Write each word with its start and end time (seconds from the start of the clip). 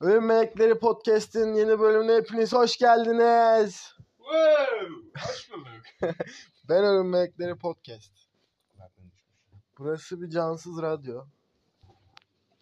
Ölüm 0.00 0.26
Melekleri 0.26 0.78
Podcast'in 0.78 1.54
yeni 1.54 1.80
bölümüne 1.80 2.16
hepiniz 2.16 2.52
hoş 2.52 2.76
geldiniz. 2.78 3.94
Wow! 4.16 4.94
Hoş 5.26 5.50
bulduk. 5.50 5.82
Ben 6.68 6.84
Ölüm 6.84 7.10
Melekleri 7.10 7.58
Podcast. 7.58 8.12
Burası 9.78 10.22
bir 10.22 10.30
cansız 10.30 10.82
radyo. 10.82 11.24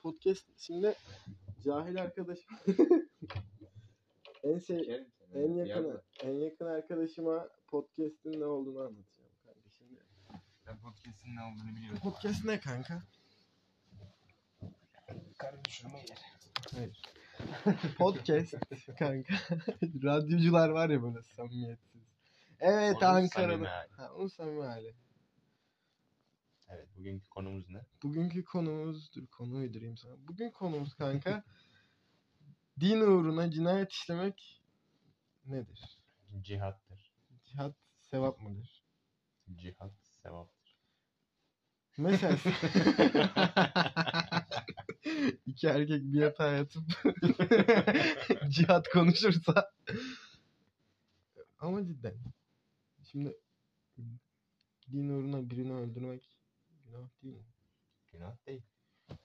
Podcast 0.03 0.47
şimdi 0.59 0.95
cahil 1.65 2.03
arkadaşım. 2.03 2.57
en 4.43 4.59
seni. 4.59 5.07
en 5.35 5.55
yakın 5.55 6.03
en 6.21 6.33
yakın 6.33 6.67
arkadaşıma 6.67 7.49
podcast'in 7.67 8.41
ne 8.41 8.45
olduğunu 8.45 8.81
anlatacağım 8.81 9.31
kanka 9.45 9.71
şimdi. 9.79 10.01
Ben 10.67 10.79
podcast'in 10.79 11.37
ne 11.37 11.43
olduğunu 11.43 11.77
biliyorum. 11.77 11.99
Podcast 12.03 12.45
ne 12.45 12.61
kanka? 12.61 13.03
Karı 15.39 15.65
düşürme 15.65 15.99
yeri. 15.99 16.21
Hayır. 16.75 17.03
Podcast 17.99 18.55
kanka. 18.99 19.35
Radyocular 20.03 20.69
var 20.69 20.91
ya 20.91 21.03
böyle 21.03 21.23
samimiyetsiz. 21.23 22.03
Evet 22.61 22.97
Onun 23.03 23.27
samimi 23.27 23.67
hali. 23.67 23.91
Ha, 23.91 24.13
onun 24.15 24.29
samimi 24.29 24.65
hali. 24.65 24.95
Evet 26.69 26.89
bugünkü 26.97 27.29
konumuz 27.29 27.71
ne? 27.71 27.81
Bugünkü 28.03 28.45
konumuz, 28.45 29.13
dur 29.15 29.27
konu 29.27 29.57
uydurayım 29.57 29.97
sana. 29.97 30.29
Bugün 30.29 30.51
konumuz 30.51 30.95
kanka 30.95 31.45
din 32.81 33.01
uğruna 33.01 33.51
cinayet 33.51 33.93
işlemek 33.93 34.63
nedir? 35.47 35.99
Cihattır. 36.41 37.13
Cihat 37.45 37.75
sevap 38.01 38.41
mıdır? 38.41 38.85
Cihat 39.55 39.93
sevaptır. 40.23 40.56
Mesela 41.99 42.37
iki 45.47 45.67
erkek 45.67 46.03
bir 46.03 46.21
yatağa 46.21 46.53
yatıp 46.53 46.83
cihat 48.49 48.89
konuşursa 48.89 49.73
ama 51.59 51.87
cidden 51.87 52.15
şimdi 53.03 53.37
din 54.93 55.09
uğruna 55.09 55.51
birini 55.51 55.73
öldürmek 55.73 56.39
günah 56.85 57.09
değil 57.23 57.35
mi? 57.35 57.45
Günah 58.13 58.47
değil. 58.47 58.63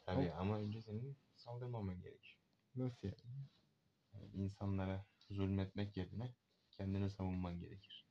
Tabii 0.05 0.31
ama 0.31 0.57
önce 0.57 0.81
senin 0.81 1.17
saldırmaman 1.35 2.01
gerekir. 2.01 2.39
Nasıl 2.75 3.07
yani? 3.07 3.47
Yani 4.13 4.29
insanlara 4.33 5.05
zulmetmek 5.29 5.97
yerine 5.97 6.35
kendini 6.71 7.09
savunman 7.09 7.59
gerekir. 7.59 8.05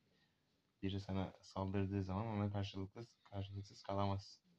Biri 0.83 1.01
sana 1.01 1.33
saldırdığı 1.41 2.03
zaman 2.03 2.27
ona 2.27 2.51
karşılıksız, 2.51 3.07
karşılıksız 3.23 3.83
kalamazsın. 3.83 4.50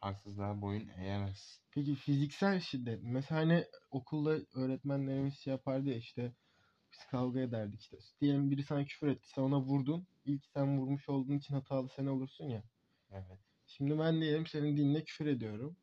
Haksızlığa 0.00 0.60
boyun 0.62 0.88
eğemezsin. 0.88 1.62
Peki 1.70 1.94
fiziksel 1.94 2.60
şiddet. 2.60 3.00
Mesela 3.02 3.40
hani 3.40 3.64
okulda 3.90 4.38
öğretmenlerimiz 4.54 5.38
şey 5.38 5.50
yapardı 5.50 5.88
ya 5.90 5.96
işte 5.96 6.32
biz 6.92 7.06
kavga 7.10 7.40
ederdik 7.40 7.80
işte. 7.80 7.98
Diyelim 8.20 8.50
biri 8.50 8.62
sana 8.62 8.84
küfür 8.84 9.08
etti. 9.08 9.28
Sen 9.28 9.42
ona 9.42 9.60
vurdun. 9.60 10.06
İlk 10.24 10.46
sen 10.46 10.78
vurmuş 10.78 11.08
olduğun 11.08 11.38
için 11.38 11.54
hatalı 11.54 11.88
sen 11.88 12.06
olursun 12.06 12.44
ya. 12.44 12.62
Evet. 13.10 13.38
Şimdi 13.66 13.98
ben 13.98 14.20
diyelim 14.20 14.46
senin 14.46 14.76
dinle 14.76 15.04
küfür 15.04 15.26
ediyorum. 15.26 15.76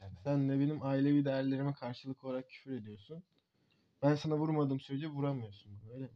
evet. 0.00 0.12
Sen 0.24 0.48
de 0.48 0.60
benim 0.60 0.82
ailevi 0.82 1.24
değerlerime 1.24 1.72
karşılık 1.74 2.24
olarak 2.24 2.50
küfür 2.50 2.72
ediyorsun. 2.72 3.22
Ben 4.02 4.14
sana 4.14 4.36
vurmadığım 4.38 4.80
sürece 4.80 5.06
vuramıyorsun. 5.08 5.80
Öyle 5.94 6.04
mi? 6.04 6.10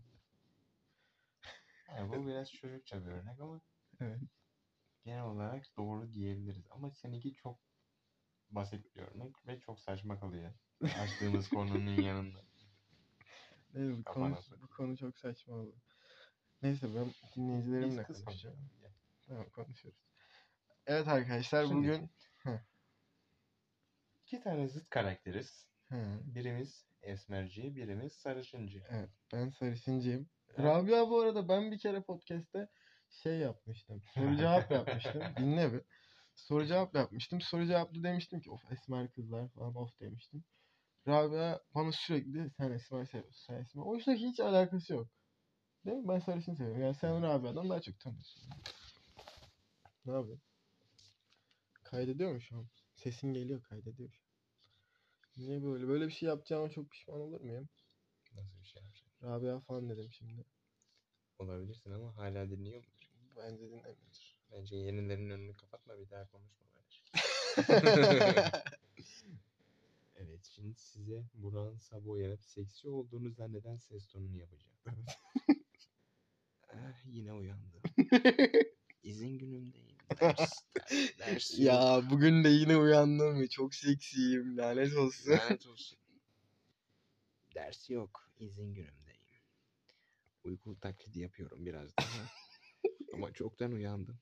Yani 1.88 2.12
bu 2.12 2.26
biraz 2.26 2.52
çocukça 2.52 3.06
bir 3.06 3.10
örnek 3.10 3.40
ama 3.40 3.60
Evet. 4.00 4.20
Genel 5.04 5.22
olarak 5.24 5.64
doğru 5.76 6.12
diyebiliriz. 6.14 6.66
Ama 6.70 6.90
seninki 6.90 7.32
çok 7.34 7.60
basit 8.50 8.96
bir 8.96 9.00
örnek 9.00 9.46
ve 9.46 9.60
çok 9.60 9.80
saçma 9.80 10.20
kalıyor. 10.20 10.52
Açtığımız 10.82 11.48
konunun 11.48 12.02
yanında. 12.02 12.38
Evet, 13.75 13.97
bu, 13.98 14.04
konu, 14.04 14.36
bu 14.62 14.69
konu 14.69 14.97
çok 14.97 15.19
saçma 15.19 15.54
oldu. 15.54 15.76
Neyse 16.62 16.94
ben 16.94 17.10
dinleyicilerimle 17.36 18.06
Biz 18.08 18.25
konuşacağım. 18.25 18.70
Tamam 19.26 19.48
konuşuyoruz. 19.50 20.00
Evet 20.86 21.08
arkadaşlar 21.08 21.64
Şimdi- 21.66 21.78
bugün 21.88 22.10
İki 24.22 24.41
tane 24.42 24.69
zıt 24.69 24.91
karakteriz. 24.91 25.66
Hı, 25.88 26.20
Birimiz 26.25 26.86
esmerci, 27.02 27.76
birimiz 27.76 28.12
sarışıncı. 28.12 28.84
evet 28.91 29.10
ben 29.32 29.48
sarışıncıyım. 29.50 30.28
Evet. 30.48 30.58
Rabia 30.60 31.10
bu 31.10 31.20
arada 31.20 31.48
ben 31.48 31.70
bir 31.72 31.78
kere 31.78 32.02
podcast'te 32.02 32.69
şey 33.10 33.38
yapmıştım. 33.38 34.03
Soru 34.15 34.37
cevap 34.37 34.71
yapmıştım. 34.71 35.22
Dinle 35.37 35.72
bir. 35.72 35.82
Soru 36.34 36.66
cevap 36.66 36.94
yapmıştım. 36.94 37.41
Soru 37.41 37.66
cevaplı 37.66 38.03
demiştim 38.03 38.41
ki 38.41 38.50
of 38.50 38.72
esmer 38.72 39.12
kızlar 39.12 39.48
falan 39.48 39.75
of 39.75 40.00
demiştim. 40.00 40.44
Rabia 41.09 41.60
bana 41.75 41.93
sürekli 41.93 42.50
sen 42.50 42.70
esmer 42.70 43.04
seviyorsun 43.04 43.44
sen 43.47 43.60
esmer. 43.60 43.82
Oysa 43.82 44.15
ki 44.15 44.26
hiç 44.28 44.41
alakası 44.41 44.93
yok. 44.93 45.09
Değil 45.87 45.97
mi? 45.97 46.09
Ben 46.09 46.19
sarışın 46.19 46.54
seviyorum. 46.54 46.82
Yani 46.82 46.94
sen 46.94 47.22
Rabia'dan 47.22 47.70
daha 47.70 47.81
çok 47.81 48.00
tanıyorsun. 48.00 48.43
Ne 50.06 50.12
yapıyorsun? 50.12 50.50
Kaydediyor 51.84 52.32
mu 52.32 52.41
şu 52.41 52.56
an? 52.56 52.66
Sesin 52.94 53.32
geliyor 53.32 53.62
kaydediyor 53.62 54.10
şu 54.10 54.22
an. 54.25 54.31
Niye 55.37 55.62
böyle? 55.62 55.88
Böyle 55.88 56.06
bir 56.06 56.12
şey 56.12 56.28
yapacağıma 56.28 56.70
çok 56.70 56.91
pişman 56.91 57.20
olur 57.20 57.41
muyum? 57.41 57.69
Nasıl 58.34 58.60
bir 58.60 58.66
şey 58.66 58.82
yapacak? 58.82 59.22
Rabia 59.22 59.60
falan 59.60 59.88
dedim 59.88 60.12
şimdi. 60.12 60.44
Olabilirsin 61.38 61.91
ama 61.91 62.16
hala 62.16 62.50
dinliyor 62.50 62.78
mudur? 62.78 63.00
Bence 63.42 63.62
dinlemiyordur. 63.70 64.36
Bence 64.52 64.76
yenilerin 64.76 65.30
önünü 65.30 65.52
kapatma 65.52 65.98
bir 65.98 66.10
daha 66.10 66.26
konuşma 66.26 66.66
böyle. 67.68 68.52
Evet 70.16 70.44
şimdi 70.54 70.74
size 70.74 71.24
Burak'ın 71.34 71.78
sabah 71.78 72.08
uyanıp 72.10 72.44
seksi 72.44 72.88
olduğunu 72.88 73.30
zanneden 73.30 73.76
ses 73.76 74.06
tonunu 74.06 74.38
yapacağım. 74.38 74.76
ah, 76.68 77.04
yine 77.06 77.32
uyandım. 77.32 77.80
İzin 79.02 79.38
günümdeyim. 79.38 79.96
Ders, 80.20 80.38
ders, 80.76 81.18
ders 81.18 81.50
yok. 81.50 81.60
ya 81.60 82.02
bugün 82.10 82.44
de 82.44 82.48
yine 82.48 82.76
uyandım 82.76 83.40
ve 83.40 83.48
çok 83.48 83.74
seksiyim. 83.74 84.58
Lanet 84.58 84.96
olsun. 84.96 85.30
Lanet 85.30 85.66
olsun. 85.66 85.98
Ders 87.54 87.90
yok. 87.90 88.30
izin 88.38 88.74
günümdeyim. 88.74 89.20
Uyku 90.44 90.80
taklidi 90.80 91.20
yapıyorum 91.20 91.66
biraz 91.66 91.96
daha. 91.96 92.40
Ama 93.15 93.32
çoktan 93.32 93.72
uyandım. 93.72 94.19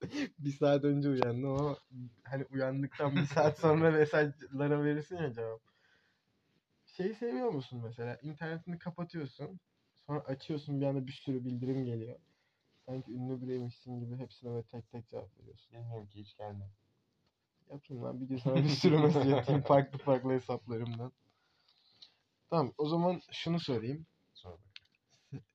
bir 0.38 0.52
saat 0.52 0.84
önce 0.84 1.08
uyandım 1.08 1.50
ama 1.50 1.78
hani 2.24 2.44
uyandıktan 2.44 3.16
bir 3.16 3.24
saat 3.24 3.58
sonra 3.58 3.90
mesajlara 3.90 4.84
verirsin 4.84 5.16
ya 5.16 5.32
cevap. 5.32 5.60
Şeyi 6.86 7.14
seviyor 7.14 7.48
musun 7.48 7.80
mesela? 7.84 8.18
İnternetini 8.22 8.78
kapatıyorsun. 8.78 9.60
Sonra 10.06 10.20
açıyorsun 10.20 10.80
bir 10.80 10.86
anda 10.86 11.06
bir 11.06 11.12
sürü 11.12 11.44
bildirim 11.44 11.84
geliyor. 11.84 12.18
Sanki 12.86 13.12
ünlü 13.12 13.42
biriymişsin 13.42 14.00
gibi 14.00 14.16
hepsine 14.16 14.50
böyle 14.50 14.66
tek 14.66 14.90
tek 14.90 15.08
cevap 15.08 15.38
veriyorsun. 15.38 15.72
Bilmiyorum 15.72 16.06
ki 16.06 16.20
hiç 16.20 16.36
gelmedi. 16.36 16.70
Yapayım 17.70 18.04
lan 18.04 18.20
bir 18.20 18.26
gün 18.26 18.36
sana 18.36 18.56
bir 18.56 18.68
sürü 18.68 18.98
mesaj 18.98 19.32
atayım 19.32 19.62
farklı 19.62 19.98
farklı 19.98 20.30
hesaplarımdan. 20.32 21.12
Tamam 22.50 22.72
o 22.78 22.88
zaman 22.88 23.20
şunu 23.32 23.60
sorayım. 23.60 24.06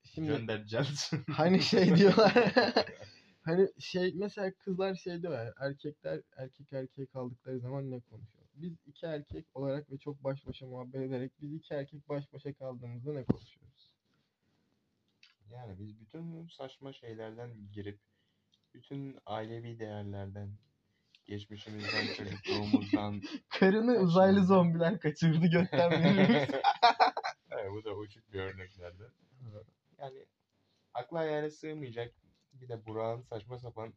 Şimdi 0.04 0.28
Göndereceğiz. 0.28 1.12
hani 1.32 1.62
şey 1.62 1.96
diyorlar. 1.96 2.34
hani 3.42 3.70
şey 3.80 4.14
mesela 4.16 4.52
kızlar 4.52 4.96
şey 4.96 5.22
diyorlar. 5.22 5.54
Erkekler 5.60 6.22
erkek 6.38 6.74
erkeğe 6.74 7.06
kaldıkları 7.08 7.60
zaman 7.60 7.92
ne 7.92 8.00
konuşuyor? 8.00 8.46
Biz 8.56 8.74
iki 8.86 9.06
erkek 9.06 9.46
olarak 9.54 9.92
ve 9.92 9.98
çok 9.98 10.24
baş 10.24 10.48
başa 10.48 10.68
muhabbet 10.68 11.02
ederek 11.02 11.32
biz 11.42 11.54
iki 11.54 11.74
erkek 11.74 12.10
baş 12.10 12.34
başa 12.34 12.54
kaldığımızda 12.54 13.14
ne 13.14 13.24
konuşuyoruz? 13.24 13.92
Yani 15.52 15.80
biz 15.80 16.00
bütün 16.00 16.48
saçma 16.48 16.94
şeylerden 16.94 17.72
girip 17.74 18.00
bütün 18.74 19.18
ailevi 19.26 19.80
değerlerden 19.80 20.50
geçmişimizden, 21.26 22.06
çocukluğumuzdan 22.18 23.22
Karını 23.50 23.98
uzaylı 23.98 24.46
zombiler 24.46 25.00
kaçırdı 25.00 25.48
götten 25.48 25.92
evet, 27.52 27.72
bu 27.72 27.84
da 27.84 27.96
uçuk 27.96 28.34
bir 28.34 28.40
örneklerden. 28.40 29.12
Yani 30.02 30.26
akla 30.94 31.20
hayale 31.20 31.50
sığmayacak 31.52 32.14
bir 32.54 32.70
de 32.70 32.86
Burak'ın 32.86 33.22
saçma 33.22 33.60
sapan 33.60 33.94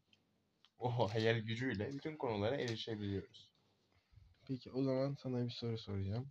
o 0.79 1.13
hayal 1.13 1.37
gücüyle 1.39 1.93
bütün 1.93 2.17
konulara 2.17 2.55
erişebiliyoruz. 2.55 3.49
Peki 4.47 4.71
o 4.71 4.83
zaman 4.83 5.15
sana 5.23 5.45
bir 5.45 5.49
soru 5.51 5.77
soracağım. 5.77 6.27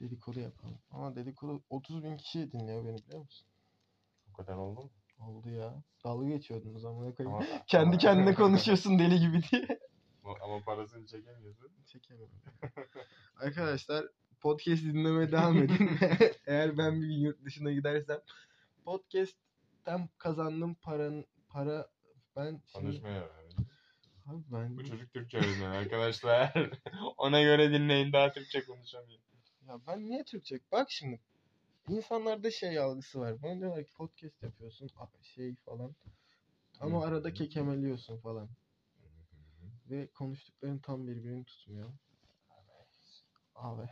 Dedikodu 0.00 0.40
yapalım. 0.40 0.78
Ama 0.90 1.16
dedikodu 1.16 1.62
30 1.70 2.04
bin 2.04 2.16
kişi 2.16 2.52
dinliyor 2.52 2.84
beni 2.86 2.96
biliyor 2.98 3.20
musun? 3.22 3.46
O 4.30 4.32
kadar 4.36 4.56
oldu 4.56 4.80
mu? 4.80 4.90
Oldu 5.18 5.50
ya. 5.50 5.82
Dalga 6.04 6.28
geçiyordun 6.28 6.74
o 6.74 6.78
zaman. 6.78 7.08
Ne 7.10 7.14
koyayım? 7.14 7.36
Ama, 7.36 7.46
Kendi 7.66 7.88
ama- 7.88 7.98
kendine 7.98 8.34
konuşuyorsun 8.34 8.98
deli 8.98 9.20
gibi 9.20 9.42
diye. 9.52 9.78
ama 10.24 10.60
parasını 10.64 11.06
çekemiyorsun. 11.06 11.72
Çekemiyorum. 11.86 12.34
Arkadaşlar 13.36 14.06
podcast 14.44 14.84
dinlemeye 14.84 15.32
devam 15.32 15.56
edin. 15.56 15.90
Eğer 16.46 16.78
ben 16.78 17.02
bir 17.02 17.06
gün 17.06 17.14
yurt 17.14 17.44
dışına 17.44 17.72
gidersem 17.72 18.20
podcast'ten 18.84 20.08
kazandığım 20.18 20.74
paranın 20.74 21.26
para 21.48 21.88
ben 22.36 22.62
şimdi 22.66 22.84
Konuşmaya 22.86 23.24
öğrendim. 23.24 23.66
abi 24.26 24.42
ben 24.52 24.76
Bu 24.76 24.84
çocuk 24.84 25.12
Türkçe 25.12 25.38
öğreniyor 25.38 25.70
arkadaşlar. 25.70 26.70
Ona 27.16 27.42
göre 27.42 27.72
dinleyin 27.72 28.12
daha 28.12 28.32
Türkçe 28.32 28.64
konuşamıyor. 28.64 29.20
Ya 29.68 29.80
ben 29.86 30.04
niye 30.04 30.24
Türkçe? 30.24 30.60
Bak 30.72 30.90
şimdi 30.90 31.20
insanlarda 31.88 32.50
şey 32.50 32.78
algısı 32.78 33.20
var. 33.20 33.42
Bana 33.42 33.60
diyorlar 33.60 33.84
ki 33.84 33.92
podcast 33.94 34.42
yapıyorsun 34.42 34.90
şey 35.22 35.54
falan. 35.54 35.94
Ama 36.80 37.04
arada 37.04 37.34
kekemeliyorsun 37.34 38.18
falan. 38.18 38.48
Ve 39.90 40.06
konuştukların 40.06 40.78
tam 40.78 41.06
birbirini 41.06 41.44
tutmuyor. 41.44 41.88
Abi. 43.54 43.88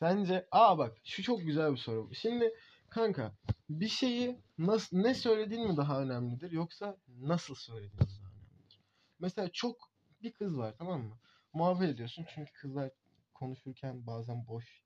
Sence 0.00 0.48
aa 0.50 0.78
bak 0.78 0.96
şu 1.04 1.22
çok 1.22 1.40
güzel 1.40 1.72
bir 1.72 1.76
soru. 1.76 2.14
Şimdi 2.14 2.54
kanka 2.90 3.32
bir 3.68 3.88
şeyi 3.88 4.40
nasıl 4.58 4.96
ne 4.96 5.14
söylediğin 5.14 5.68
mi 5.68 5.76
daha 5.76 6.02
önemlidir 6.02 6.50
yoksa 6.52 6.96
nasıl 7.08 7.54
söylediğin 7.54 7.94
mi 7.94 8.00
daha 8.00 8.30
önemlidir? 8.30 8.80
Mesela 9.18 9.48
çok 9.52 9.90
bir 10.22 10.32
kız 10.32 10.58
var 10.58 10.74
tamam 10.78 11.02
mı? 11.02 11.18
Muhabbet 11.52 11.88
ediyorsun 11.88 12.26
çünkü 12.34 12.52
kızlar 12.52 12.90
konuşurken 13.34 14.06
bazen 14.06 14.46
boş. 14.46 14.84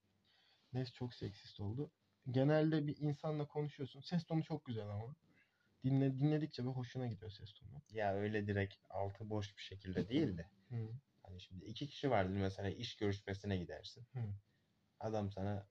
Neyse 0.72 0.93
çok 0.93 1.14
seksist 1.14 1.61
oldu. 1.61 1.90
Genelde 2.31 2.87
bir 2.87 2.96
insanla 2.96 3.46
konuşuyorsun. 3.46 4.00
Ses 4.00 4.25
tonu 4.25 4.43
çok 4.43 4.64
güzel 4.64 4.88
ama. 4.88 5.14
Dinle, 5.84 6.19
dinledikçe 6.19 6.62
bir 6.64 6.70
hoşuna 6.70 7.06
gidiyor 7.06 7.31
ses 7.31 7.52
tonu. 7.52 7.82
Ya 7.90 8.14
öyle 8.14 8.46
direkt 8.46 8.75
altı 8.90 9.31
boş 9.31 9.56
bir 9.56 9.62
şekilde 9.62 10.08
değil 10.08 10.38
de. 10.38 10.49
Hı. 10.70 10.88
Hani 11.22 11.40
şimdi 11.40 11.64
iki 11.64 11.87
kişi 11.87 12.11
vardır 12.11 12.37
mesela 12.37 12.70
iş 12.70 12.96
görüşmesine 12.96 13.56
gidersin. 13.56 14.06
Hı. 14.12 14.20
Adam 15.04 15.30
sana 15.30 15.66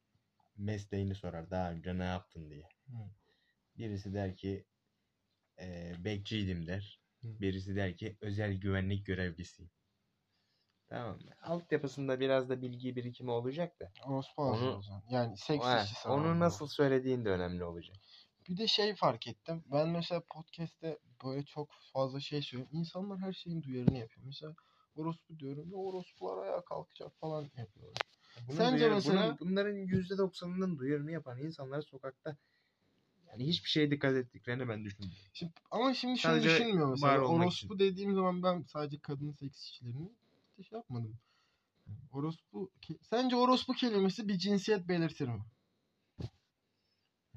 mesleğini 0.57 1.15
sorar 1.15 1.51
daha 1.51 1.71
önce 1.71 1.97
ne 1.97 2.03
yaptın 2.03 2.49
diye. 2.49 2.69
Hı. 2.87 2.93
Birisi 3.77 4.13
der 4.13 4.35
ki 4.35 4.65
eee 5.59 5.95
bekçiydim 5.99 6.67
der. 6.67 7.01
Hı. 7.21 7.27
Birisi 7.41 7.75
der 7.75 7.97
ki 7.97 8.17
özel 8.21 8.53
güvenlik 8.53 9.05
görevlisiyim. 9.05 9.71
Tamam 10.89 11.15
mı? 11.15 11.31
Altyapısında 11.41 12.19
biraz 12.19 12.49
da 12.49 12.61
bilgi 12.61 12.95
birikimi 12.95 13.31
olacak 13.31 13.79
da. 13.79 13.91
Orospu 14.07 14.41
Onu- 14.41 14.53
ağzı 14.53 14.77
o 14.77 14.81
zaman. 14.81 15.03
Yani 15.09 15.37
seks 15.37 15.65
Ha, 15.65 15.83
işi 15.83 16.07
onu 16.09 16.39
nasıl 16.39 16.67
söylediğin 16.67 17.25
de 17.25 17.29
önemli 17.29 17.63
olacak. 17.63 17.97
Bir 18.49 18.57
de 18.57 18.67
şey 18.67 18.95
fark 18.95 19.27
ettim. 19.27 19.63
Ben 19.71 19.89
mesela 19.89 20.21
podcast'te 20.29 20.99
böyle 21.25 21.45
çok 21.45 21.69
fazla 21.93 22.19
şey 22.19 22.41
söylüyorum. 22.41 22.77
İnsanlar 22.79 23.19
her 23.19 23.33
şeyin 23.33 23.63
duyarını 23.63 23.97
yapıyor. 23.97 24.25
Mesela 24.25 24.53
orospu 24.95 25.39
diyorum 25.39 25.71
ve 25.71 25.75
orospular 25.75 26.37
ayağa 26.43 26.65
kalkacak 26.65 27.11
falan 27.19 27.51
yapıyorlar. 27.57 28.03
Bunun 28.47 28.57
Sence 28.57 28.77
duyarı- 28.77 28.93
mesela- 28.95 29.37
bunun- 29.39 29.51
bunların 29.51 29.75
%90'ının 29.75 30.77
duyarını 30.77 31.11
yapan 31.11 31.39
insanlar 31.41 31.81
sokakta 31.81 32.37
yani 33.27 33.47
hiçbir 33.47 33.69
şeye 33.69 33.91
dikkat 33.91 34.15
ettiklerini 34.15 34.67
ben 34.69 34.83
düşünmüyorum. 34.85 35.17
Şimdi, 35.33 35.53
ama 35.71 35.93
şimdi 35.93 36.19
şunu 36.19 36.31
Sadece 36.31 36.49
düşünmüyor 36.49 36.87
var 36.87 36.91
mesela. 36.91 37.21
olmak 37.27 37.43
Orospu 37.43 37.79
dediğim 37.79 38.13
zaman 38.13 38.43
ben 38.43 38.61
sadece 38.61 38.99
kadın 38.99 39.31
seks 39.31 39.63
işçilerini 39.63 40.09
de 40.57 40.63
şey 40.63 40.77
yapmadım. 40.77 41.17
Orospu 42.11 42.71
ke- 42.81 42.97
sence 43.03 43.35
orospu 43.35 43.73
kelimesi 43.73 44.27
bir 44.27 44.37
cinsiyet 44.37 44.87
belirtir 44.87 45.27
mi? 45.27 45.41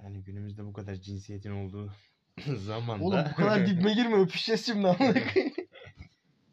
Yani 0.03 0.23
günümüzde 0.25 0.65
bu 0.65 0.73
kadar 0.73 0.95
cinsiyetin 0.95 1.51
olduğu 1.51 1.93
zamanda 2.57 3.05
Oğlum 3.05 3.25
bu 3.33 3.37
kadar 3.37 3.67
dibime 3.67 3.93
girme 3.95 4.17
öpüşeceğiz 4.21 4.67
şimdi 4.67 4.89
amına 4.89 5.33
koyayım. 5.33 5.55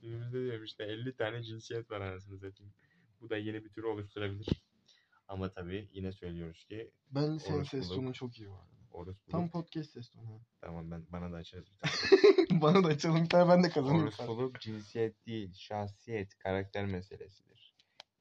Günümüzde 0.02 0.42
diyorum 0.44 0.64
işte 0.66 0.84
50 0.84 1.16
tane 1.16 1.44
cinsiyet 1.44 1.92
var 1.92 2.02
anasını 2.02 2.40
satayım. 2.40 2.74
Bu 3.24 3.30
da 3.30 3.38
yeni 3.38 3.64
bir 3.66 3.70
tür 3.70 3.84
oluşturabilir. 3.84 4.48
Ama 5.28 5.52
tabii 5.54 5.90
yine 5.94 6.12
söylüyoruz 6.12 6.66
ki 6.66 6.92
Bence 7.12 7.40
senin 7.40 7.64
ses 7.64 7.74
Orospuluk. 7.74 7.96
tonun 7.96 8.12
çok 8.12 8.40
iyi 8.40 8.50
var. 8.50 8.66
orospuluk. 8.92 9.32
Tam 9.32 9.50
podcast 9.50 9.92
ses 9.92 10.10
tonu. 10.10 10.42
Tamam 10.62 10.92
ben 10.92 11.06
bana 11.10 11.32
da 11.32 11.36
açarız 11.36 11.66
bir 11.72 11.78
tane. 11.78 12.62
Bana 12.62 12.84
da 12.84 12.88
açalım 12.88 13.24
bir 13.24 13.30
tane 13.30 13.50
ben 13.50 13.64
de 13.64 13.70
kazanayım. 13.70 14.04
Orospuluk 14.04 14.62
cinsiyet 14.62 15.26
değil, 15.26 15.54
şahsiyet, 15.54 16.38
karakter 16.40 16.86
meselesidir. 16.86 17.74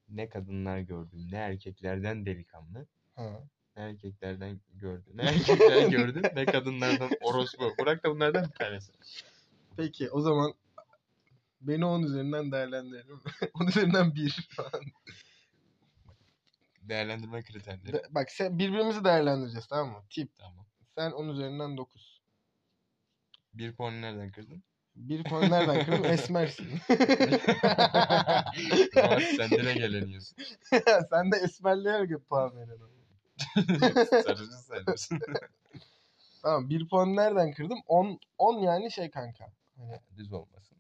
Ne 0.09 0.29
kadınlar 0.29 0.79
gördüm, 0.79 1.29
ne 1.33 1.37
erkeklerden 1.37 2.27
delikanlı, 2.27 2.87
Ha. 3.15 3.43
ne 3.77 3.83
erkeklerden 3.83 4.61
gördüm, 4.73 5.13
ne 5.17 5.23
erkekler 5.23 5.89
gördüm, 5.89 6.23
ne 6.35 6.45
kadınlardan 6.45 7.11
orospu. 7.23 7.73
Burak 7.81 8.05
da 8.05 8.11
bunlardan 8.11 8.45
bir 8.45 8.55
tanesi. 8.55 8.93
Peki 9.77 10.11
o 10.11 10.21
zaman 10.21 10.55
beni 11.63 11.85
10 11.85 12.03
üzerinden 12.03 12.53
değerlendirelim. 12.53 13.21
10 13.55 13.67
üzerinden 13.67 14.15
1 14.15 14.49
falan. 14.57 14.83
Değerlendirme 16.83 17.43
kriterleri. 17.43 17.93
De- 17.93 18.07
Bak 18.11 18.31
sen 18.31 18.59
birbirimizi 18.59 19.05
değerlendireceğiz 19.05 19.67
tamam 19.67 19.89
mı? 19.93 20.03
Tip. 20.11 20.37
Tamam. 20.37 20.67
Sen 20.99 21.11
10 21.13 21.29
üzerinden 21.29 21.77
9. 21.77 22.23
Bir 23.55 23.73
puanı 23.75 24.01
nereden 24.03 24.31
kırdın? 24.31 24.63
Bir 24.97 25.25
puan 25.25 25.51
nereden 25.51 25.85
kırdın? 25.85 26.05
Esmersin. 26.11 26.67
Ama 29.05 29.21
sen 29.37 29.51
ne 29.65 29.75
geleniyorsun? 29.75 30.37
sen 31.11 31.33
de 31.33 31.37
esmerleyerek 31.37 32.11
hep 32.11 32.29
puan 32.29 32.57
veriyorsun. 32.57 32.91
Sarıcı 34.25 34.53
sayıyorsun. 34.53 35.21
Tamam 36.43 36.71
bir 36.71 36.89
puan 36.89 37.17
nereden 37.17 37.53
kırdım? 37.53 37.79
10 37.87 38.21
10 38.39 38.59
yani 38.59 38.93
şey 38.93 39.11
kanka. 39.11 39.53
Hani 39.77 40.01
Düz 40.17 40.33
olmasın. 40.33 40.72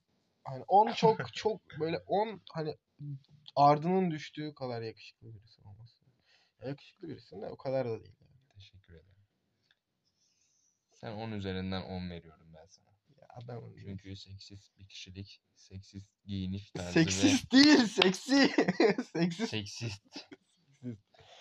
Hani 0.44 0.64
10 0.68 0.92
çok 0.92 1.34
çok 1.34 1.60
böyle 1.80 1.98
10 1.98 2.40
hani 2.52 2.76
ardının 3.56 4.10
düştüğü 4.10 4.54
kadar 4.54 4.82
yakışıklı 4.82 5.34
birisi 5.34 5.62
olması. 5.62 5.98
Yakışıklı 6.66 7.08
birisin 7.08 7.42
de 7.42 7.46
o 7.46 7.56
kadar 7.56 7.88
da 7.88 8.00
değil. 8.00 8.14
Yani. 8.20 8.54
Teşekkür 8.54 8.92
ederim. 8.92 9.06
Sen 10.92 11.12
10 11.12 11.32
üzerinden 11.32 11.82
10 11.82 12.10
veriyorum 12.10 12.46
ben 12.54 12.66
sana. 12.66 12.92
Ya 13.20 13.26
adamın 13.28 13.76
Çünkü 13.76 14.16
seksist 14.16 14.78
bir 14.78 14.86
kişilik, 14.86 15.42
seksist 15.54 16.24
giyiniş 16.24 16.70
tarzı 16.70 16.92
Seksist 16.92 17.52
değil, 17.52 17.86
seksi. 17.86 18.48
Seksist. 19.12 19.40
ve 19.40 19.46
seksist. 19.46 20.26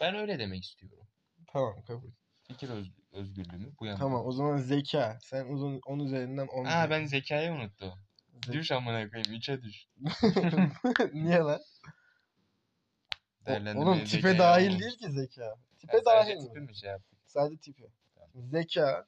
Ben 0.02 0.16
öyle 0.16 0.40
demek 0.40 0.64
istiyorum. 0.64 1.08
Tamam 1.48 1.82
kabul. 1.88 2.12
Fikir 2.44 2.70
öz- 2.70 2.92
özgürlüğümü 3.12 3.72
bu 3.80 3.86
yana. 3.86 3.98
Tamam 4.00 4.26
o 4.26 4.32
zaman 4.32 4.58
zeka. 4.58 5.20
Sen 5.22 5.46
uzun 5.46 5.80
10 5.86 6.00
üzerinden 6.00 6.48
10. 6.48 6.66
Aa 6.66 6.90
ben 6.90 7.06
zekayı 7.06 7.52
unuttum. 7.52 7.94
Düş 8.48 8.72
amına 8.72 9.10
koyayım 9.10 9.34
3'e 9.34 9.62
düş. 9.62 9.88
Niye 11.14 11.38
lan? 11.38 11.62
Değerlendirmeye 13.46 13.86
Oğlum 13.86 14.06
tipe 14.06 14.38
dahil 14.38 14.80
değil 14.80 14.98
ki 14.98 15.12
zeka. 15.12 15.46
Ha, 15.46 15.56
Tipe 15.80 16.02
sadece 16.06 16.36
dahil 16.36 16.48
tipi 16.48 16.60
mi? 16.60 16.66
mi 16.66 16.76
şey? 16.76 16.92
Sadece 17.26 17.58
tipi. 17.62 17.88
Zeka 18.36 19.08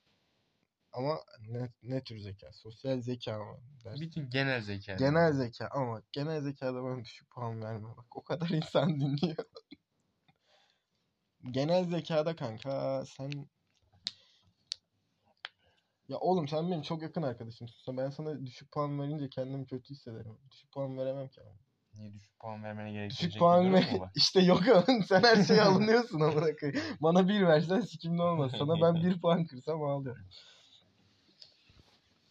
ama 0.91 1.19
ne, 1.39 1.69
ne 1.83 2.03
tür 2.03 2.17
zeka? 2.19 2.51
Sosyal 2.53 3.01
zeka 3.01 3.39
mı? 3.39 3.59
dersin? 3.85 4.01
Bütün 4.01 4.29
genel 4.29 4.61
zeka. 4.61 4.93
Genel 4.95 5.33
zeka 5.33 5.67
ama 5.71 6.01
genel 6.11 6.41
zekada 6.41 6.83
bana 6.83 7.03
düşük 7.05 7.29
puan 7.31 7.61
verme. 7.61 7.87
Bak 7.97 8.17
o 8.17 8.23
kadar 8.23 8.49
insan 8.49 8.99
dinliyor. 8.99 9.45
genel 11.51 11.83
zekada 11.89 12.35
kanka 12.35 13.03
sen 13.05 13.49
ya 16.07 16.17
oğlum 16.17 16.47
sen 16.47 16.71
benim 16.71 16.81
çok 16.81 17.01
yakın 17.01 17.23
arkadaşımsın. 17.23 17.97
Ben 17.97 18.09
sana 18.09 18.45
düşük 18.45 18.71
puan 18.71 18.99
verince 18.99 19.29
kendimi 19.29 19.65
kötü 19.65 19.89
hissederim. 19.89 20.37
Düşük 20.51 20.71
puan 20.71 20.97
veremem 20.97 21.27
ki 21.27 21.41
ama. 21.41 21.51
Niye 21.95 22.13
düşük 22.13 22.39
puan 22.39 22.63
vermene 22.63 22.91
gerektirecek 22.91 23.19
Düşük 23.19 23.35
bir 23.35 23.39
puan 23.39 23.73
ver. 23.73 23.99
İşte 24.15 24.41
yok 24.41 24.61
ama 24.67 25.03
sen 25.07 25.23
her 25.23 25.43
şeye 25.43 25.61
alınıyorsun 25.69 26.19
amına 26.19 26.55
koyayım. 26.55 26.81
Bana 27.01 27.27
bir 27.27 27.47
versen 27.47 27.81
sikimde 27.81 28.21
olmaz. 28.21 28.51
Sana 28.59 28.81
ben 28.81 29.03
bir 29.03 29.21
puan 29.21 29.45
kırsam 29.45 29.83
ağlıyorum. 29.83 30.25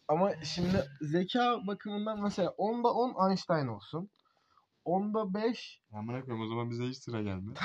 Ama 0.09 0.45
şimdi 0.45 0.85
zeka 1.01 1.67
bakımından 1.67 2.23
mesela 2.23 2.49
10'da 2.49 2.93
10 2.93 3.29
Einstein 3.31 3.67
olsun. 3.67 4.11
10'da 4.87 5.35
5 5.35 5.81
Amına 5.93 6.25
koyayım 6.25 6.47
o 6.47 6.49
zaman 6.49 6.71
bize 6.71 6.85
hiç 6.85 6.99
sıra 6.99 7.23
gelmedi. 7.23 7.59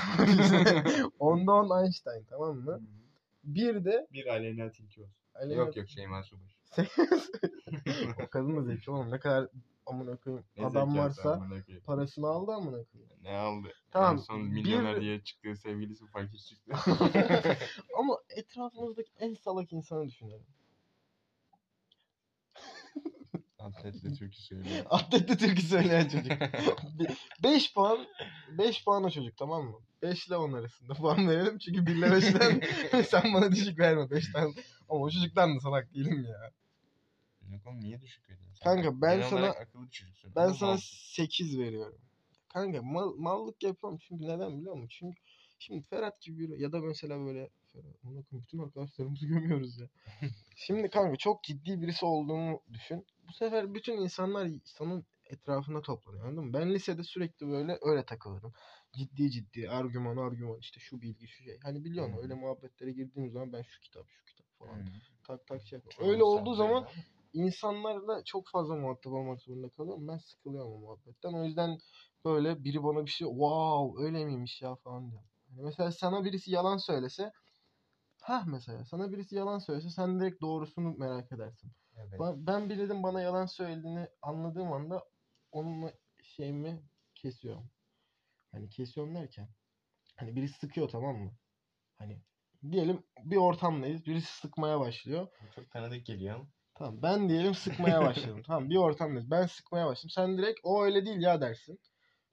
10'da 1.20 1.52
10 1.76 1.84
Einstein 1.84 2.26
tamam 2.30 2.56
mı? 2.56 2.82
Bir 3.44 3.86
de 3.86 4.08
bir 4.14 4.28
aleyna 4.28 4.72
tilki 4.72 5.02
olsun. 5.02 5.16
Aleyna- 5.42 5.56
Yok 5.58 5.76
yok 5.78 5.90
Şeyma 5.90 6.24
Subaşı. 6.24 6.58
o 8.24 8.30
kadın 8.30 8.58
da 8.58 8.62
zeki 8.62 8.92
oğlum 8.92 9.12
ne 9.12 9.20
kadar 9.20 9.48
amına 9.86 10.16
koyayım 10.16 10.46
Ne 10.58 10.66
adam 10.66 10.92
zekası 10.92 10.98
varsa 11.20 11.34
amına 11.34 11.64
koyayım. 11.64 11.84
parasını 11.86 12.28
aldı 12.28 12.52
amına 12.52 12.84
koyayım. 12.84 13.12
Ne 13.22 13.38
aldı? 13.38 13.68
Tamam, 13.92 14.14
En 14.16 14.18
son 14.22 14.46
bir- 14.46 14.50
milyoner 14.52 15.02
diye 15.02 15.24
çıktığı 15.24 15.56
sevgilisi 15.56 16.06
fakir 16.08 16.38
çıktı. 16.38 16.72
Ama 18.00 18.18
etrafımızdaki 18.30 19.12
en 19.20 19.34
salak 19.34 19.74
insanı 19.74 20.08
düşünelim. 20.08 20.46
Atletle 23.68 24.14
türkü 24.14 24.38
söylüyor. 24.38 24.86
Atletli 24.90 25.38
türkü 25.38 25.62
söyleyen 25.62 26.08
çocuk. 26.10 26.32
5 27.44 27.74
puan 27.74 28.08
5 28.58 28.84
puan 28.84 29.04
o 29.04 29.10
çocuk 29.10 29.38
tamam 29.38 29.64
mı? 29.66 29.80
5 30.02 30.28
ile 30.28 30.36
10 30.38 30.54
arasında 30.54 30.94
puan 30.94 31.30
verelim 31.30 31.58
çünkü 31.58 31.86
1 31.86 31.96
ile 31.96 32.06
5'ten 32.06 33.02
sen 33.04 33.34
bana 33.34 33.52
düşük 33.52 33.80
verme 33.80 34.02
5'ten. 34.02 34.54
Ama 34.90 35.00
o 35.00 35.10
çocuktan 35.10 35.56
da 35.56 35.60
salak 35.60 35.94
değilim 35.94 36.24
ya. 36.30 36.52
Yok 37.52 37.68
oğlum 37.68 37.80
niye 37.82 38.02
düşük 38.02 38.30
veriyorsun? 38.30 38.64
Kanka, 38.64 39.02
ben 39.02 39.16
Genel 39.18 39.30
sana- 39.30 39.50
akıllı 39.50 39.90
çocuksun. 39.90 40.32
Ben 40.36 40.52
sana 40.52 40.72
mal- 40.72 40.80
8 40.82 41.60
veriyorum. 41.60 41.98
Kanka 42.54 42.82
mal, 42.82 43.14
mallık 43.18 43.64
yapıyorum 43.64 44.00
çünkü 44.02 44.24
neden 44.28 44.58
biliyor 44.60 44.76
musun? 44.76 44.88
Çünkü 44.90 45.22
şimdi 45.60 45.84
Ferhat 45.90 46.22
gibi 46.22 46.40
biri 46.40 46.62
ya 46.62 46.72
da 46.72 46.80
mesela 46.80 47.26
böyle 47.26 47.50
Ona 47.80 48.24
koyayım, 48.24 48.46
bütün 48.48 48.60
arkadaşlarımızı 48.60 49.26
gömüyoruz 49.28 49.80
ya. 49.80 49.88
şimdi 50.56 50.90
kanka 50.90 51.16
çok 51.16 51.44
ciddi 51.44 51.82
birisi 51.82 52.06
olduğumu 52.06 52.62
düşün. 52.74 53.06
Bu 53.28 53.34
sefer 53.34 53.74
bütün 53.74 53.98
insanlar 53.98 54.50
sana 54.64 55.04
etrafında 55.26 55.82
toplanıyor 55.82 56.26
anladın 56.26 56.46
mı? 56.46 56.54
Ben 56.54 56.74
lisede 56.74 57.04
sürekli 57.04 57.48
böyle 57.48 57.78
öyle 57.82 58.06
takılırım. 58.06 58.54
Ciddi 58.94 59.32
ciddi 59.32 59.70
argüman 59.70 60.18
argüman 60.18 60.60
işte 60.60 60.80
şu 60.80 61.02
bilgi 61.02 61.28
şu 61.28 61.44
şey. 61.44 61.60
Hani 61.64 61.86
biliyorsun 61.86 62.18
Hı. 62.18 62.22
öyle 62.22 62.34
muhabbetlere 62.34 62.92
girdiğim 62.92 63.30
zaman 63.30 63.54
ben 63.54 63.62
şu 63.62 63.82
kitap 63.82 64.08
şu 64.10 64.26
kitap 64.26 64.48
falan 64.60 64.80
Hı. 64.80 64.86
tak 65.24 65.48
tak 65.48 65.62
şey 65.62 65.80
yapıyorum. 65.80 66.12
Öyle 66.12 66.24
olduğu 66.24 66.54
zaman 66.56 66.82
ama. 66.82 66.90
insanlarla 67.34 68.24
çok 68.24 68.48
fazla 68.48 68.76
muhatap 68.76 69.14
olmak 69.14 69.42
zorunda 69.42 69.70
kalıyorum. 69.70 70.08
Ben 70.08 70.18
sıkılıyorum 70.18 70.72
o 70.74 70.78
muhabbetten. 70.78 71.34
O 71.34 71.44
yüzden 71.44 71.80
böyle 72.26 72.64
biri 72.64 72.84
bana 72.84 73.06
bir 73.06 73.12
şey 73.12 73.28
wow 73.28 74.06
öyle 74.06 74.26
miymiş 74.26 74.62
ya 74.62 74.76
falan 74.76 75.12
diyor. 75.12 75.22
Hani 75.50 75.62
mesela 75.62 75.92
sana 75.92 76.24
birisi 76.24 76.52
yalan 76.52 76.78
söylese 76.78 77.32
ha 78.28 78.44
mesela 78.48 78.86
sana 78.86 79.12
birisi 79.12 79.36
yalan 79.36 79.60
söylese 79.60 79.90
sen 79.90 80.20
direkt 80.20 80.42
doğrusunu 80.42 80.96
merak 80.98 81.32
edersin. 81.32 81.72
Evet. 81.98 82.20
Ben, 82.20 82.48
ben 82.48 82.70
birinin 82.70 83.04
bana 83.04 83.22
yalan 83.22 83.46
söylediğini 83.46 84.08
anladığım 84.22 84.74
anda 84.74 85.04
onunla 85.52 85.94
şeyimi 86.24 86.84
kesiyorum. 87.16 87.72
Hani 88.52 88.70
kesiyorum 88.70 89.16
derken 89.16 89.50
hani 90.16 90.36
birisi 90.36 90.60
sıkıyor 90.60 90.90
tamam 90.90 91.16
mı? 91.16 91.32
Hani 91.98 92.22
diyelim 92.72 93.04
bir 93.24 93.38
ortamdayız. 93.38 94.06
Birisi 94.06 94.40
sıkmaya 94.40 94.80
başlıyor. 94.80 95.28
Çok 95.56 95.72
tanıdık 95.72 96.06
geliyor 96.06 96.36
ama. 96.36 96.48
Tamam 96.76 97.02
ben 97.02 97.30
diyelim 97.30 97.54
sıkmaya 97.54 98.02
başladım. 98.02 98.44
tamam 98.48 98.70
bir 98.70 98.78
ortamdayız. 98.78 99.32
Ben 99.32 99.46
sıkmaya 99.46 99.88
başladım. 99.88 100.10
Sen 100.10 100.38
direkt 100.38 100.60
o 100.64 100.84
öyle 100.84 101.06
değil 101.06 101.22
ya 101.22 101.42
dersin. 101.42 101.80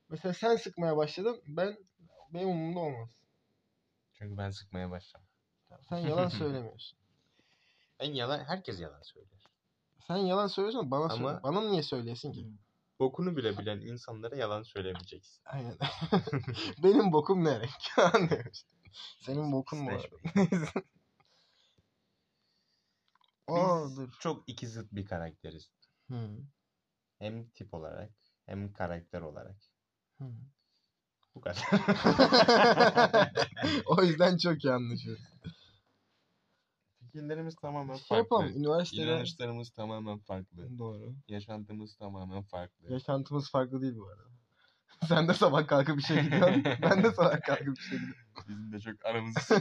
Mesela 0.08 0.32
sen 0.32 0.56
sıkmaya 0.56 0.96
başladın. 0.96 1.42
Ben 1.46 1.76
benim 2.30 2.48
umurumda 2.48 2.80
olmaz. 2.80 3.10
Çünkü 4.12 4.36
ben 4.36 4.50
sıkmaya 4.50 4.90
başladım. 4.90 5.26
Sen 5.88 5.98
yalan 5.98 6.28
söylemiyorsun. 6.28 6.98
Ben 8.00 8.12
yalan, 8.14 8.44
herkes 8.44 8.80
yalan 8.80 9.02
söyler. 9.02 9.44
Sen 10.06 10.16
yalan 10.16 10.46
söylüyorsan 10.46 10.90
bana 10.90 11.08
söyle. 11.10 11.28
Ama- 11.28 11.42
Bana 11.42 11.60
niye 11.60 11.82
söyleyesin 11.82 12.32
ki? 12.32 12.48
Bokunu 13.00 13.36
bile 13.36 13.58
bilen 13.58 13.80
insanlara 13.80 14.36
yalan 14.36 14.62
söylemeyeceksin. 14.62 15.42
Aynen. 15.46 15.78
Benim 16.82 17.12
bokum 17.12 17.44
ne 17.44 17.60
renk? 17.60 17.70
Senin 19.20 19.52
bokun 19.52 19.78
mu 19.78 19.90
var? 19.90 20.00
Slash 20.00 20.72
Aa 23.48 23.84
Biz 23.88 24.10
çok 24.20 24.48
iki 24.48 24.68
zıt 24.68 24.92
bir 24.92 25.06
karakteriz. 25.06 25.70
Hı, 26.08 26.38
Hem 27.18 27.48
tip 27.50 27.74
olarak 27.74 28.10
hem 28.46 28.72
karakter 28.72 29.20
olarak. 29.20 29.56
hı. 30.18 30.24
Bu 31.34 31.40
kadar. 31.40 31.64
o 33.86 34.02
yüzden 34.02 34.36
çok 34.36 34.64
iyi 34.64 34.72
anlaşıyoruz. 34.72 35.22
Fikirlerimiz 37.14 37.54
tamamen 37.56 37.94
Şey 37.94 38.04
farklı. 38.06 38.16
yapalım. 38.16 38.56
Üniversitede... 38.56 39.02
İnanışlarımız 39.02 39.70
tamamen 39.70 40.18
farklı. 40.18 40.78
Doğru. 40.78 41.14
Yaşantımız 41.28 41.96
tamamen 41.96 42.42
farklı. 42.42 42.92
Yaşantımız 42.92 43.50
farklı 43.50 43.82
değil 43.82 43.96
bu 43.96 44.08
arada. 44.08 44.28
Sen 45.08 45.28
de 45.28 45.34
sabah 45.34 45.66
kalkıp 45.66 46.00
işe 46.00 46.22
gidiyorsun. 46.22 46.64
ben 46.82 47.04
de 47.04 47.10
sabah 47.10 47.40
kalkıp 47.40 47.78
işe 47.78 47.96
gidiyorum. 47.96 48.14
Bizim 48.48 48.72
de 48.72 48.80
çok 48.80 49.06
aramızı. 49.06 49.40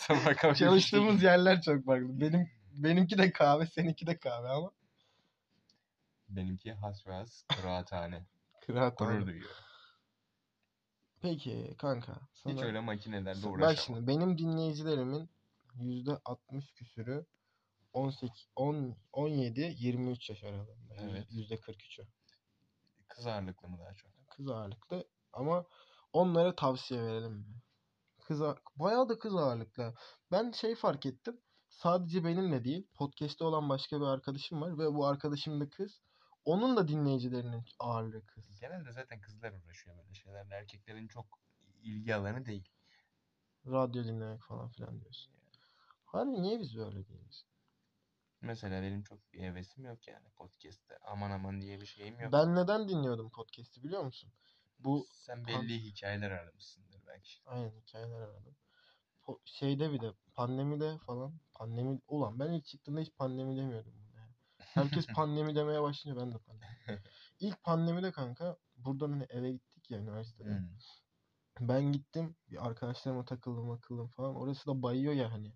Sabah 0.00 0.36
kalkıp 0.36 0.56
Çalıştığımız 0.56 1.22
yerler 1.22 1.62
çok 1.62 1.84
farklı. 1.84 2.20
Benim 2.20 2.50
benimki 2.72 3.18
de 3.18 3.32
kahve, 3.32 3.66
seninki 3.66 4.06
de 4.06 4.18
kahve 4.18 4.48
ama. 4.48 4.70
Benimki 6.28 6.72
has 6.72 7.06
ve 7.06 7.12
has 7.12 7.42
kıraathane. 7.42 8.26
Kıraat 8.66 8.98
Gurur 8.98 9.26
duyuyor. 9.26 9.50
Peki 11.22 11.74
kanka. 11.78 12.14
Sana... 12.32 12.54
Hiç 12.54 12.62
öyle 12.62 12.80
makinelerle 12.80 13.42
Bak 13.42 13.52
uğraşamam. 13.52 13.76
şimdi 13.76 14.06
benim 14.06 14.38
dinleyicilerimin 14.38 15.28
%60 15.78 16.72
küsürü 16.74 17.26
18, 17.92 18.48
10, 18.56 18.96
17, 19.12 19.74
23 19.78 20.30
yaş 20.30 20.44
aralığında. 20.44 20.94
Evet. 20.94 21.30
%43'ü. 21.30 22.06
Kız 23.08 23.26
ağırlıklı 23.26 23.68
mı 23.68 23.78
daha 23.78 23.94
çok? 23.94 24.10
Kız 24.28 24.48
ağırlıklı 24.50 25.08
ama 25.32 25.64
onlara 26.12 26.54
tavsiye 26.56 27.02
verelim 27.02 27.32
mi? 27.32 27.62
Kız 28.24 28.42
ağ- 28.42 28.58
bayağı 28.76 29.08
da 29.08 29.18
kız 29.18 29.36
ağırlıklı. 29.36 29.94
Ben 30.32 30.50
şey 30.52 30.74
fark 30.74 31.06
ettim. 31.06 31.40
Sadece 31.68 32.24
benimle 32.24 32.64
değil, 32.64 32.86
podcast'te 32.94 33.44
olan 33.44 33.68
başka 33.68 34.00
bir 34.00 34.06
arkadaşım 34.06 34.60
var 34.62 34.78
ve 34.78 34.94
bu 34.94 35.06
arkadaşım 35.06 35.60
da 35.60 35.70
kız. 35.70 36.02
Onun 36.44 36.76
da 36.76 36.88
dinleyicilerinin 36.88 37.64
ağırlığı 37.78 38.26
kız. 38.26 38.60
Genelde 38.60 38.92
zaten 38.92 39.20
kızlar 39.20 39.52
uğraşıyor 39.52 39.96
böyle 39.98 40.14
şeylerle. 40.14 40.54
Erkeklerin 40.54 41.08
çok 41.08 41.26
ilgi 41.82 42.14
alanı 42.14 42.46
değil. 42.46 42.68
Radyo 43.66 44.04
dinlemek 44.04 44.42
falan 44.42 44.68
filan 44.68 45.00
diyorsun. 45.00 45.32
Harbi 46.12 46.42
niye 46.42 46.60
biz 46.60 46.76
böyle 46.76 47.08
değiliz? 47.08 47.44
Mesela 48.40 48.82
benim 48.82 49.02
çok 49.02 49.32
bir 49.32 49.40
hevesim 49.42 49.84
yok 49.84 50.08
yani 50.08 50.28
podcast'te. 50.36 50.98
Aman 51.02 51.30
aman 51.30 51.60
diye 51.60 51.80
bir 51.80 51.86
şeyim 51.86 52.20
yok. 52.20 52.32
Ben 52.32 52.54
neden 52.56 52.88
dinliyordum 52.88 53.30
podcast'i 53.30 53.84
biliyor 53.84 54.02
musun? 54.02 54.32
Bu 54.78 55.06
Sen 55.12 55.46
belli 55.46 55.82
hikayeler 55.82 56.30
aramışsındır 56.30 57.06
belki. 57.06 57.30
Aynen 57.46 57.70
hikayeler 57.70 58.20
aradım. 58.20 58.56
Po- 59.26 59.40
şeyde 59.44 59.92
bir 59.92 60.00
de 60.00 60.12
pandemide 60.34 60.98
falan 60.98 61.38
pandemi 61.52 62.00
ulan 62.08 62.38
ben 62.38 62.52
ilk 62.52 62.64
çıktığımda 62.64 63.00
hiç 63.00 63.12
pandemi 63.16 63.56
demiyordum 63.56 63.92
buna 64.08 64.20
ya. 64.20 64.28
Herkes 64.58 65.06
pandemi 65.16 65.54
demeye 65.54 65.82
başlayınca 65.82 66.22
ben 66.22 66.32
de 66.32 66.38
pandemi. 66.38 66.68
İlk 67.40 67.64
pandemide 67.64 68.12
kanka 68.12 68.56
buradan 68.76 69.10
hani 69.10 69.26
eve 69.30 69.52
gittik 69.52 69.90
ya 69.90 69.98
üniversitede. 69.98 70.48
Hmm. 70.48 71.68
Ben 71.68 71.92
gittim 71.92 72.36
bir 72.50 72.66
arkadaşlarıma 72.66 73.24
takıldım 73.24 73.70
akıldım 73.70 74.08
falan. 74.08 74.34
Orası 74.34 74.66
da 74.66 74.82
bayıyor 74.82 75.12
ya 75.12 75.32
hani. 75.32 75.52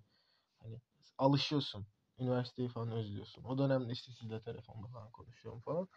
Alışıyorsun. 1.23 1.87
Üniversiteyi 2.19 2.69
falan 2.69 2.91
özlüyorsun. 2.91 3.45
O 3.45 3.59
dönemde 3.59 3.93
işte 3.93 4.13
sizle 4.13 4.43
telefonda 4.43 4.89
falan 4.89 5.11
konuşuyorum 5.11 5.61
falan. 5.61 5.89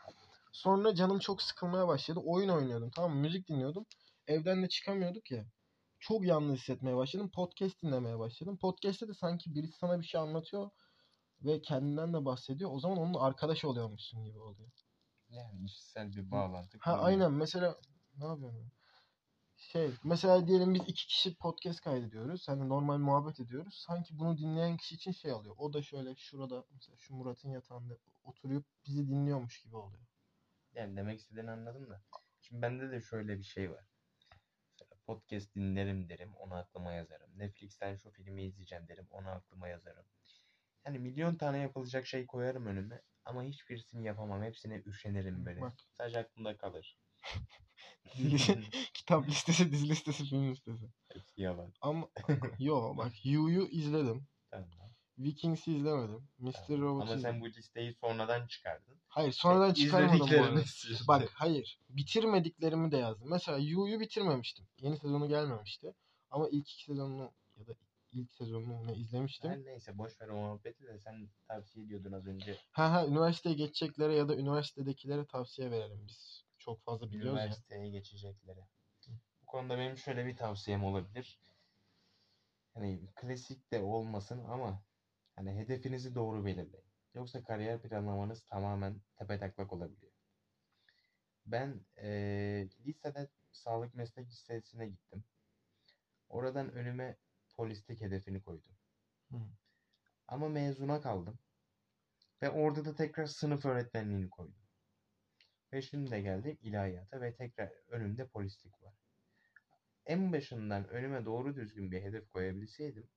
Sonra 0.51 0.95
canım 0.95 1.19
çok 1.19 1.41
sıkılmaya 1.41 1.87
başladı. 1.87 2.19
Oyun 2.25 2.49
oynuyordum 2.49 2.91
tamam 2.95 3.11
mı? 3.11 3.21
Müzik 3.21 3.47
dinliyordum. 3.47 3.85
Evden 4.27 4.63
de 4.63 4.69
çıkamıyorduk 4.69 5.31
ya. 5.31 5.45
Çok 5.99 6.25
yalnız 6.25 6.59
hissetmeye 6.59 6.95
başladım. 6.95 7.31
Podcast 7.35 7.81
dinlemeye 7.83 8.19
başladım. 8.19 8.57
Podcast'te 8.57 9.07
de 9.07 9.13
sanki 9.13 9.55
birisi 9.55 9.77
sana 9.77 9.99
bir 9.99 10.05
şey 10.05 10.21
anlatıyor 10.21 10.69
ve 11.41 11.61
kendinden 11.61 12.13
de 12.13 12.25
bahsediyor. 12.25 12.71
O 12.73 12.79
zaman 12.79 12.97
onunla 12.97 13.21
arkadaş 13.21 13.65
oluyormuşsun 13.65 14.23
gibi 14.23 14.39
oluyor. 14.39 14.71
Yani 15.29 15.65
işsel 15.65 16.15
bir 16.15 16.31
bağlantı. 16.31 16.77
Ha 16.81 16.97
aynen 16.97 17.31
mesela 17.31 17.75
ne 18.17 18.25
yapıyorum? 18.25 18.71
Şey 19.57 19.91
mesela 20.03 20.47
diyelim 20.47 20.73
biz 20.73 20.81
iki 20.81 21.07
kişi 21.07 21.35
podcast 21.35 21.81
kaydediyoruz. 21.81 22.47
Hani 22.47 22.69
normal 22.69 22.97
muhabbet 22.97 23.39
ediyoruz. 23.39 23.83
Sanki 23.87 24.19
bunu 24.19 24.37
dinleyen 24.37 24.77
kişi 24.77 24.95
için 24.95 25.11
şey 25.11 25.31
alıyor. 25.31 25.55
O 25.57 25.73
da 25.73 25.81
şöyle 25.81 26.15
şurada 26.15 26.65
mesela 26.71 26.97
şu 26.97 27.15
Murat'ın 27.15 27.49
yatağında 27.49 27.97
oturup 28.23 28.65
bizi 28.85 29.07
dinliyormuş 29.07 29.61
gibi 29.61 29.75
oluyor. 29.75 30.03
Yani 30.73 30.97
demek 30.97 31.19
istediğini 31.19 31.51
anladım 31.51 31.89
da. 31.89 32.01
Şimdi 32.41 32.61
bende 32.61 32.91
de 32.91 33.01
şöyle 33.01 33.37
bir 33.37 33.43
şey 33.43 33.71
var. 33.71 33.85
Mesela 34.71 34.99
podcast 35.05 35.55
dinlerim 35.55 36.09
derim, 36.09 36.35
onu 36.35 36.53
aklıma 36.53 36.93
yazarım. 36.93 37.39
Netflix'ten 37.39 37.95
şu 37.95 38.11
filmi 38.11 38.43
izleyeceğim 38.43 38.87
derim, 38.87 39.07
onu 39.11 39.29
aklıma 39.29 39.67
yazarım. 39.67 40.05
Yani 40.85 40.99
milyon 40.99 41.35
tane 41.35 41.57
yapılacak 41.57 42.07
şey 42.07 42.25
koyarım 42.25 42.65
önüme 42.65 43.01
ama 43.25 43.43
hiçbirisini 43.43 44.05
yapamam. 44.05 44.43
Hepsine 44.43 44.83
üşenirim 44.85 45.45
böyle. 45.45 45.61
Bak. 45.61 45.73
Sadece 45.97 46.19
aklımda 46.19 46.57
kalır. 46.57 46.97
Kitap 48.93 49.27
listesi, 49.27 49.71
dizi 49.71 49.89
listesi, 49.89 50.25
film 50.25 50.51
listesi. 50.51 50.85
Hepsi 51.13 51.41
yalan. 51.41 51.73
Ama 51.81 52.07
yo 52.59 52.97
bak 52.97 53.25
You'yu 53.25 53.67
izledim. 53.67 54.27
Tamam. 54.51 54.69
Vikings'i 55.17 55.75
izlemedim. 55.75 56.27
Mr. 56.37 56.53
tamam. 56.67 56.81
Robot'u 56.81 57.11
Ama 57.11 57.21
sen 57.21 57.41
bu 57.41 57.49
listeyi 57.49 57.93
sonradan 57.93 58.47
çıkardın. 58.47 59.01
Hayır 59.07 59.31
sonradan 59.31 59.73
çıkarmadım 59.73 60.19
bu 60.19 60.43
arada. 60.43 60.61
Bak 61.07 61.29
hayır. 61.33 61.79
Bitirmediklerimi 61.89 62.91
de 62.91 62.97
yazdım. 62.97 63.29
Mesela 63.29 63.57
You'yu 63.57 63.99
bitirmemiştim. 63.99 64.65
Yeni 64.77 64.97
sezonu 64.97 65.27
gelmemişti. 65.27 65.93
Ama 66.29 66.49
ilk 66.49 66.71
iki 66.71 66.83
sezonunu 66.83 67.31
ya 67.55 67.67
da 67.67 67.73
ilk 68.11 68.33
sezonunu 68.33 68.87
ne 68.87 68.95
izlemiştim. 68.95 69.51
Her 69.51 69.65
neyse 69.65 69.97
boş 69.97 70.21
ver 70.21 70.27
o 70.27 70.35
muhabbeti 70.35 70.83
de 70.83 70.99
sen 70.99 71.29
tavsiye 71.47 71.85
ediyordun 71.85 72.11
az 72.11 72.27
önce. 72.27 72.57
Ha 72.71 72.91
ha 72.91 73.07
üniversiteye 73.07 73.55
geçeceklere 73.55 74.15
ya 74.15 74.29
da 74.29 74.35
üniversitedekilere 74.35 75.25
tavsiye 75.25 75.71
verelim 75.71 76.07
biz. 76.07 76.44
Çok 76.65 76.83
fazla 76.85 77.11
biliyoruz 77.11 77.45
ya. 77.45 77.57
Üniversiteye 77.57 77.89
geçeceklere. 77.89 78.67
Bu 79.41 79.45
konuda 79.45 79.77
benim 79.77 79.97
şöyle 79.97 80.25
bir 80.25 80.37
tavsiyem 80.37 80.83
olabilir. 80.83 81.39
Hani 82.73 83.09
klasik 83.15 83.71
de 83.71 83.81
olmasın 83.81 84.43
ama 84.43 84.83
hani 85.35 85.51
hedefinizi 85.55 86.15
doğru 86.15 86.45
belirleyin. 86.45 86.91
Yoksa 87.13 87.43
kariyer 87.43 87.81
planlamanız 87.81 88.45
tamamen 88.45 89.01
tepetaklak 89.15 89.73
olabiliyor. 89.73 90.13
Ben 91.45 91.85
eee, 91.97 92.69
lisede 92.79 93.29
sağlık 93.51 93.93
meslek 93.93 94.27
lisesine 94.27 94.87
gittim. 94.87 95.25
Oradan 96.29 96.71
önüme 96.71 97.17
polislik 97.57 98.01
hedefini 98.01 98.41
koydum. 98.43 98.77
Hı. 99.31 99.37
Ama 100.27 100.49
mezuna 100.49 101.01
kaldım. 101.01 101.39
Ve 102.41 102.49
orada 102.49 102.85
da 102.85 102.95
tekrar 102.95 103.25
sınıf 103.25 103.65
öğretmenliğini 103.65 104.29
koydum. 104.29 104.64
Ve 105.73 105.81
şimdi 105.81 106.11
de 106.11 106.21
geldim 106.21 106.57
ilahiyata 106.61 107.21
ve 107.21 107.35
tekrar 107.35 107.71
önümde 107.89 108.27
polislik 108.27 108.83
var. 108.83 108.93
En 110.05 110.33
başından 110.33 110.87
önüme 110.89 111.25
doğru 111.25 111.55
düzgün 111.55 111.91
bir 111.91 112.01
hedef 112.01 112.29
koyabilseydim 112.29 113.09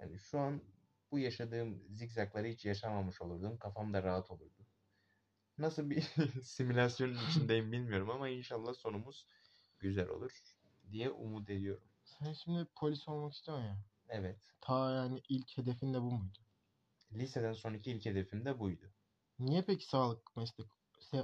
yani 0.00 0.18
şu 0.18 0.38
an 0.38 0.62
bu 1.10 1.18
yaşadığım 1.18 1.82
zigzagları 1.90 2.46
hiç 2.46 2.64
yaşamamış 2.64 3.20
olurdum. 3.22 3.58
Kafam 3.58 3.92
da 3.94 4.02
rahat 4.02 4.30
olurdu. 4.30 4.66
nasıl 5.58 5.90
bir 5.90 6.00
simülasyonun 6.42 7.18
içindeyim 7.30 7.72
bilmiyorum 7.72 8.10
ama 8.10 8.28
inşallah 8.28 8.74
sonumuz 8.74 9.26
güzel 9.78 10.08
olur 10.08 10.42
diye 10.90 11.10
umut 11.10 11.50
ediyorum. 11.50 11.88
Sen 12.04 12.32
şimdi 12.32 12.66
polis 12.76 13.08
olmak 13.08 13.32
istiyorsun 13.32 13.64
ya. 13.64 13.78
Evet. 14.08 14.38
Ta 14.60 14.92
yani 14.92 15.22
ilk 15.28 15.58
hedefin 15.58 15.94
de 15.94 16.00
bu 16.02 16.10
muydu? 16.10 16.38
Liseden 17.12 17.52
sonraki 17.52 17.90
ilk 17.92 18.06
hedefim 18.06 18.44
de 18.44 18.58
buydu. 18.58 18.92
Niye 19.38 19.62
peki 19.62 19.86
sağlık 19.86 20.36
meslek? 20.36 20.77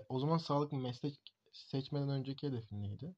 O 0.09 0.19
zaman 0.19 0.39
sağlık 0.39 0.73
meslek 0.73 1.21
seçmeden 1.53 2.09
önceki 2.09 2.47
hedefin 2.49 2.83
neydi? 2.83 3.15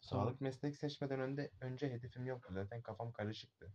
Sağlık 0.00 0.40
meslek 0.40 0.76
seçmeden 0.76 1.20
önce 1.20 1.50
önce 1.60 1.90
hedefim 1.90 2.26
yoktu. 2.26 2.48
Zaten 2.54 2.82
kafam 2.82 3.12
karışıktı. 3.12 3.72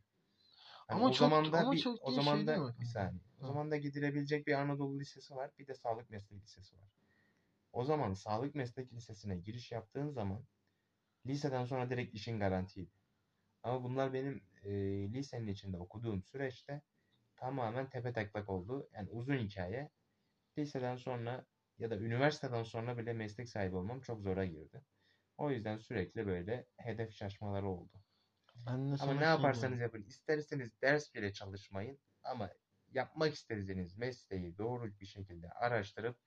Hani 0.87 0.99
Ama 0.99 1.09
o 1.09 1.13
çok- 1.13 1.17
zaman 1.29 1.51
da 1.51 1.59
ama 1.59 1.71
bir, 1.71 1.77
çok 1.77 1.99
o 2.01 2.11
şey 2.11 2.15
zaman 2.23 2.47
da 2.47 2.57
mi 2.57 2.73
bir 2.79 2.85
saniye. 2.85 3.21
O 3.41 3.45
zaman 3.45 3.71
da 3.71 3.77
gidilebilecek 3.77 4.47
bir 4.47 4.53
Anadolu 4.53 4.99
Lisesi 4.99 5.35
var, 5.35 5.51
bir 5.59 5.67
de 5.67 5.73
Sağlık 5.73 6.09
Meslek 6.09 6.41
Lisesi 6.43 6.75
var. 6.77 6.89
O 7.73 7.83
zaman 7.83 8.13
Sağlık 8.13 8.55
Meslek 8.55 8.93
Lisesi'ne 8.93 9.37
giriş 9.37 9.71
yaptığın 9.71 10.09
zaman 10.09 10.43
liseden 11.25 11.65
sonra 11.65 11.89
direkt 11.89 12.15
işin 12.15 12.39
garantiydi. 12.39 12.91
Ama 13.63 13.83
bunlar 13.83 14.13
benim 14.13 14.43
e, 14.63 14.71
lisenin 15.13 15.47
içinde 15.47 15.77
okuduğum 15.77 16.23
süreçte 16.23 16.81
tamamen 17.35 17.89
tepe 17.89 18.13
taklak 18.13 18.49
oldu. 18.49 18.89
Yani 18.93 19.09
uzun 19.09 19.37
hikaye. 19.37 19.89
Liseden 20.57 20.95
sonra 20.95 21.45
ya 21.79 21.89
da 21.89 21.97
üniversiteden 21.97 22.63
sonra 22.63 22.97
bile 22.97 23.13
meslek 23.13 23.49
sahibi 23.49 23.75
olmam 23.75 24.01
çok 24.01 24.21
zora 24.21 24.45
girdi. 24.45 24.83
O 25.37 25.51
yüzden 25.51 25.77
sürekli 25.77 26.27
böyle 26.27 26.67
hedef 26.77 27.13
şaşmaları 27.13 27.67
oldu. 27.69 28.03
Ben 28.55 28.91
de 28.91 28.95
Ama 28.99 29.13
ne 29.13 29.19
şey 29.19 29.27
yaparsanız 29.27 29.79
yapın. 29.79 30.03
İsterseniz 30.03 30.81
ders 30.81 31.15
bile 31.15 31.33
çalışmayın. 31.33 31.99
Ama 32.23 32.49
yapmak 32.91 33.33
istediğiniz 33.33 33.97
mesleği 33.97 34.57
doğru 34.57 34.99
bir 34.99 35.05
şekilde 35.05 35.49
araştırıp 35.49 36.17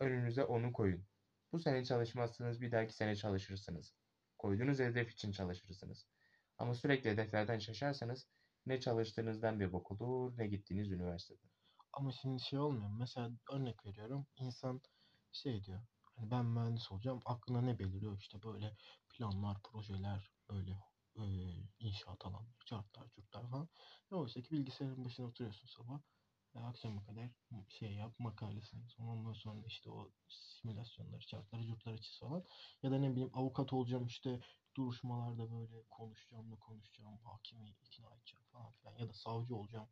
önünüze 0.00 0.44
onu 0.44 0.72
koyun. 0.72 1.06
Bu 1.52 1.58
sene 1.58 1.84
çalışmazsınız, 1.84 2.60
bir 2.60 2.72
dahaki 2.72 2.94
sene 2.94 3.16
çalışırsınız. 3.16 3.94
Koyduğunuz 4.38 4.78
hedef 4.78 5.10
için 5.10 5.32
çalışırsınız. 5.32 6.06
Ama 6.58 6.74
sürekli 6.74 7.10
hedeflerden 7.10 7.58
şaşarsanız 7.58 8.28
ne 8.66 8.80
çalıştığınızdan 8.80 9.60
bir 9.60 9.72
bok 9.72 9.90
olur, 9.90 10.38
ne 10.38 10.46
gittiğiniz 10.46 10.90
üniversiteden. 10.90 11.50
Ama 11.92 12.12
şimdi 12.12 12.42
şey 12.42 12.58
olmuyor. 12.58 12.88
mu? 12.90 12.96
Mesela 12.98 13.30
örnek 13.52 13.86
veriyorum. 13.86 14.26
İnsan 14.36 14.80
şey 15.32 15.64
diyor. 15.64 15.80
Hani 16.16 16.30
ben 16.30 16.46
mühendis 16.46 16.92
olacağım. 16.92 17.20
Aklına 17.24 17.60
ne 17.60 17.78
beliriyor? 17.78 18.18
İşte 18.18 18.42
böyle 18.42 18.76
planlar, 19.08 19.62
projeler, 19.62 20.30
böyle 20.50 20.70
e, 21.16 21.24
inşaat 21.78 22.26
alanları, 22.26 22.64
cartlar, 22.66 23.08
curtlar 23.10 23.50
falan. 23.50 23.68
E 24.12 24.14
oysa 24.14 24.42
ki 24.42 24.50
bilgisayarın 24.50 25.04
başına 25.04 25.26
oturuyorsun 25.26 25.66
sabah. 25.66 26.00
Ve 26.54 26.60
akşama 26.60 27.04
kadar 27.04 27.30
şey 27.68 27.94
yap, 27.94 28.14
makalesini 28.18 28.82
yaz. 28.82 29.00
Ondan 29.00 29.32
sonra 29.32 29.66
işte 29.66 29.90
o 29.90 30.12
simülasyonları, 30.28 31.20
chartları, 31.20 31.62
curtları 31.66 32.00
çiz 32.00 32.18
falan. 32.20 32.44
Ya 32.82 32.90
da 32.90 32.98
ne 32.98 33.10
bileyim 33.12 33.30
avukat 33.34 33.72
olacağım 33.72 34.06
işte 34.06 34.40
duruşmalarda 34.76 35.50
böyle 35.50 35.84
konuşacağım 35.90 36.50
da 36.52 36.56
konuşacağım. 36.56 37.18
Hakimi 37.24 37.70
ikna 37.70 38.14
edeceğim 38.14 38.44
falan 38.52 38.72
filan. 38.72 38.96
Ya 38.98 39.08
da 39.08 39.12
savcı 39.12 39.56
olacağım 39.56 39.88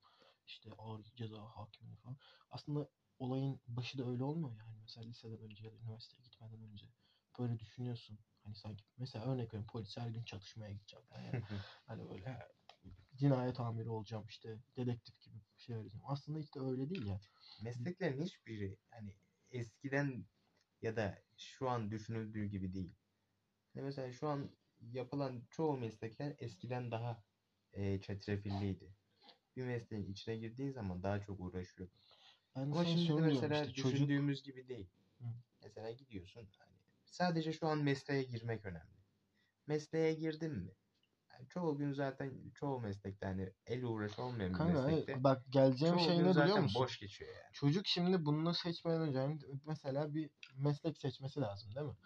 işte 0.48 0.70
ağır 0.78 1.04
ceza 1.16 1.42
hakimliği 1.56 1.96
falan. 1.96 2.16
Aslında 2.50 2.88
olayın 3.18 3.60
başı 3.68 3.98
da 3.98 4.10
öyle 4.10 4.24
olmuyor 4.24 4.56
yani. 4.56 4.78
Mesela 4.80 5.06
liseden 5.06 5.38
önce 5.40 5.64
ya 5.64 5.72
da 5.72 5.76
üniversiteye 5.76 6.22
gitmeden 6.22 6.62
önce 6.62 6.86
böyle 7.38 7.58
düşünüyorsun. 7.58 8.18
Hani 8.42 8.54
sanki 8.54 8.84
mesela 8.96 9.24
örnek 9.24 9.48
veriyorum 9.48 9.66
polis 9.72 9.96
her 9.96 10.08
gün 10.08 10.24
çatışmaya 10.24 10.72
gideceğim. 10.72 11.06
Yani 11.14 11.42
hani 11.86 12.10
böyle 12.10 12.48
cinayet 13.16 13.60
amiri 13.60 13.88
olacağım 13.88 14.26
işte 14.28 14.58
dedektif 14.76 15.20
gibi 15.20 15.36
bir 15.56 15.62
şey 15.62 15.76
arayacağım. 15.76 16.04
Aslında 16.06 16.38
hiç 16.38 16.54
de 16.54 16.60
öyle 16.60 16.90
değil 16.90 17.06
ya. 17.06 17.20
Mesleklerin 17.62 18.22
hiçbiri 18.22 18.78
hani 18.90 19.14
eskiden 19.50 20.26
ya 20.82 20.96
da 20.96 21.22
şu 21.36 21.68
an 21.68 21.90
düşünüldüğü 21.90 22.44
gibi 22.44 22.74
değil. 22.74 22.94
Yani 23.74 23.84
mesela 23.84 24.12
şu 24.12 24.28
an 24.28 24.50
yapılan 24.80 25.42
çoğu 25.50 25.76
meslekler 25.76 26.34
eskiden 26.38 26.90
daha 26.90 27.24
e, 27.72 28.00
çetrefilliydi. 28.00 28.94
Bir 29.58 29.64
mesleğin 29.64 30.12
içine 30.12 30.36
girdiğin 30.36 30.70
zaman 30.70 31.02
daha 31.02 31.20
çok 31.20 31.40
uğraşıyor. 31.40 31.88
Ben 32.56 32.60
Ama 32.60 32.84
şimdi 32.84 33.22
mesela 33.22 33.62
işte 33.62 33.72
çocuk 33.72 33.92
düşündüğümüz 33.92 34.42
gibi 34.42 34.68
değil. 34.68 34.90
Hı. 35.18 35.24
Mesela 35.62 35.90
gidiyorsun 35.90 36.48
hani 36.58 36.72
sadece 37.04 37.52
şu 37.52 37.66
an 37.66 37.78
mesleğe 37.78 38.22
girmek 38.22 38.64
önemli. 38.64 38.98
Mesleğe 39.66 40.14
girdin 40.14 40.52
mi? 40.52 40.70
Yani 41.32 41.48
çoğu 41.48 41.78
gün 41.78 41.92
zaten 41.92 42.50
çoğu 42.54 42.80
meslekte 42.80 43.26
hani 43.26 43.52
el 43.66 43.84
uğraşı 43.84 44.22
olmayan 44.22 44.52
bir 44.52 44.58
kanka 44.58 44.82
meslekte 44.82 45.24
bak 45.24 45.42
geleceğim 45.50 45.98
şey 45.98 46.18
ne 46.18 46.30
biliyor 46.30 46.58
musun? 46.58 46.82
boş 46.82 46.98
geçiyor 47.00 47.30
yani. 47.34 47.52
Çocuk 47.52 47.86
şimdi 47.86 48.24
bunu 48.24 48.54
seçmeden 48.54 49.00
önce 49.00 49.18
yani 49.18 49.38
mesela 49.66 50.14
bir 50.14 50.30
meslek 50.56 50.98
seçmesi 50.98 51.40
lazım 51.40 51.74
değil 51.74 51.86
mi? 51.86 51.96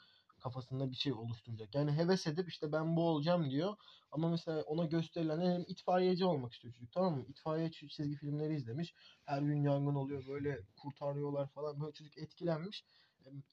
Kafasında 0.42 0.90
bir 0.90 0.96
şey 0.96 1.12
oluşturacak. 1.12 1.74
Yani 1.74 1.92
heves 1.92 2.26
edip 2.26 2.48
işte 2.48 2.72
ben 2.72 2.96
bu 2.96 3.08
olacağım 3.08 3.50
diyor. 3.50 3.76
Ama 4.12 4.28
mesela 4.30 4.62
ona 4.62 4.84
gösterilen 4.84 5.40
bileyim, 5.40 5.64
itfaiyeci 5.68 6.24
olmak 6.24 6.52
istiyor 6.52 6.74
çocuk 6.74 6.92
tamam 6.92 7.14
mı? 7.16 7.24
İtfaiye 7.28 7.68
çi- 7.68 7.88
çizgi 7.88 8.16
filmleri 8.16 8.54
izlemiş. 8.54 8.94
Her 9.24 9.42
gün 9.42 9.62
yangın 9.62 9.94
oluyor 9.94 10.26
böyle 10.28 10.60
kurtarıyorlar 10.76 11.48
falan. 11.48 11.80
Böyle 11.80 11.92
çocuk 11.92 12.18
etkilenmiş. 12.18 12.84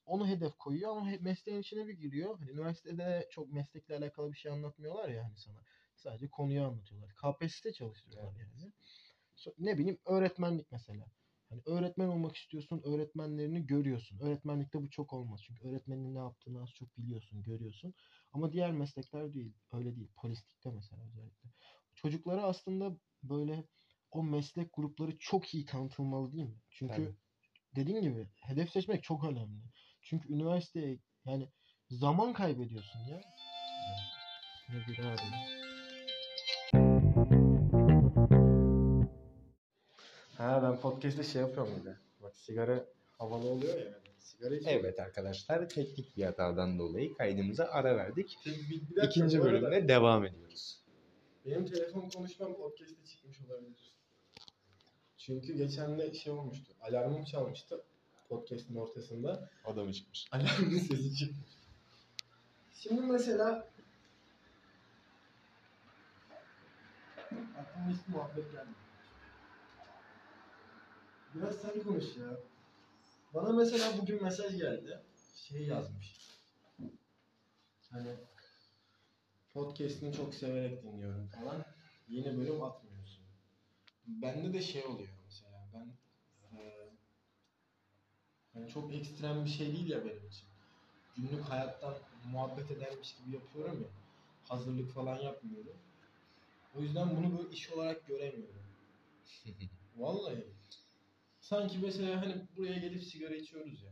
Onu 0.06 0.28
hedef 0.28 0.58
koyuyor 0.58 0.91
ama 0.91 1.12
mesleğin 1.21 1.60
içine 1.62 1.88
bir 1.88 1.93
giriyor. 1.93 2.39
Hani 2.39 2.52
üniversitede 2.52 3.28
çok 3.32 3.54
meslekle 3.54 3.97
alakalı 3.97 4.32
bir 4.32 4.38
şey 4.38 4.52
anlatmıyorlar 4.52 5.10
ya 5.10 5.23
hani 5.23 5.38
sana. 5.38 5.58
Sadece 5.95 6.28
konuyu 6.28 6.63
anlatıyorlar. 6.63 7.15
KPSS 7.15 7.73
çalıştırıyorlar 7.73 8.34
yani. 8.39 8.71
Ne 9.58 9.78
bileyim 9.78 9.97
öğretmenlik 10.06 10.71
mesela. 10.71 11.06
Hani 11.50 11.62
öğretmen 11.66 12.08
olmak 12.08 12.36
istiyorsun, 12.36 12.82
öğretmenlerini 12.86 13.68
görüyorsun. 13.68 14.20
Öğretmenlikte 14.20 14.82
bu 14.82 14.90
çok 14.90 15.14
olmaz. 15.14 15.42
Çünkü 15.44 15.68
öğretmenin 15.68 16.16
ne 16.16 16.20
yaptığını 16.20 16.62
az 16.62 16.70
çok 16.70 16.98
biliyorsun, 16.98 17.44
görüyorsun. 17.44 17.94
Ama 18.34 18.54
diğer 18.54 18.72
meslekler 18.72 19.34
değil. 19.34 19.54
Öyle 19.72 19.96
değil. 19.96 20.10
Polislikte 20.16 20.72
mesela 20.72 21.04
özellikle. 21.04 21.50
Çocuklara 21.96 22.44
aslında 22.44 22.98
böyle 23.24 23.64
o 24.12 24.24
meslek 24.24 24.74
grupları 24.74 25.18
çok 25.18 25.54
iyi 25.54 25.66
tanıtılmalı 25.66 26.34
değil 26.34 26.44
mi? 26.44 26.62
Çünkü 26.70 26.96
Tabii. 26.96 27.16
dediğin 27.76 28.02
gibi 28.02 28.28
hedef 28.36 28.72
seçmek 28.72 29.04
çok 29.04 29.24
önemli. 29.24 29.64
Çünkü 30.02 30.34
üniversiteye 30.34 31.00
yani 31.26 31.50
zaman 31.90 32.34
kaybediyorsun 32.34 33.00
ya. 33.00 33.22
Ne 34.70 34.88
bir 34.88 34.98
abi. 34.98 35.22
Ha 40.39 40.60
ben 40.63 40.80
podcast'te 40.80 41.23
şey 41.23 41.41
yapıyorum 41.41 41.73
bir 41.80 41.86
de. 41.86 41.97
Bak 42.23 42.36
sigara 42.36 42.86
havalı 43.17 43.47
oluyor 43.49 43.78
ya. 43.78 43.99
Sigara 44.19 44.56
içiyorum. 44.56 44.80
Evet 44.86 44.99
arkadaşlar 44.99 45.69
teknik 45.69 46.17
bir 46.17 46.23
hatadan 46.23 46.80
dolayı 46.80 47.13
kaydımıza 47.17 47.65
ara 47.65 47.97
verdik. 47.97 48.38
Bir, 48.45 48.52
bir- 48.54 48.69
bir 48.89 48.95
dakika, 48.95 49.06
İkinci 49.06 49.39
bu 49.39 49.43
arada 49.43 49.62
bölümde 49.62 49.88
devam 49.88 50.25
ediyoruz. 50.25 50.80
Benim 51.45 51.65
telefon 51.65 52.10
konuşmam 52.10 52.56
podcast'te 52.56 53.06
çıkmış 53.06 53.38
olabilir. 53.49 53.93
Çünkü 55.17 55.54
geçen 55.54 55.99
de 55.99 56.13
şey 56.13 56.34
olmuştu. 56.34 56.73
Alarmım 56.82 57.23
çalmıştı 57.25 57.82
podcast'in 58.30 58.75
ortasında. 58.75 59.49
O 59.65 59.75
da 59.75 59.84
mı 59.84 59.93
çıkmış? 59.93 60.28
Alarmın 60.32 60.78
sesi 60.80 61.15
çıkmış. 61.15 61.49
Şimdi 62.73 63.02
mesela 63.02 63.67
aklıma 67.58 67.89
hiç 67.89 68.08
muhabbet 68.08 68.52
gelmedi. 68.52 68.88
Biraz 71.36 71.56
sen 71.62 71.84
konuş 71.84 72.18
ya. 72.18 72.38
Bana 73.34 73.54
mesela 73.54 73.98
bugün 74.02 74.24
mesaj 74.24 74.58
geldi. 74.58 75.04
Şey 75.36 75.62
yazmış. 75.68 76.39
Hani 77.92 78.15
podcast'ini 79.54 80.13
çok 80.13 80.36
severek 80.36 80.84
dinliyorum 80.84 81.28
falan. 81.28 81.65
Yeni 82.08 82.38
bölüm 82.38 82.63
atmıyorsun. 82.63 83.24
Bende 84.08 84.54
de 84.54 84.62
şey 84.62 84.86
oluyor 84.86 85.13
mesela. 85.26 85.70
Ben 85.74 85.98
eee 86.58 86.89
yani 88.54 88.70
çok 88.70 88.94
ekstrem 88.94 89.46
bir 89.46 89.50
şey 89.50 89.68
değil 89.74 89.89
ya 89.89 90.06
benim 90.06 90.28
için. 90.28 90.48
Günlük 91.18 91.44
hayattan 91.44 91.96
muhabbet 92.32 92.72
edermiş 92.72 93.15
gibi 93.15 93.36
yapıyorum 93.36 93.82
ya. 93.82 93.89
Hazırlık 94.44 94.94
falan 94.94 95.20
yapmıyorum. 95.20 95.78
O 96.76 96.82
yüzden 96.82 97.18
bunu 97.18 97.38
böyle 97.38 97.50
iş 97.50 97.70
olarak 97.70 98.08
göremiyorum. 98.08 98.63
Vallahi. 99.96 100.59
Sanki 101.50 101.78
mesela 101.78 102.22
hani 102.22 102.48
buraya 102.58 102.78
gelip 102.80 103.04
sigara 103.04 103.36
içiyoruz 103.36 103.82
ya. 103.84 103.92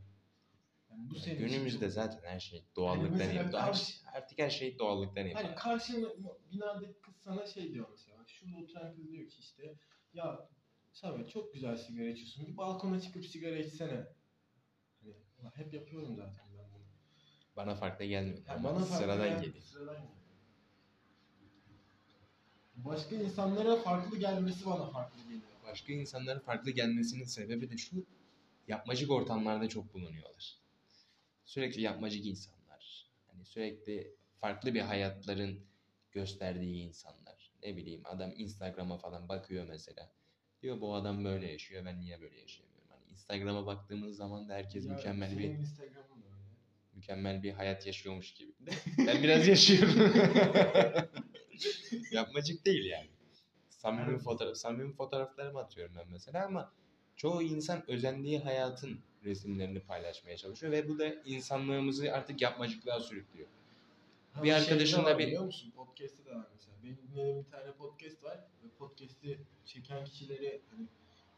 Yani 0.90 1.10
bu 1.10 1.16
senin 1.16 1.36
için 1.36 1.48
Günümüzde 1.48 1.86
çok- 1.86 1.94
zaten 1.94 2.30
her 2.30 2.40
şey 2.40 2.64
doğallıktan 2.76 3.12
mesela 3.18 3.34
yapıyor. 3.34 3.62
karşı- 3.62 3.94
Artık 4.14 4.40
her 4.40 4.50
şey 4.50 4.80
doğallıktan 4.80 5.22
Hani 5.22 5.30
yapıyor. 5.32 5.56
karşında 5.56 6.08
binadaki 6.52 7.02
kız 7.02 7.16
sana 7.24 7.46
şey 7.48 7.74
diyor 7.74 7.88
mesela. 7.92 8.18
Şurada 8.28 8.58
oturan 8.58 8.96
kız 8.96 9.12
diyor 9.12 9.30
ki 9.30 9.40
işte 9.40 9.76
ya 10.14 10.50
Samet 10.92 11.30
çok 11.30 11.54
güzel 11.54 11.78
sigara 11.78 12.08
içiyorsun. 12.08 12.48
Bir 12.48 12.58
balkona 12.58 13.02
çıkıp 13.02 13.26
sigara 13.26 13.58
içsene. 13.58 14.08
Hani 15.42 15.52
hep 15.56 15.74
yapıyorum 15.74 16.16
zaten 16.16 16.46
ben 16.58 16.66
bunu. 16.74 16.84
Bana 17.56 17.76
farklı 17.76 18.06
gelmiyor. 18.06 18.38
Yani 18.48 18.64
bana 18.64 18.74
farklı 18.80 18.96
sıradan 18.96 19.30
gel- 19.30 19.42
geliyor. 19.44 19.64
Sıradan 19.64 19.96
geliyor. 19.96 20.12
Başka 22.76 23.16
insanlara 23.16 23.76
farklı 23.76 24.18
gelmesi 24.20 24.66
bana 24.66 24.90
farklı 24.90 25.24
geliyor. 25.24 25.42
Başka 25.68 25.94
insanların 25.94 26.40
farklı 26.40 26.72
gelmesinin 26.72 27.24
sebebi 27.24 27.70
de 27.70 27.78
şu. 27.78 28.06
yapmacık 28.68 29.12
ortamlarda 29.12 29.70
çok 29.70 29.94
bulunuyorlar. 29.94 30.58
Sürekli 31.46 31.82
yapmacık 31.82 32.26
insanlar. 32.26 33.08
Hani 33.28 33.46
sürekli 33.46 34.16
farklı 34.42 34.74
bir 34.74 34.82
hayatların 34.82 35.66
gösterdiği 36.12 36.76
insanlar. 36.84 37.52
Ne 37.64 37.78
bileyim 37.78 38.02
adam 38.06 38.34
Instagram'a 38.38 38.98
falan 38.98 39.30
bakıyor 39.30 39.68
mesela. 39.70 40.12
Diyor 40.62 40.82
bu 40.82 40.96
adam 40.96 41.26
böyle 41.26 41.52
yaşıyor 41.52 41.86
ben 41.86 42.00
niye 42.02 42.22
böyle 42.22 42.40
yaşayamıyorum. 42.40 42.90
Hani 42.90 43.06
Instagram'a 43.12 43.66
baktığımız 43.66 44.18
zaman 44.18 44.50
da 44.50 44.54
herkes 44.54 44.86
Ya, 44.86 44.94
mükemmel 44.94 45.38
bir 45.38 45.52
mükemmel 46.94 47.44
bir 47.44 47.52
hayat 47.52 47.88
yaşıyormuş 47.88 48.34
gibi. 48.34 48.52
Ben 49.08 49.24
biraz 49.24 49.48
yaşıyorum. 49.48 50.14
Yapmacık 52.12 52.66
değil 52.66 52.86
yani. 52.86 53.10
Samimi 53.96 54.18
fotoğraf, 54.20 54.58
samimi 54.58 54.94
fotoğraflarımı 54.94 55.60
atıyorum 55.60 55.96
ben 56.00 56.06
mesela 56.12 56.46
ama 56.46 56.72
çoğu 57.16 57.42
insan 57.42 57.90
özendiği 57.92 58.40
hayatın 58.40 59.00
resimlerini 59.24 59.80
paylaşmaya 59.80 60.38
çalışıyor 60.38 60.72
ve 60.72 60.90
bu 60.90 61.00
da 61.00 61.06
insanlığımızı 61.26 62.14
artık 62.14 62.42
yapmacıklığa 62.42 63.00
sürüklüyor. 63.00 63.48
Ha, 64.34 64.44
Bir 64.44 64.52
bu 64.52 64.56
arkadaşın 64.56 64.86
şeyde 64.96 65.06
da 65.06 65.10
var 65.12 65.20
bir- 65.20 65.28
biliyor 65.28 65.44
musun? 65.46 65.72
Podcast'te 65.76 66.26
de 66.26 66.36
var 66.36 66.46
mesela. 66.54 66.76
Benim 66.84 66.98
dinlediğim 67.12 67.46
bir 67.46 67.52
tane 67.52 67.72
podcast 67.72 68.24
var. 68.24 68.40
Podcast'i 68.80 69.40
çeken 69.66 70.06
kişileri 70.06 70.62
hani 70.72 70.88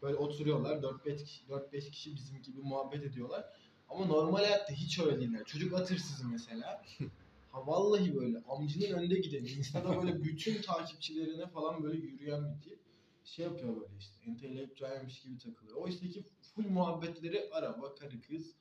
böyle 0.02 0.16
oturuyorlar. 0.16 0.78
4-5 0.78 1.24
kişi, 1.24 1.48
4-5 1.50 1.92
kişi 1.92 2.16
bizim 2.16 2.42
gibi 2.42 2.60
muhabbet 2.62 3.04
ediyorlar. 3.04 3.46
Ama 3.90 4.06
normal 4.06 4.38
hayatta 4.44 4.74
hiç 4.74 5.00
öyle 5.00 5.20
değiller. 5.20 5.44
Çocuk 5.46 5.74
at 5.74 5.92
hırsızı 5.92 6.28
mesela. 6.28 6.84
Ha 7.52 7.68
vallahi 7.68 8.16
böyle 8.16 8.38
amcının 8.48 8.94
önde 8.94 9.16
gideni. 9.20 9.50
Insta'da 9.50 10.02
böyle 10.02 10.24
bütün 10.24 10.62
takipçilerine 10.62 11.48
falan 11.48 11.84
böyle 11.84 11.98
yürüyen 11.98 12.56
bir 12.56 12.62
tip. 12.62 12.80
Şey 13.24 13.46
yapıyor 13.46 13.76
böyle 13.76 13.98
işte. 14.00 14.14
Entelektüelmiş 14.26 15.22
gibi 15.22 15.38
takılıyor. 15.38 15.78
Oysa 15.78 16.08
ki 16.08 16.24
full 16.42 16.68
muhabbetleri 16.68 17.50
araba, 17.52 17.96
karı 17.96 18.22
kız. 18.22 18.56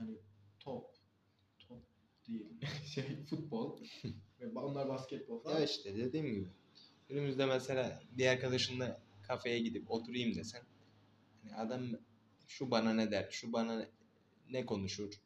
Yani 0.00 0.16
top. 0.60 0.90
Top 1.68 1.82
değil. 2.28 2.46
şey 2.86 3.24
futbol. 3.24 3.78
Ve 4.40 4.58
onlar 4.58 4.88
basketbol 4.88 5.38
falan. 5.38 5.58
Ya 5.58 5.64
işte 5.64 5.96
dediğim 5.96 6.26
gibi. 6.26 6.48
Günümüzde 7.08 7.46
mesela 7.46 8.02
bir 8.12 8.26
arkadaşınla 8.26 9.00
kafeye 9.22 9.58
gidip 9.58 9.90
oturayım 9.90 10.34
desen 10.34 10.62
hani 11.42 11.54
adam 11.56 11.82
şu 12.46 12.70
bana 12.70 12.94
ne 12.94 13.10
der, 13.10 13.28
şu 13.30 13.52
bana 13.52 13.88
ne 14.50 14.66
konuşur 14.66 15.20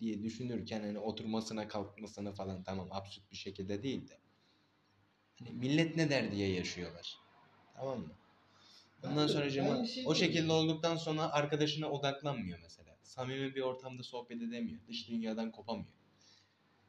diye 0.00 0.22
düşünürken 0.22 0.80
hani 0.80 0.98
oturmasına 0.98 1.68
kalkmasına 1.68 2.32
falan 2.32 2.62
tamam 2.62 2.88
absürt 2.90 3.30
bir 3.30 3.36
şekilde 3.36 3.82
değil 3.82 4.08
de 4.08 4.18
hani 5.38 5.50
millet 5.50 5.96
ne 5.96 6.10
der 6.10 6.32
diye 6.32 6.48
yaşıyorlar. 6.52 7.18
Tamam 7.74 8.00
mı? 8.00 8.12
Ondan 9.04 9.26
sonra 9.26 9.44
bir 9.46 9.50
şey 9.50 9.62
o 9.62 9.66
diyeyim. 9.86 10.14
şekilde 10.14 10.52
olduktan 10.52 10.96
sonra 10.96 11.32
arkadaşına 11.32 11.90
odaklanmıyor 11.90 12.58
mesela. 12.62 12.96
Samimi 13.02 13.54
bir 13.54 13.60
ortamda 13.60 14.02
sohbet 14.02 14.42
edemiyor. 14.42 14.78
Dış 14.88 15.08
dünyadan 15.08 15.50
kopamıyor. 15.50 15.92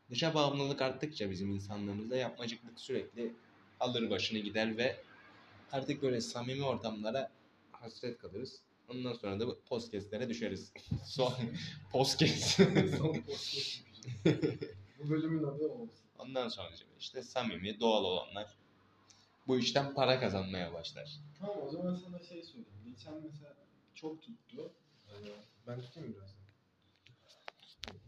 Dışa 0.09 0.33
bağımlılık 0.33 0.81
arttıkça 0.81 1.31
bizim 1.31 1.51
insanlığımızda 1.51 2.15
yapmacıklık 2.15 2.79
sürekli 2.79 3.33
alır 3.79 4.09
başını 4.09 4.39
gider 4.39 4.77
ve 4.77 4.95
artık 5.71 6.01
böyle 6.01 6.21
samimi 6.21 6.63
ortamlara 6.63 7.31
hasret 7.71 8.17
kalırız. 8.17 8.61
Ondan 8.91 9.13
sonra 9.13 9.39
da 9.39 9.47
bu 9.47 9.59
podcastlere 9.69 10.29
düşeriz. 10.29 10.73
Son 11.05 11.33
podcast. 11.91 12.61
Son 12.97 13.13
podcast. 13.13 13.83
Bu 14.99 15.09
bölümün 15.09 15.43
adı 15.43 15.67
olsun. 15.69 16.05
Ondan 16.19 16.47
sonra 16.47 16.69
işte 16.99 17.23
samimi, 17.23 17.79
doğal 17.79 18.03
olanlar 18.03 18.57
bu 19.47 19.59
işten 19.59 19.93
para 19.93 20.19
kazanmaya 20.19 20.73
başlar. 20.73 21.19
Tamam 21.39 21.57
o 21.67 21.69
zaman 21.69 21.95
sana 21.95 22.19
şey 22.19 22.43
söyleyeyim. 22.43 22.67
Geçen 22.85 23.13
mesela 23.23 23.55
çok 23.95 24.21
tuttu. 24.21 24.71
Ee, 25.09 25.13
Ben 25.67 25.81
tutayım 25.81 26.15
biraz? 26.17 26.35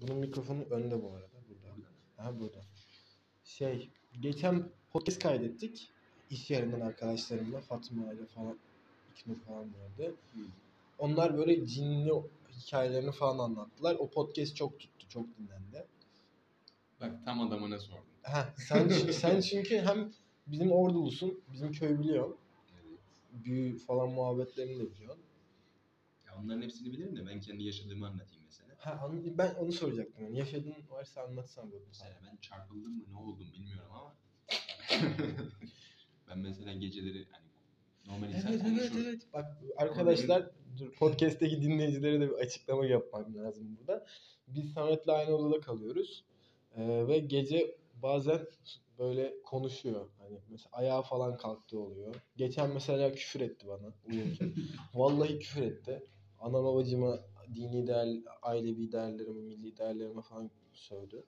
Bunun 0.02 0.18
mikrofonu 0.18 0.64
önde 0.64 1.04
bu 1.04 1.12
arada. 1.12 1.28
Burada. 1.50 1.76
Aha 2.18 2.40
burada. 2.40 2.62
Şey, 3.44 3.90
geçen 4.22 4.70
podcast 4.92 5.20
kaydettik. 5.20 5.90
İş 6.30 6.52
yerinden 6.52 6.82
arkadaşlarımla 6.82 7.62
Fatma 7.62 8.14
ile 8.14 8.26
falan, 8.26 8.58
İknur 9.16 9.36
falan 9.40 9.74
vardı. 9.74 10.16
Onlar 11.04 11.38
böyle 11.38 11.68
cinli 11.68 12.12
hikayelerini 12.50 13.12
falan 13.12 13.40
anlattılar. 13.40 13.96
O 13.96 14.10
podcast 14.10 14.56
çok 14.56 14.80
tuttu, 14.80 15.08
çok 15.10 15.38
dinlendi. 15.38 15.88
Bak 17.02 17.26
tam 17.26 17.42
adamına 17.42 17.80
sordum. 17.80 18.06
Ha, 18.22 18.54
sen 18.58 18.88
sen 18.90 19.42
çünkü 19.42 19.78
hem 19.78 20.12
bizim 20.48 20.72
ordulusun, 20.72 21.44
bizim 21.54 21.72
köy 21.72 22.00
biliyorsun. 22.00 22.38
Büyü 23.32 23.78
falan 23.78 24.10
muhabbetlerini 24.10 24.80
de 24.80 24.92
biliyorsun. 24.92 25.24
Ya 26.26 26.32
onların 26.44 26.62
hepsini 26.62 26.94
bilirim 26.94 27.16
de 27.16 27.26
ben 27.26 27.40
kendi 27.40 27.64
yaşadığımı 27.64 28.08
anlatayım 28.08 28.44
mesela. 28.46 28.76
Ha, 28.78 29.12
ben 29.38 29.54
onu 29.54 29.72
soracaktım. 29.72 30.24
Yani 30.24 30.38
yaşadığın 30.38 30.76
varsa 30.90 31.22
anlatsan 31.24 31.72
böyle. 31.72 31.86
Mesela 31.88 32.20
ben 32.32 32.38
çarpıldım 32.42 32.98
mı 32.98 33.04
ne 33.12 33.18
oldum 33.18 33.48
bilmiyorum 33.54 33.92
ama 33.94 34.16
ben 36.30 36.40
mesela 36.40 36.74
geceleri 36.74 37.28
hani 37.32 37.46
normal 38.06 38.30
insan 38.30 38.52
Evet 38.52 38.62
evet 38.68 38.90
konuşur. 38.92 39.08
evet. 39.08 39.28
Bak 39.34 39.46
arkadaşlar 39.78 40.50
dur 40.80 40.92
podcast'teki 40.92 41.62
dinleyicilere 41.62 42.22
de 42.22 42.30
bir 42.30 42.36
açıklama 42.36 42.86
yapmam 42.86 43.36
lazım 43.36 43.78
burada. 43.80 44.06
Biz 44.48 44.74
Samet'le 44.74 45.10
aynı 45.10 45.36
odada 45.36 45.62
kalıyoruz. 45.62 46.24
Ee, 46.76 47.08
ve 47.08 47.20
gece 47.20 47.76
bazen 48.02 48.40
böyle 49.00 49.34
konuşuyor. 49.44 50.10
Hani 50.20 50.40
mesela 50.50 50.70
ayağa 50.72 51.02
falan 51.02 51.38
kalktığı 51.38 51.80
oluyor. 51.80 52.16
Geçen 52.38 52.74
mesela 52.74 53.12
küfür 53.12 53.42
etti 53.42 53.68
bana 53.68 53.94
uyurken. 54.10 54.54
Vallahi 54.94 55.40
küfür 55.40 55.62
etti. 55.62 56.04
Ana 56.40 56.64
babacıma 56.64 57.20
dini 57.56 57.88
değer, 57.88 58.18
ailevi 58.42 58.92
değerlerime, 58.92 59.42
milli 59.42 59.78
değerlerime 59.78 60.22
falan 60.22 60.52
sövdü. 60.74 61.24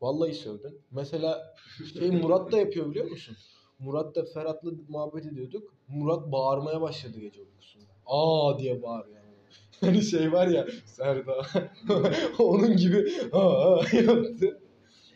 Vallahi 0.00 0.34
sövdün. 0.34 0.80
Mesela 0.90 1.54
şey 1.98 2.10
Murat 2.10 2.52
da 2.52 2.58
yapıyor 2.58 2.90
biliyor 2.90 3.10
musun? 3.10 3.36
Murat 3.78 4.14
da 4.16 4.24
Ferhat'la 4.24 4.70
muhabbet 4.88 5.26
ediyorduk. 5.26 5.74
Murat 5.88 6.32
bağırmaya 6.32 6.80
başladı 6.80 7.20
gece 7.20 7.40
uykusunda. 7.42 7.93
Aa 8.06 8.58
diye 8.58 8.82
bağırıyor. 8.82 9.14
Hani 9.80 10.02
şey 10.02 10.32
var 10.32 10.46
ya 10.46 10.66
Serda. 10.86 11.46
Onun 12.38 12.76
gibi 12.76 13.12
aa 13.32 13.76
yaptı. 13.92 14.60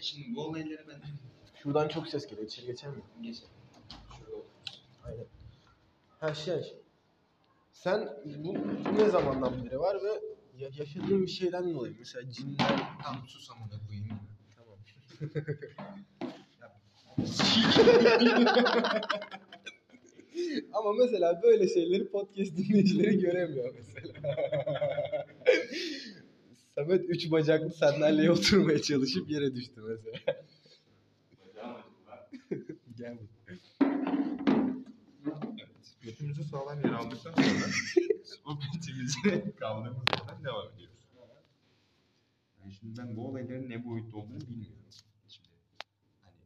Şimdi 0.01 0.37
bu 0.37 0.45
olayları 0.45 0.85
ben 0.89 1.01
Şuradan 1.63 1.89
çok 1.89 2.09
ses 2.09 2.27
geliyor. 2.27 2.47
İçeri 2.47 2.67
geçer 2.67 2.91
mi? 2.91 3.03
otururuz. 4.15 4.45
Aynen. 5.05 5.27
Ha 6.21 6.35
şey. 6.35 6.75
Sen 7.73 8.09
bu, 8.25 8.55
bu 8.55 8.99
ne 8.99 9.09
zamandan 9.09 9.65
beri 9.65 9.81
var 9.81 9.97
ve 10.03 10.21
ya- 10.59 10.71
yaşadığın 10.79 11.23
bir 11.23 11.31
şeyden 11.31 11.75
dolayı 11.75 11.95
mesela 11.99 12.31
cinler 12.33 12.81
Tam 13.03 13.17
sus 13.29 13.51
amına 13.51 13.87
koyayım. 13.87 14.09
tamam. 14.61 14.79
Ama 20.73 20.93
mesela 20.93 21.43
böyle 21.43 21.69
şeyleri 21.69 22.09
podcast 22.09 22.57
dinleyicileri 22.57 23.19
göremiyor 23.19 23.75
mesela. 23.75 24.13
Samet 26.75 27.05
üç 27.09 27.31
bacaklı 27.31 27.71
sandalyeye 27.71 28.31
oturmaya 28.31 28.83
çalışıp 28.83 29.31
yere 29.31 29.55
düştü 29.55 29.81
mesela. 29.81 30.19
Gel. 32.99 33.19
Evet. 33.49 33.61
Götümüzü 36.03 36.45
sağlam 36.45 36.81
yere 36.81 36.95
aldıktan 36.95 37.33
sonra 37.33 37.73
sohbetimize 38.25 39.53
kaldığımız 39.61 40.03
yerden 40.19 40.45
devam 40.45 40.73
ediyoruz. 40.75 40.99
Yani 42.61 42.73
şimdi 42.81 42.99
ben 42.99 43.17
bu 43.17 43.29
olayların 43.29 43.71
ne 43.71 43.85
boyutta 43.85 44.17
olduğunu 44.17 44.41
bilmiyorum. 44.41 44.85
Şimdi 45.29 45.49
hani 46.23 46.37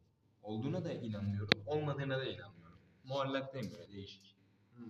olduğuna 0.43 0.83
da 0.83 0.93
inanmıyorum, 0.93 1.59
olmadığına 1.65 2.17
da 2.17 2.25
inanmıyorum. 2.25 2.62
Muallaktayım 3.03 3.71
böyle 3.71 3.91
değişik. 3.91 4.35
Hı. 4.75 4.83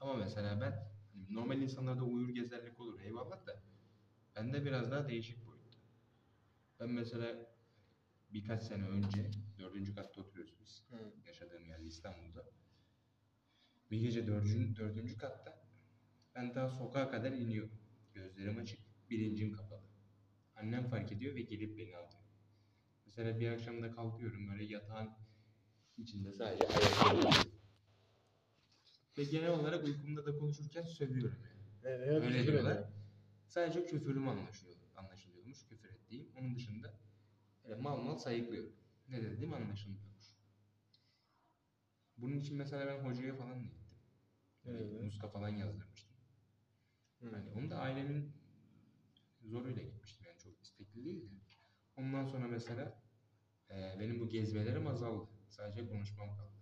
Ama 0.00 0.14
mesela 0.14 0.60
ben 0.60 0.70
hani 1.12 1.34
normal 1.34 1.62
insanlarda 1.62 2.04
uyur 2.04 2.28
gezerlik 2.28 2.80
olur 2.80 3.00
eyvallah 3.00 3.46
da 3.46 3.62
bende 4.36 4.64
biraz 4.64 4.90
daha 4.90 5.08
değişik 5.08 5.46
boyutta. 5.46 5.78
Ben 6.80 6.90
mesela 6.90 7.56
birkaç 8.30 8.62
sene 8.62 8.88
önce 8.88 9.30
dördüncü 9.58 9.94
katta 9.94 10.20
oturuyoruz 10.20 10.54
biz. 10.60 10.84
Yaşadığım 11.26 11.66
yer 11.66 11.78
İstanbul'da. 11.78 12.44
Bir 13.90 14.00
gece 14.00 14.26
dördüncü, 14.26 14.76
dördüncü 14.76 15.18
katta 15.18 15.62
ben 16.34 16.54
daha 16.54 16.68
sokağa 16.68 17.10
kadar 17.10 17.32
iniyorum. 17.32 17.78
Gözlerim 18.14 18.58
açık, 18.58 18.80
bilincim 19.10 19.52
kapalı. 19.52 19.90
Annem 20.56 20.88
fark 20.90 21.12
ediyor 21.12 21.34
ve 21.34 21.42
gelip 21.42 21.78
beni 21.78 21.96
alıyor. 21.96 22.22
Mesela 23.06 23.40
bir 23.40 23.50
akşam 23.50 23.82
da 23.82 23.90
kalkıyorum 23.90 24.48
böyle 24.50 24.64
yatağın 24.64 25.10
içinde 26.02 26.32
sadece. 26.32 26.64
Ve 29.18 29.24
genel 29.24 29.50
olarak 29.50 29.84
uykumda 29.84 30.26
da 30.26 30.38
konuşurken 30.38 30.82
sövüyorum 30.82 31.36
yani. 31.44 31.60
Evet, 31.84 32.08
Öyle 32.08 32.38
küfür 32.38 32.52
diyorlar. 32.52 32.84
Sadece 33.46 33.86
küfürüm 33.86 34.28
anlaşılıyor, 34.28 34.76
anlaşılıyormuş 34.96 35.66
küfür 35.68 35.88
ettiğim. 35.88 36.28
Onun 36.38 36.54
dışında 36.54 36.94
öyle 37.64 37.80
mal 37.80 37.96
mal 38.02 38.16
sayıklıyorum. 38.16 38.72
Ne 39.08 39.22
dediğim 39.22 39.52
anlaşılmıyormuş. 39.54 40.24
Bunun 42.16 42.36
için 42.36 42.56
mesela 42.56 42.86
ben 42.86 43.04
hocaya 43.10 43.34
falan 43.34 43.54
da 43.60 43.64
gittim. 43.64 43.96
Evet. 44.66 45.02
Muska 45.02 45.28
falan 45.28 45.48
yazdırmıştım. 45.48 46.16
Hı. 47.20 47.30
Hani 47.30 47.50
onu 47.50 47.70
da 47.70 47.78
ailemin 47.78 48.32
zoruyla 49.42 49.82
gitmiştim 49.82 50.26
yani 50.28 50.38
çok 50.38 50.62
istekli 50.62 51.04
değildi. 51.04 51.34
Ondan 51.96 52.24
sonra 52.24 52.48
mesela 52.48 53.02
e, 53.70 53.96
benim 54.00 54.20
bu 54.20 54.28
gezmelerim 54.28 54.86
azaldı. 54.86 55.39
Sadece 55.50 55.88
konuşmam 55.88 56.36
kaldı. 56.36 56.52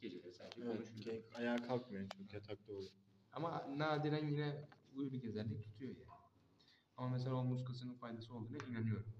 Geceleri 0.00 0.32
sadece 0.32 0.60
Evet, 0.62 0.88
konuşuyorum. 0.90 1.24
ayağa 1.34 1.62
kalkmıyor 1.62 2.08
çünkü 2.16 2.34
yatakta 2.36 2.72
oluyor. 2.72 2.90
Ama 3.32 3.66
nadiren 3.76 4.26
yine 4.26 4.68
uyur 4.94 5.12
gezerlik 5.12 5.64
tutuyor 5.64 5.90
yani. 5.96 6.08
Ama 6.96 7.08
mesela 7.08 7.34
o 7.34 7.44
muz 7.44 7.64
kısının 7.64 7.94
faydası 7.94 8.34
olduğuna 8.34 8.58
inanıyorum. 8.70 9.12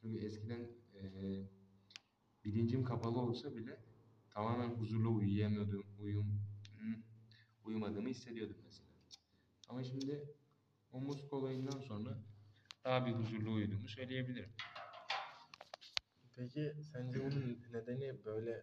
Çünkü 0.00 0.24
eskiden 0.24 0.68
eee 0.94 1.48
bilincim 2.44 2.84
kapalı 2.84 3.18
olsa 3.20 3.56
bile 3.56 3.80
tamamen 4.30 4.68
huzurlu 4.68 5.14
uyuyamıyordum, 5.14 5.86
uyum, 5.98 6.40
uyumadığımı 7.64 8.08
hissediyordum 8.08 8.56
mesela. 8.64 8.88
Ama 9.68 9.84
şimdi 9.84 10.34
o 10.92 11.00
olayından 11.30 11.80
sonra 11.80 12.18
daha 12.84 13.06
bir 13.06 13.12
huzurlu 13.12 13.52
uyuduğumu 13.52 13.88
söyleyebilirim. 13.88 14.50
Peki 16.38 16.74
sence 16.92 17.20
bunun 17.20 17.58
nedeni 17.72 18.24
böyle 18.24 18.62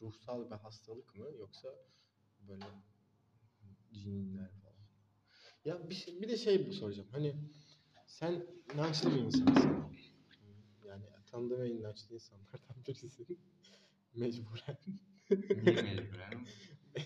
ruhsal 0.00 0.50
bir 0.50 0.56
hastalık 0.56 1.14
mı 1.14 1.26
yoksa 1.38 1.68
böyle 2.48 2.64
cinler 3.92 4.50
falan? 4.50 4.76
Ya 5.64 5.90
bir, 5.90 5.94
şey, 5.94 6.22
bir 6.22 6.28
de 6.28 6.36
şey 6.36 6.68
bu 6.68 6.72
soracağım. 6.72 7.08
Hani 7.12 7.36
sen 8.06 8.46
inançlı 8.74 9.14
bir 9.14 9.20
insansın. 9.20 9.96
Yani 10.86 11.04
tanıdığım 11.26 11.62
en 11.62 11.70
inançlı 11.70 12.14
insanlardan 12.14 12.76
birisin. 12.88 13.38
Mecburen. 14.14 14.78
Niye 15.30 15.82
mecburen? 15.82 16.46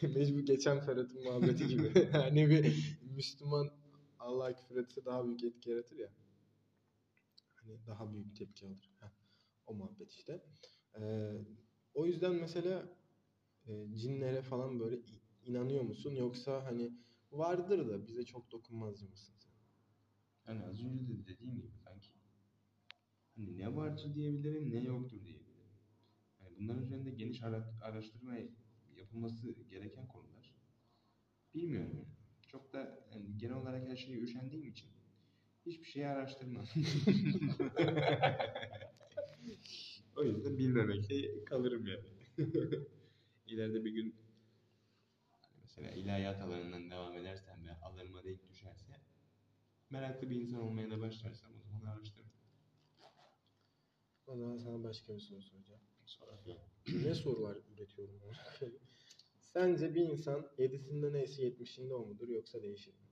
Mecbur 0.14 0.40
geçen 0.40 0.80
Ferhat'ın 0.80 1.22
muhabbeti 1.22 1.68
gibi. 1.68 2.08
hani 2.12 2.50
bir 2.50 2.98
Müslüman 3.02 3.70
Allah'a 4.18 4.52
küfür 4.52 4.76
etse 4.76 5.04
daha 5.04 5.26
büyük 5.26 5.44
etki 5.44 5.70
yaratır 5.70 5.96
ya. 5.98 6.08
Hani 7.54 7.86
daha 7.86 8.12
büyük 8.12 8.36
tepki 8.36 8.66
alır. 8.66 8.90
Heh, 9.00 9.15
o 9.66 9.74
muhabbet 9.74 10.12
işte. 10.12 10.42
Ee, 11.00 11.32
o 11.94 12.06
yüzden 12.06 12.34
mesela 12.34 12.82
e, 13.66 13.94
cinlere 13.96 14.42
falan 14.42 14.80
böyle 14.80 14.98
inanıyor 15.44 15.82
musun? 15.82 16.14
Yoksa 16.14 16.64
hani 16.64 16.92
vardır 17.32 17.88
da 17.88 18.06
bize 18.06 18.24
çok 18.24 18.50
dokunmazcı 18.50 19.08
mısın 19.08 19.34
sen? 19.38 19.52
Yani 20.46 20.64
az 20.64 20.84
önce 20.84 21.08
de 21.08 21.26
dediğim 21.26 21.54
gibi 21.54 21.70
kanki. 21.84 22.10
Hani 23.36 23.58
ne 23.58 23.76
vardır 23.76 24.14
diyebilirim 24.14 24.70
ne 24.72 24.78
yoktur 24.84 25.24
diyebilirim. 25.24 25.70
Yani 26.40 26.56
bunların 26.60 26.82
üzerinde 26.82 27.10
geniş 27.10 27.42
ara- 27.42 27.74
araştırma 27.82 28.34
yapılması 28.96 29.52
gereken 29.70 30.08
konular. 30.08 30.54
Bilmiyorum. 31.54 31.92
yani. 31.96 32.06
Çok 32.48 32.72
da 32.72 33.08
yani 33.12 33.38
genel 33.38 33.54
olarak 33.56 33.88
her 33.88 33.96
şeye 33.96 34.18
üşendiğim 34.20 34.68
için 34.68 34.90
hiçbir 35.66 35.84
şeyi 35.88 36.06
araştırmam. 36.06 36.64
o 40.16 40.24
yüzden 40.24 40.58
bilmemekte 40.58 41.44
kalırım 41.44 41.86
yani. 41.86 42.04
İleride 43.46 43.84
bir 43.84 43.90
gün 43.90 44.14
hani 45.30 45.56
mesela 45.62 45.90
ilahiyat 45.90 46.40
alanından 46.40 46.90
devam 46.90 47.16
edersem 47.18 47.66
ve 47.66 47.72
alanıma 47.72 48.24
denk 48.24 48.48
düşerse 48.48 49.00
meraklı 49.90 50.30
bir 50.30 50.36
insan 50.36 50.60
olmaya 50.60 50.90
da 50.90 51.00
başlarsam 51.00 51.52
o 51.56 51.62
zaman 51.62 51.96
araştırırım. 51.96 52.30
O 54.26 54.36
zaman 54.36 54.58
sana 54.58 54.82
başka 54.82 55.14
bir 55.14 55.20
soru 55.20 55.42
soracağım. 55.42 55.80
Sonra 56.06 56.32
ne 56.86 57.14
sorular 57.14 57.56
üretiyorum? 57.74 58.20
Sence 59.40 59.94
bir 59.94 60.02
insan 60.02 60.50
yedisinde 60.58 61.12
neyse 61.12 61.42
yetmişinde 61.44 61.94
o 61.94 62.06
mudur 62.06 62.28
yoksa 62.28 62.62
değişir 62.62 62.92
mi? 62.94 63.06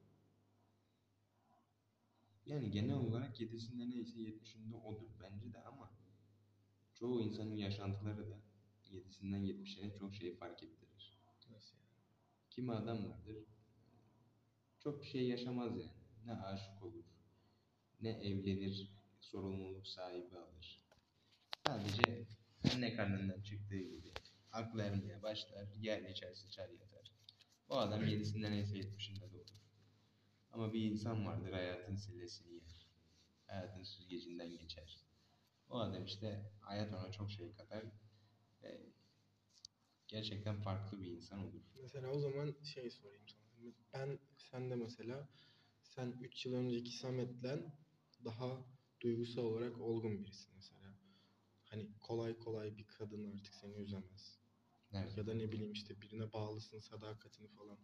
Yani 2.46 2.70
genel 2.70 2.96
olarak 2.96 3.40
yedisinde 3.40 3.90
neyse 3.90 4.20
yetmişinde 4.20 4.76
odur 4.76 5.10
bence 5.22 5.52
de 5.52 5.62
ama 5.62 5.93
çoğu 6.94 7.22
insanın 7.22 7.56
yaşantıları 7.56 8.30
da 8.30 8.40
yedisinden 8.90 9.38
yetmişine 9.38 9.94
çok 9.94 10.14
şey 10.14 10.36
fark 10.36 10.62
ettirir. 10.62 11.20
Nasıl 11.50 11.76
yani? 11.76 12.02
Kimi 12.50 12.72
adam 12.72 13.10
vardır 13.10 13.36
çok 14.84 15.02
bir 15.02 15.06
şey 15.06 15.28
yaşamaz 15.28 15.76
yani. 15.78 16.04
Ne 16.26 16.32
aşık 16.32 16.82
olur, 16.82 17.04
ne 18.00 18.10
evlenir, 18.10 18.92
sorumluluk 19.20 19.86
sahibi 19.86 20.36
alır. 20.36 20.82
Sadece 21.66 22.26
anne 22.72 22.96
karnından 22.96 23.42
çıktığı 23.42 23.78
gibi 23.78 24.12
aklı 24.52 24.82
ermeye 24.82 25.22
başlar, 25.22 25.68
yer 25.80 26.10
içer 26.10 26.34
sıçar 26.34 26.68
yatar. 26.68 27.12
O 27.68 27.76
adam 27.76 28.06
yedisinden 28.06 28.52
neyse 28.52 28.78
yetmişinde 28.78 29.32
de 29.32 29.36
olur. 29.36 29.62
Ama 30.52 30.72
bir 30.72 30.90
insan 30.90 31.26
vardır 31.26 31.52
hayatın 31.52 31.96
sillesini 31.96 32.54
yer. 32.54 32.86
Hayatın 33.46 33.82
süzgecinden 33.82 34.50
geçer. 34.50 34.98
O 35.68 35.78
adam 35.78 36.04
işte 36.04 36.52
hayat 36.60 36.94
ona 36.94 37.12
çok 37.12 37.30
şey 37.30 37.52
katar 37.52 37.84
ve 38.62 38.80
gerçekten 40.08 40.56
farklı 40.62 41.00
bir 41.00 41.10
insan 41.10 41.38
olur. 41.38 41.62
Mesela 41.82 42.08
o 42.10 42.18
zaman 42.20 42.54
şey 42.62 42.90
sorayım 42.90 43.28
sana. 43.28 43.44
Ben 43.94 44.18
sende 44.36 44.76
mesela 44.76 45.28
sen 45.82 46.12
3 46.20 46.46
yıl 46.46 46.54
önceki 46.54 46.96
Samet'le 46.96 47.58
daha 48.24 48.64
duygusal 49.00 49.42
olarak 49.42 49.80
olgun 49.80 50.18
birisin 50.18 50.54
mesela. 50.54 50.94
Hani 51.64 51.88
kolay 52.00 52.38
kolay 52.38 52.76
bir 52.76 52.86
kadın 52.86 53.32
artık 53.32 53.54
seni 53.54 53.74
üzemez. 53.74 54.38
Evet. 54.92 55.16
Ya 55.16 55.26
da 55.26 55.34
ne 55.34 55.52
bileyim 55.52 55.72
işte 55.72 56.00
birine 56.00 56.32
bağlısın 56.32 56.80
sadakatini 56.80 57.48
falan 57.48 57.78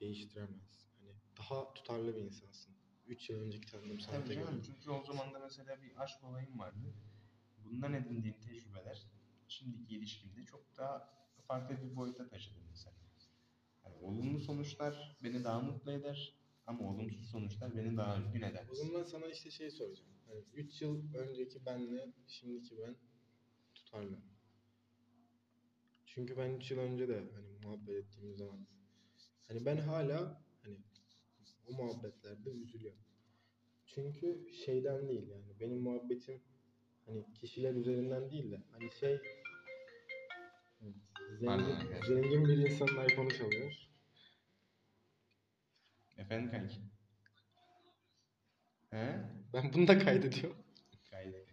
değiştiremez. 0.00 0.86
Hani 0.98 1.14
daha 1.38 1.74
tutarlı 1.74 2.16
bir 2.16 2.20
insansın. 2.20 2.74
3 3.06 3.30
yıl 3.30 3.40
önceki 3.40 3.66
tanıdığım 3.66 4.00
Samet'e 4.00 4.34
göre. 4.34 4.46
çünkü 4.66 4.90
o 4.90 5.04
zaman 5.04 5.34
da 5.34 5.38
mesela 5.38 5.82
bir 5.82 6.02
aşk 6.02 6.24
olayım 6.24 6.58
vardı. 6.58 6.94
Bundan 7.76 7.92
edindiğim 7.92 8.40
tecrübeler 8.40 9.06
şimdiki 9.48 9.96
ilişkimde 9.96 10.44
çok 10.44 10.76
daha 10.76 11.08
farklı 11.48 11.82
bir 11.82 11.96
boyuta 11.96 12.28
taşıdı 12.28 12.58
mesela. 12.70 12.96
Yani 13.84 13.96
olumlu 13.96 14.40
sonuçlar 14.40 15.16
beni 15.24 15.44
daha 15.44 15.60
mutlu 15.60 15.92
eder 15.92 16.34
ama 16.66 16.88
olumsuz 16.88 17.30
sonuçlar 17.30 17.76
beni 17.76 17.96
daha 17.96 18.18
üzgün 18.20 18.42
eder. 18.42 18.66
O 18.72 18.74
zaman 18.74 19.02
sana 19.02 19.26
işte 19.26 19.50
şey 19.50 19.70
soracağım. 19.70 20.10
Hani 20.26 20.44
3 20.54 20.82
yıl 20.82 21.14
önceki 21.14 21.66
benle 21.66 22.12
şimdiki 22.26 22.78
ben 22.78 22.96
tutarlı. 23.74 24.18
Çünkü 26.06 26.36
ben 26.36 26.50
3 26.50 26.70
yıl 26.70 26.78
önce 26.78 27.08
de 27.08 27.30
hani 27.34 27.58
muhabbet 27.64 27.96
ettiğimiz 27.96 28.38
zaman 28.38 28.66
hani 29.48 29.66
ben 29.66 29.76
hala 29.76 30.42
hani 30.62 30.76
o 31.66 31.72
muhabbetlerde 31.72 32.50
üzülüyorum. 32.50 33.00
Çünkü 33.86 34.48
şeyden 34.64 35.08
değil 35.08 35.28
yani 35.28 35.60
benim 35.60 35.78
muhabbetim 35.80 36.42
hani 37.06 37.24
kişiler 37.34 37.74
üzerinden 37.74 38.30
değil 38.30 38.50
de 38.50 38.62
hani 38.72 38.90
şey 39.00 39.18
Pardon 41.44 41.64
zengin, 41.64 42.00
zengin 42.06 42.44
bir 42.44 42.56
insanın 42.56 43.08
iPhone'u 43.08 43.30
çalıyor. 43.30 43.72
Efendim 46.16 46.50
kanki? 46.50 46.80
He? 48.90 49.20
Ben 49.52 49.72
bunu 49.72 49.88
da 49.88 49.98
kaydediyorum. 49.98 50.64
Kanki. 51.10 51.46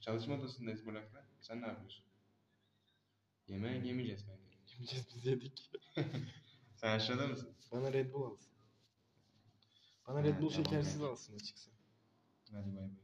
Çalışma 0.00 0.34
odasındayız 0.34 0.86
Burak'la. 0.86 1.24
Sen 1.40 1.62
ne 1.62 1.66
yapıyorsun? 1.66 2.04
Yemeği 3.48 3.86
yemeyeceğiz 3.86 4.26
kanki. 4.26 4.42
Yemeyeceğiz 4.72 5.06
biz 5.14 5.26
yedik. 5.26 5.70
Sen 6.76 6.88
aşağıda 6.96 7.26
mısın? 7.26 7.54
Bana 7.72 7.92
Red 7.92 8.12
Bull 8.12 8.30
alsın. 8.30 8.52
Bana 10.08 10.18
Ha, 10.18 10.22
Red 10.24 10.40
Bull 10.40 10.50
tamam 10.50 10.64
şekersiz 10.64 10.92
kanki. 10.98 11.06
alsın 11.12 11.34
açıksa. 11.36 11.70
Hadi 12.52 12.66
bay 12.76 12.82
bay. 12.82 13.03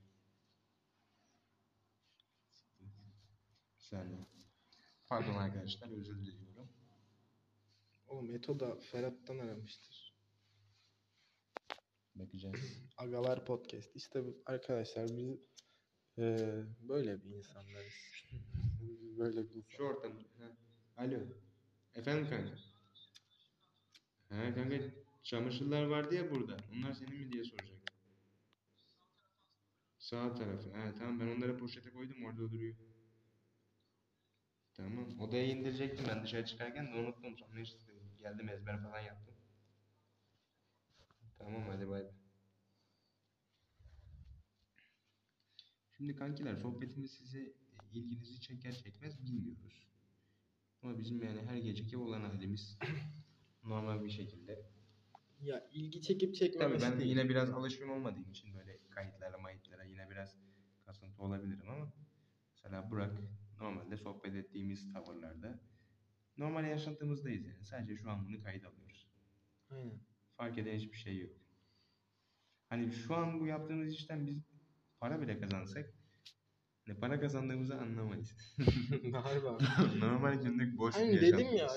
Saniye. 3.90 4.26
Pardon 5.06 5.34
arkadaşlar 5.34 5.90
özür 5.90 6.18
diliyorum. 6.24 6.68
Oğlum 8.06 8.30
Eto 8.34 8.60
da 8.60 8.76
Ferhat'tan 8.80 9.38
aramıştır. 9.38 10.14
Bakacağız. 12.14 12.56
Agalar 12.96 13.44
Podcast. 13.46 13.96
İşte 13.96 14.22
arkadaşlar 14.46 15.08
biz 15.08 15.38
eee, 16.16 16.64
böyle 16.80 17.24
bir 17.24 17.30
insanlarız. 17.30 17.92
Böyle 19.18 19.50
bir 19.50 19.54
insan. 19.54 19.76
Şu 19.76 19.82
ortamda. 19.82 20.22
Ha. 20.38 20.56
Alo. 20.96 21.18
Efendim 21.94 22.28
kanka. 22.30 22.54
Ha 24.28 24.54
kanka 24.54 24.76
çamaşırlar 25.22 25.84
vardı 25.84 26.14
ya 26.14 26.30
burada. 26.30 26.56
Onlar 26.72 26.92
senin 26.92 27.18
mi 27.18 27.32
diye 27.32 27.44
soracaktım. 27.44 27.96
Sağ 29.98 30.34
tarafı. 30.34 30.70
Ha 30.72 30.94
tamam 30.98 31.20
ben 31.20 31.36
onları 31.36 31.58
poşete 31.58 31.90
koydum 31.90 32.24
orada 32.24 32.38
duruyor. 32.52 32.76
Tamam. 34.84 35.20
Odaya 35.20 35.44
indirecektim 35.46 36.06
ben 36.08 36.22
dışarı 36.22 36.44
çıkarken 36.46 36.86
de 36.86 36.94
unuttum. 36.94 37.36
Sonra 37.38 37.60
işte 37.60 37.78
geldim 38.18 38.48
ezber 38.48 38.82
falan 38.82 39.00
yaptım. 39.00 39.34
Tamam 41.38 41.62
hadi 41.68 41.88
bay 41.88 42.04
bay. 42.04 42.10
Şimdi 45.96 46.14
kankiler 46.16 46.56
sohbetimiz 46.56 47.10
size 47.10 47.52
ilginizi 47.92 48.40
çeker 48.40 48.72
çekmez 48.72 49.22
bilmiyoruz. 49.24 49.86
Ama 50.82 50.98
bizim 50.98 51.22
yani 51.22 51.42
her 51.42 51.56
geceki 51.56 51.96
olan 51.98 52.20
halimiz 52.20 52.78
normal 53.64 54.04
bir 54.04 54.10
şekilde 54.10 54.70
Ya 55.40 55.68
ilgi 55.72 56.02
çekip 56.02 56.28
Tabii 56.34 56.38
çekmemesi 56.38 56.84
ben 56.86 56.98
değil. 56.98 57.10
yine 57.10 57.28
biraz 57.28 57.50
alışkın 57.50 57.88
olmadığım 57.88 58.30
için 58.30 58.54
böyle 58.54 58.78
kayıtlara 58.90 59.38
mayıtlara 59.38 59.84
yine 59.84 60.10
biraz 60.10 60.36
kasıntı 60.86 61.22
olabilirim 61.22 61.68
ama 61.70 61.92
mesela 62.52 62.90
Burak 62.90 63.20
normalde 63.60 63.96
sohbet 63.96 64.34
ettiğimiz 64.34 64.92
tavırlarda 64.92 65.60
normal 66.38 66.64
yaşantımızdayız 66.64 67.46
yani. 67.46 67.64
Sadece 67.64 67.96
şu 67.96 68.10
an 68.10 68.28
bunu 68.28 68.42
kayıt 68.42 68.64
alıyoruz. 68.64 69.08
Aynen. 69.70 70.00
Fark 70.36 70.58
eden 70.58 70.76
hiçbir 70.76 70.96
şey 70.96 71.18
yok. 71.18 71.32
Hani 72.68 72.92
şu 72.92 73.14
an 73.14 73.40
bu 73.40 73.46
yaptığımız 73.46 73.94
işten 73.94 74.26
biz 74.26 74.42
para 75.00 75.22
bile 75.22 75.40
kazansak 75.40 75.94
ne 76.86 76.94
para 76.94 77.20
kazandığımızı 77.20 77.74
anlamayız. 77.74 78.34
Harbi 79.12 79.46
normal 80.00 80.42
günlük 80.42 80.78
boş 80.78 80.94
bir 80.94 81.00
Hani 81.00 81.20
dedim 81.20 81.56
ya 81.56 81.68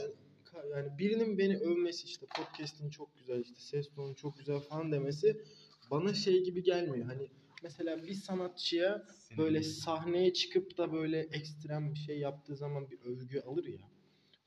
yani 0.72 0.98
birinin 0.98 1.38
beni 1.38 1.58
övmesi 1.58 2.06
işte 2.06 2.26
podcast'in 2.26 2.90
çok 2.90 3.18
güzel 3.18 3.42
işte 3.42 3.60
ses 3.60 3.94
tonu 3.94 4.16
çok 4.16 4.38
güzel 4.38 4.60
falan 4.60 4.92
demesi 4.92 5.44
bana 5.92 6.14
şey 6.14 6.44
gibi 6.44 6.64
gelmiyor. 6.64 7.06
Hani 7.06 7.32
mesela 7.64 8.04
bir 8.04 8.14
sanatçıya 8.14 9.08
Senin- 9.10 9.38
böyle 9.40 9.64
sahneye 9.64 10.34
çıkıp 10.34 10.78
da 10.78 10.94
böyle 10.94 11.20
ekstrem 11.20 11.92
bir 11.94 12.00
şey 12.00 12.20
yaptığı 12.20 12.56
zaman 12.56 12.90
bir 12.90 13.00
övgü 13.02 13.40
alır 13.40 13.66
ya. 13.66 13.92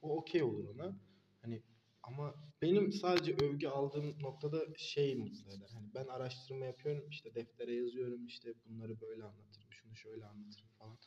O 0.02 0.16
okey 0.16 0.42
olur 0.42 0.64
ona. 0.74 0.96
Hani 1.42 1.62
ama 2.02 2.34
benim 2.62 2.92
sadece 2.92 3.34
övgü 3.34 3.66
aldığım 3.68 4.22
noktada 4.22 4.64
şey 4.76 5.14
mutlu 5.14 5.50
eder. 5.52 5.70
Hani 5.72 5.94
ben 5.94 6.06
araştırma 6.06 6.64
yapıyorum 6.64 7.08
işte 7.10 7.34
deftere 7.34 7.74
yazıyorum 7.74 8.26
işte 8.26 8.54
bunları 8.64 9.00
böyle 9.00 9.24
anlatırım 9.24 9.72
şunu 9.72 9.96
şöyle 9.96 10.24
anlatırım 10.24 10.68
falan 10.78 10.98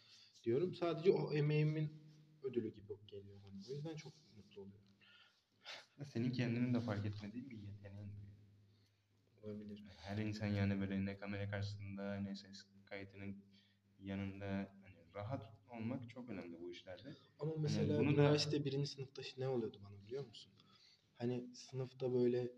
diyorum. 0.43 0.73
Sadece 0.73 1.11
o 1.11 1.33
emeğimin 1.33 1.91
ödülü 2.43 2.73
gibi 2.73 2.93
geliyor 3.07 3.43
bana. 3.43 3.61
O 3.69 3.73
yüzden 3.75 3.95
çok 3.95 4.13
mutlu 4.35 4.61
oluyorum. 4.61 4.89
Senin 6.05 6.31
kendinin 6.31 6.73
de 6.73 6.79
fark 6.79 7.05
etmediğin 7.05 7.49
bir 7.49 7.57
yeteneğin. 7.57 8.18
Olabilir. 9.49 9.83
Her 9.97 10.17
insan 10.17 10.47
yani 10.47 10.79
böyle 10.79 11.05
ne 11.05 11.17
kamera 11.17 11.49
karşısında 11.49 12.15
ne 12.15 12.35
ses 12.35 12.65
kayıtının 12.85 13.35
yanında 13.99 14.45
hani 14.83 14.95
rahat 15.15 15.53
olmak 15.69 16.09
çok 16.09 16.29
önemli 16.29 16.59
bu 16.61 16.71
işlerde. 16.71 17.15
Ama 17.39 17.53
mesela 17.57 17.99
bunu 17.99 18.07
da- 18.07 18.11
üniversite 18.11 18.65
birinci 18.65 18.89
sınıfta 18.89 19.21
ne 19.37 19.47
oluyordu 19.47 19.77
bana 19.83 20.03
biliyor 20.03 20.25
musun? 20.25 20.53
Hani 21.17 21.55
sınıfta 21.55 22.13
böyle 22.13 22.51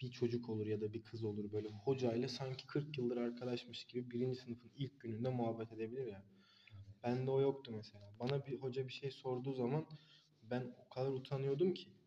bir 0.00 0.10
çocuk 0.10 0.48
olur 0.48 0.66
ya 0.66 0.80
da 0.80 0.92
bir 0.92 1.02
kız 1.04 1.24
olur 1.24 1.52
böyle 1.52 1.68
hocayla 1.68 2.28
sanki 2.28 2.66
40 2.66 2.98
yıldır 2.98 3.16
arkadaşmış 3.16 3.84
gibi 3.84 4.10
birinci 4.10 4.40
sınıfın 4.40 4.70
ilk 4.76 5.00
gününde 5.00 5.28
muhabbet 5.28 5.72
edebilir 5.72 6.06
ya. 6.06 6.24
Bende 7.02 7.30
o 7.30 7.40
yoktu 7.40 7.72
mesela. 7.76 8.14
Bana 8.20 8.46
bir 8.46 8.58
hoca 8.60 8.88
bir 8.88 8.92
şey 8.92 9.10
sorduğu 9.10 9.54
zaman 9.54 9.86
ben 10.42 10.74
o 10.86 10.88
kadar 10.94 11.08
utanıyordum 11.10 11.74
ki. 11.74 11.97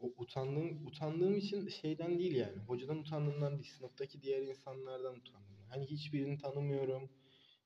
O 0.00 0.12
utandığım, 0.16 0.86
utandığım 0.86 1.36
için 1.36 1.68
şeyden 1.68 2.18
değil 2.18 2.34
yani. 2.34 2.58
Hocadan 2.58 2.98
utandığımdan 2.98 3.52
değil. 3.58 3.72
Sınıftaki 3.78 4.22
diğer 4.22 4.42
insanlardan 4.42 5.16
utandım. 5.16 5.56
Hani 5.68 5.86
hiçbirini 5.86 6.38
tanımıyorum. 6.38 7.10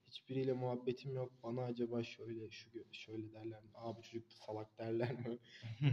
Hiçbiriyle 0.07 0.53
muhabbetim 0.53 1.15
yok. 1.15 1.31
Bana 1.43 1.63
acaba 1.63 2.03
şöyle 2.03 2.51
şu 2.51 2.69
şöyle 2.91 3.33
derler 3.33 3.63
mi? 3.63 3.69
Aa 3.75 3.97
bu 3.97 4.01
çocuk 4.01 4.33
salak 4.33 4.77
derler 4.77 5.11
mi? 5.13 5.37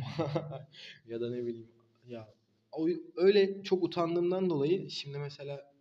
ya 1.07 1.21
da 1.21 1.31
ne 1.31 1.47
bileyim 1.47 1.71
ya 2.07 2.35
o, 2.73 2.89
öyle 3.17 3.63
çok 3.63 3.83
utandığımdan 3.83 4.51
dolayı 4.51 4.91
şimdi 4.91 5.19
mesela 5.19 5.73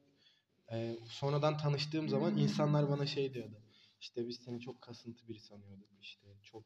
e, 0.71 0.97
sonradan 1.09 1.57
tanıştığım 1.57 2.09
zaman 2.09 2.37
insanlar 2.37 2.89
bana 2.89 3.05
şey 3.05 3.33
diyordu. 3.33 3.61
İşte 4.01 4.27
biz 4.27 4.37
seni 4.37 4.59
çok 4.59 4.81
kasıntı 4.81 5.27
biri 5.27 5.39
sanıyorduk. 5.39 5.89
İşte 6.01 6.27
çok 6.43 6.63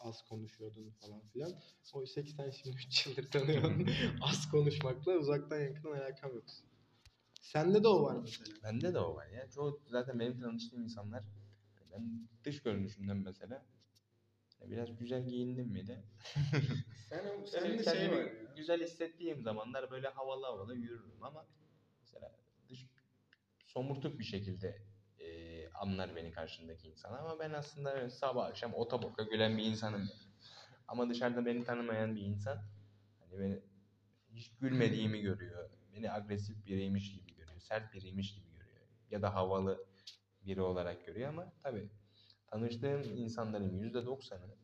az 0.00 0.22
konuşuyordun 0.28 0.90
falan 0.90 1.20
filan. 1.28 1.50
Ki 1.50 2.32
sen 2.36 2.50
şimdi 2.50 2.76
3 2.76 3.06
yıldır 3.06 3.30
tanıyorsun. 3.30 3.88
az 4.22 4.50
konuşmakla 4.50 5.12
uzaktan 5.12 5.60
yakından 5.60 6.00
alakam 6.00 6.34
yok. 6.34 6.44
Sende 7.40 7.82
de 7.84 7.88
o 7.88 8.02
var 8.02 8.16
mesela. 8.16 8.56
Bende 8.62 8.94
de 8.94 8.98
o 8.98 9.14
var 9.14 9.26
ya. 9.26 9.50
Çoğu 9.50 9.80
zaten 9.90 10.20
benim 10.20 10.40
tanıştığım 10.40 10.82
insanlar 10.82 11.24
ben 11.92 12.28
dış 12.44 12.62
görünüşümden 12.62 13.16
mesela 13.16 13.64
biraz 14.70 14.96
güzel 14.96 15.26
giyindim 15.28 15.66
mi 15.66 15.86
de 15.86 16.02
Sen, 17.08 17.24
Böyle 17.24 17.82
sende 17.82 17.84
şey 17.84 18.10
var 18.10 18.24
ya. 18.24 18.54
güzel 18.56 18.82
hissettiğim 18.82 19.42
zamanlar 19.42 19.90
böyle 19.90 20.08
havalı 20.08 20.46
havalı 20.46 20.74
yürürüm 20.76 21.22
ama 21.22 21.46
mesela 22.00 22.38
dış 22.68 22.86
somurtuk 23.66 24.18
bir 24.18 24.24
şekilde 24.24 24.68
e, 24.68 24.89
anlar 25.74 26.16
beni 26.16 26.32
karşındaki 26.32 26.88
insan 26.88 27.12
ama 27.12 27.38
ben 27.38 27.52
aslında 27.52 27.94
öyle 27.94 28.10
sabah 28.10 28.46
akşam 28.46 28.74
otoboka 28.74 29.22
gülen 29.22 29.58
bir 29.58 29.64
insanım 29.64 30.00
yani. 30.00 30.30
Ama 30.88 31.08
dışarıda 31.10 31.46
beni 31.46 31.64
tanımayan 31.64 32.16
bir 32.16 32.22
insan 32.22 32.58
hani 33.20 33.40
beni 33.40 33.60
hiç 34.34 34.50
gülmediğimi 34.60 35.20
görüyor. 35.20 35.70
Beni 35.94 36.12
agresif 36.12 36.66
biriymiş 36.66 37.12
gibi 37.12 37.34
görüyor. 37.34 37.60
Sert 37.60 37.94
biriymiş 37.94 38.34
gibi 38.34 38.52
görüyor. 38.52 38.86
Ya 39.10 39.22
da 39.22 39.34
havalı 39.34 39.86
biri 40.46 40.60
olarak 40.60 41.06
görüyor 41.06 41.28
ama 41.28 41.52
tabii 41.62 41.90
tanıştığım 42.46 43.16
insanların 43.16 43.90
%90'ı 43.90 44.56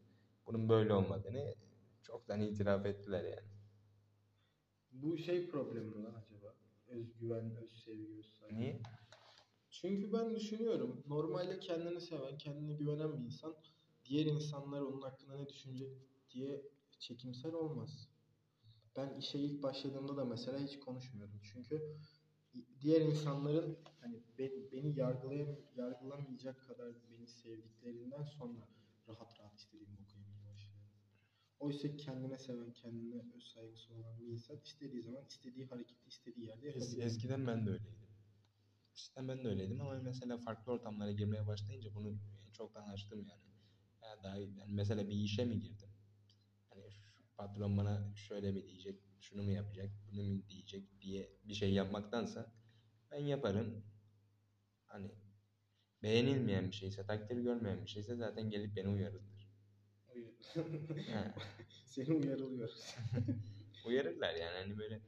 bunun 0.47 0.69
böyle 0.69 0.93
olmadığını 0.93 1.55
çoktan 2.03 2.41
itiraf 2.41 2.87
ettiler 2.87 3.25
yani. 3.25 3.49
Bu 4.93 5.19
şey 5.19 5.49
problemi 5.49 5.95
mi 5.95 6.05
lan 6.05 6.15
acaba? 6.15 6.55
Özgüven, 6.89 7.57
özsevgi, 7.57 8.19
özsaygı. 8.19 8.59
Niye? 8.59 8.81
Çünkü 9.81 10.13
ben 10.13 10.35
düşünüyorum. 10.35 11.05
Normalde 11.07 11.59
kendini 11.61 12.01
seven, 12.01 12.39
kendine 12.39 12.73
güvenen 12.75 13.19
bir 13.19 13.25
insan 13.25 13.57
diğer 14.05 14.27
insanlar 14.27 14.81
onun 14.81 15.01
hakkında 15.01 15.37
ne 15.37 15.49
düşünecek 15.49 15.89
diye 16.31 16.63
çekimsel 16.99 17.53
olmaz. 17.55 18.09
Ben 18.97 19.19
işe 19.19 19.39
ilk 19.39 19.63
başladığımda 19.63 20.17
da 20.17 20.25
mesela 20.25 20.59
hiç 20.59 20.79
konuşmuyordum. 20.81 21.41
Çünkü 21.53 21.97
diğer 22.81 23.01
insanların 23.01 23.79
hani 24.01 24.23
beni, 24.39 24.73
beni 24.73 24.99
yargılayam 24.99 25.49
yargılamayacak 25.77 26.67
kadar 26.67 26.95
beni 27.11 27.27
sevdiklerinden 27.27 28.25
sonra 28.25 28.69
rahat 29.09 29.39
rahat 29.41 29.55
istediğim 29.59 29.97
boku 29.99 30.19
yemeye 30.19 30.47
başlıyorum. 30.47 30.91
Oysa 31.59 31.97
kendine 31.97 32.39
seven, 32.39 32.73
kendine 32.73 33.23
öz 33.37 33.45
saygısı 33.55 33.95
olan 33.95 34.19
bir 34.21 34.27
insan 34.27 34.57
istediği 34.65 35.03
zaman 35.03 35.25
istediği 35.27 35.67
hareketi 35.67 36.09
istediği 36.09 36.47
yerde 36.47 36.69
Es- 36.69 36.75
yapabilir. 36.81 37.05
eskiden 37.05 37.47
ben 37.47 37.67
de 37.67 37.71
öyleydim. 37.71 38.06
Eskiden 38.97 39.29
ben 39.29 39.45
de 39.45 39.49
öyleydim 39.49 39.81
ama 39.81 39.95
mesela 39.95 40.39
farklı 40.39 40.73
ortamlara 40.73 41.13
girmeye 41.13 41.47
başlayınca 41.47 41.95
bunu 41.95 42.19
çoktan 42.53 42.89
açtım 42.89 43.19
yani. 43.19 43.43
Ya 44.03 44.23
daha 44.23 44.39
iyi- 44.39 44.57
yani 44.59 44.73
mesela 44.73 45.09
bir 45.09 45.15
işe 45.15 45.45
mi 45.45 45.61
girdim? 45.61 45.89
Hani 46.71 46.83
patron 47.37 47.77
bana 47.77 48.15
şöyle 48.17 48.53
mi 48.53 48.67
diyecek, 48.67 49.01
şunu 49.21 49.43
mu 49.43 49.51
yapacak, 49.53 49.91
bunu 50.13 50.23
mu 50.23 50.49
diyecek 50.49 51.01
diye 51.01 51.33
bir 51.45 51.55
şey 51.55 51.73
yapmaktansa 51.73 52.53
ben 53.11 53.19
yaparım. 53.25 53.85
Hani 54.87 55.11
beğenilmeyen 56.03 56.67
bir 56.71 56.77
şeyse, 56.77 57.07
takdir 57.07 57.37
görmeyen 57.37 57.83
bir 57.83 57.89
şeyse 57.91 58.17
zaten 58.17 58.51
gelip 58.51 58.77
beni 58.77 58.89
uyarırlar. 58.89 59.51
Ha. 61.13 61.35
Seni 61.87 62.15
uyarılıyor. 62.15 62.71
uyarırlar 63.87 64.35
yani 64.35 64.55
hani 64.59 64.79
böyle 64.79 65.01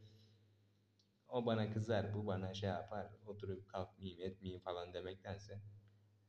o 1.28 1.46
bana 1.46 1.72
kızar 1.72 2.14
bu 2.14 2.26
bana 2.26 2.54
şey 2.54 2.68
yapar 2.68 3.06
oturup 3.26 3.68
kalkmayayım 3.68 4.20
etmeyeyim 4.22 4.60
falan 4.60 4.94
demektense 4.94 5.60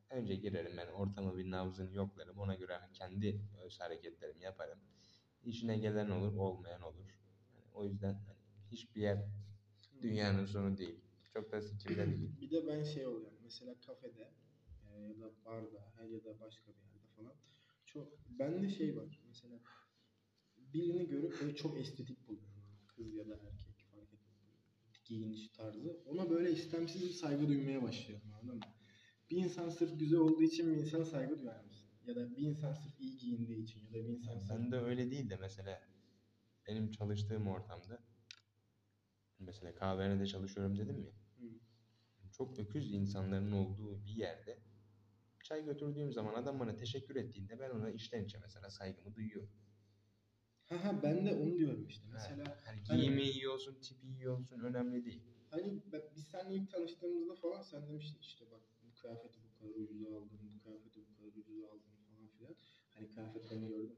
önce 0.10 0.36
girerim 0.36 0.78
ben 0.78 0.88
ortamı 0.88 1.38
bir 1.38 1.52
nabzını 1.52 1.96
yoklarım 1.96 2.40
ona 2.40 2.56
göre 2.56 2.80
kendi 2.94 3.42
öz 3.66 3.80
hareketlerimi 3.80 4.44
yaparım 4.44 4.80
işine 5.44 5.78
gelen 5.78 6.10
olur 6.10 6.36
olmayan 6.36 6.82
olur 6.82 7.20
yani 7.54 7.66
o 7.74 7.86
yüzden 7.86 8.14
hani 8.14 8.40
hiçbir 8.72 9.02
yer 9.02 9.26
dünyanın 10.02 10.46
sonu 10.46 10.78
değil 10.78 11.00
çok 11.34 11.52
da 11.52 11.62
sikimde 11.62 12.06
değil 12.06 12.32
Bir 12.42 12.52
de 12.52 12.68
ben 12.68 12.84
şey 12.84 13.08
oluyorum. 13.08 13.38
Mesela 13.44 13.76
kafede 13.86 14.32
ya 15.08 15.20
da 15.20 15.32
barda 15.46 15.94
ya 16.12 16.24
da 16.24 16.40
başka 16.40 16.72
bir 16.72 16.82
yerde 16.82 17.08
falan. 17.16 17.34
Çok 17.86 18.08
bende 18.40 18.70
şey 18.70 18.98
var. 18.98 19.22
Mesela 19.28 19.60
birini 20.74 21.08
görüp 21.08 21.42
böyle 21.42 21.56
çok 21.56 21.80
estetik 21.80 22.28
buluyorum. 22.28 22.50
Kız 22.88 23.14
ya 23.14 23.28
da 23.28 23.34
erkek. 23.34 23.69
Giyiniş 25.10 25.48
tarzı. 25.48 26.04
Ona 26.06 26.30
böyle 26.30 26.52
istemsiz 26.52 27.02
bir 27.02 27.14
saygı 27.14 27.48
duymaya 27.48 27.84
başlıyorum 27.84 28.34
anladın 28.34 28.60
mı? 28.60 28.74
Bir 29.30 29.38
insan 29.38 29.70
sırf 29.70 30.00
güzel 30.00 30.20
olduğu 30.20 30.44
için 30.44 30.72
bir 30.72 30.78
insana 30.78 31.06
saygı 31.06 31.42
duyar 31.42 31.64
mısın? 31.64 31.86
Ya 32.06 32.16
da 32.16 32.36
bir 32.36 32.38
insan 32.38 32.74
sırf 32.74 33.00
iyi 33.00 33.18
giyindiği 33.18 33.64
için 33.64 33.82
ya 33.88 33.94
da 33.94 34.08
bir 34.08 34.14
insan 34.14 34.40
sırf... 34.40 34.50
ben 34.50 34.72
de 34.72 34.78
öyle 34.78 35.12
değil 35.12 35.30
de 35.30 35.38
mesela 35.38 35.82
benim 36.68 36.92
çalıştığım 36.92 37.48
ortamda 37.48 38.04
mesela 39.40 39.76
kahvehanede 39.76 40.28
çalışıyorum 40.28 40.78
dedim 40.78 41.04
ya 41.04 41.12
Hı. 41.38 41.60
çok 42.32 42.60
öküz 42.60 42.94
insanların 42.94 43.52
olduğu 43.52 44.06
bir 44.06 44.16
yerde 44.16 44.60
çay 45.44 45.66
götürdüğüm 45.66 46.12
zaman 46.12 46.34
adam 46.34 46.60
bana 46.60 46.76
teşekkür 46.76 47.16
ettiğinde 47.16 47.60
ben 47.60 47.70
ona 47.70 47.90
içten 47.90 48.24
içe 48.24 48.38
mesela 48.38 48.70
saygımı 48.70 49.16
duyuyorum. 49.16 49.50
Ha 50.70 50.84
ha 50.84 51.04
ben 51.04 51.26
de 51.26 51.34
onu 51.36 51.58
diyorum 51.58 51.86
işte. 51.88 52.04
Mesela 52.14 52.58
hani 52.66 52.82
hani- 52.88 53.00
giyimi 53.02 53.24
iyi 53.24 53.50
olsun, 53.50 53.76
tipi 53.82 54.08
iyi 54.08 54.30
olsun 54.30 54.60
önemli 54.60 55.06
değil. 55.06 55.22
Hani 55.52 55.82
ben- 55.92 56.02
biz 56.16 56.24
seninle 56.28 56.56
ilk 56.56 56.72
tanıştığımızda 56.72 57.36
falan 57.36 57.62
sen 57.62 57.88
demiştin 57.88 58.20
işte 58.22 58.46
bak 58.52 58.62
bu 58.84 58.94
kıyafeti 59.02 59.40
bu 59.44 59.58
kadar 59.60 59.76
ucuza 59.76 60.08
aldım, 60.18 60.40
bu 60.56 60.64
kıyafeti 60.64 61.00
bu 61.02 61.16
kadar 61.18 61.28
ucuza 61.28 61.68
aldım 61.68 61.92
falan 62.10 62.28
filan. 62.38 62.56
Hani 62.94 63.10
kıyafetlerini 63.10 63.68
gördüm. 63.68 63.96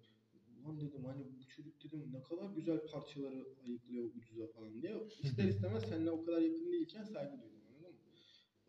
ulan 0.64 0.80
dedim 0.82 1.06
hani 1.06 1.26
bu 1.40 1.48
çocuk 1.48 1.84
dedim 1.84 2.14
ne 2.14 2.24
kadar 2.24 2.50
güzel 2.50 2.80
parçaları 2.88 3.46
ayıklıyor 3.66 4.06
ucuza 4.16 4.48
falan 4.48 4.82
diye. 4.82 5.04
İster 5.24 5.44
istemez 5.54 5.84
seninle 5.90 6.12
o 6.12 6.26
kadar 6.26 6.42
yakın 6.42 6.72
değilken 6.72 7.04
saygı 7.04 7.32
duydum 7.42 7.62
anladın 7.70 7.94
mı? 7.96 8.00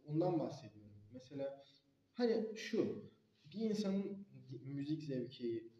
Ondan 0.07 0.39
bahsediyorum. 0.41 0.93
Mesela 1.13 1.65
hani 2.13 2.57
şu 2.57 3.11
bir 3.53 3.61
insanın 3.61 4.27
müzik 4.65 5.03
zevki, 5.03 5.72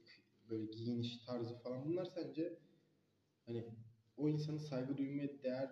böyle 0.53 0.67
giyiniş 0.73 1.19
tarzı 1.27 1.59
falan 1.59 1.85
bunlar 1.87 2.05
sence 2.07 2.59
hani 3.47 3.67
o 4.17 4.29
insanı 4.29 4.61
saygı 4.61 4.97
duymaya 4.99 5.43
değer 5.43 5.71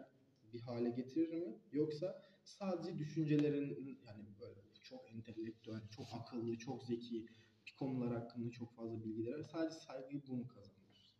bir 0.53 0.61
hale 0.61 0.91
getirir 0.91 1.35
mi? 1.35 1.59
Yoksa 1.72 2.22
sadece 2.45 2.99
düşüncelerin 2.99 4.01
yani 4.07 4.24
böyle 4.41 4.61
çok 4.83 5.12
entelektüel, 5.12 5.81
çok 5.91 6.07
akıllı, 6.14 6.59
çok 6.59 6.85
zeki 6.85 7.26
bir 7.66 7.74
konular 7.78 8.12
hakkında 8.14 8.51
çok 8.51 8.76
fazla 8.76 9.05
bilgileri 9.05 9.39
var. 9.39 9.43
Sadece 9.53 9.81
saygıyı 9.81 10.22
bu 10.28 10.37
mu 10.37 10.49
kazanır? 10.49 11.14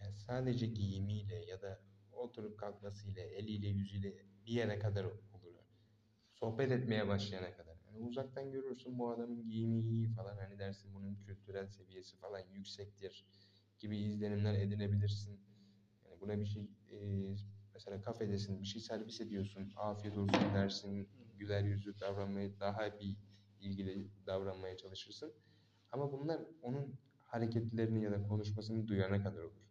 Yani 0.00 0.16
sadece 0.16 0.66
giyimiyle 0.66 1.36
ya 1.44 1.62
da 1.62 1.80
oturup 2.12 2.58
kalkmasıyla, 2.58 3.22
eliyle, 3.22 3.68
yüzüyle 3.68 4.14
bir 4.46 4.52
yere 4.52 4.78
kadar 4.78 5.04
olur. 5.04 5.54
Sohbet 6.34 6.72
etmeye 6.72 7.08
başlayana 7.08 7.56
kadar. 7.56 7.73
Yani 7.94 8.06
uzaktan 8.06 8.52
görürsün 8.52 8.98
bu 8.98 9.10
adamın 9.10 9.48
giyimi 9.48 9.80
iyi 9.80 10.08
falan 10.08 10.36
hani 10.36 10.58
dersin 10.58 10.94
bunun 10.94 11.14
kültürel 11.14 11.66
seviyesi 11.68 12.16
falan 12.16 12.40
yüksektir 12.40 13.26
gibi 13.78 13.98
izlenimler 13.98 14.54
edinebilirsin. 14.54 15.40
Yani 16.04 16.20
buna 16.20 16.40
bir 16.40 16.46
şey 16.46 16.62
e, 16.90 16.98
mesela 17.74 18.02
kafedesin 18.02 18.60
bir 18.62 18.66
şey 18.66 18.82
servis 18.82 19.20
ediyorsun 19.20 19.72
afiyet 19.76 20.16
olsun 20.18 20.54
dersin 20.54 21.08
güler 21.38 21.64
yüzlü 21.64 22.00
davranmaya 22.00 22.60
daha 22.60 23.00
bir 23.00 23.16
ilgili 23.60 24.10
davranmaya 24.26 24.76
çalışırsın. 24.76 25.32
Ama 25.92 26.12
bunlar 26.12 26.40
onun 26.62 26.98
hareketlerini 27.22 28.04
ya 28.04 28.12
da 28.12 28.22
konuşmasını 28.28 28.88
duyana 28.88 29.22
kadar 29.22 29.42
olur. 29.42 29.64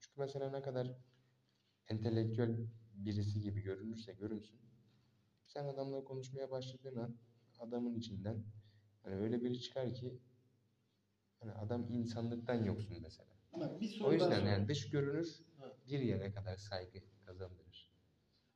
Çünkü 0.00 0.20
mesela 0.20 0.50
ne 0.50 0.62
kadar 0.62 0.94
entelektüel 1.88 2.56
birisi 2.94 3.40
gibi 3.40 3.60
görünürse 3.60 4.12
görünsün. 4.12 4.60
Sen 5.46 5.64
adamla 5.64 6.04
konuşmaya 6.04 6.50
başladığın 6.50 6.96
an 6.96 7.16
adamın 7.60 7.94
içinden 7.94 8.44
hani 9.02 9.14
öyle 9.14 9.44
biri 9.44 9.60
çıkar 9.60 9.94
ki 9.94 10.18
hani 11.40 11.52
adam 11.52 11.86
insanlıktan 11.92 12.64
yoksun 12.64 12.96
mesela. 13.02 13.30
Bak 13.52 13.80
bir 13.80 13.88
soru 13.88 14.08
O 14.08 14.12
yüzden 14.12 14.46
yani 14.46 14.68
dış 14.68 14.90
görünür 14.90 15.40
Ha. 15.58 15.76
bir 15.86 16.00
yere 16.00 16.32
kadar 16.32 16.56
saygı 16.56 17.00
kazandırır. 17.26 17.90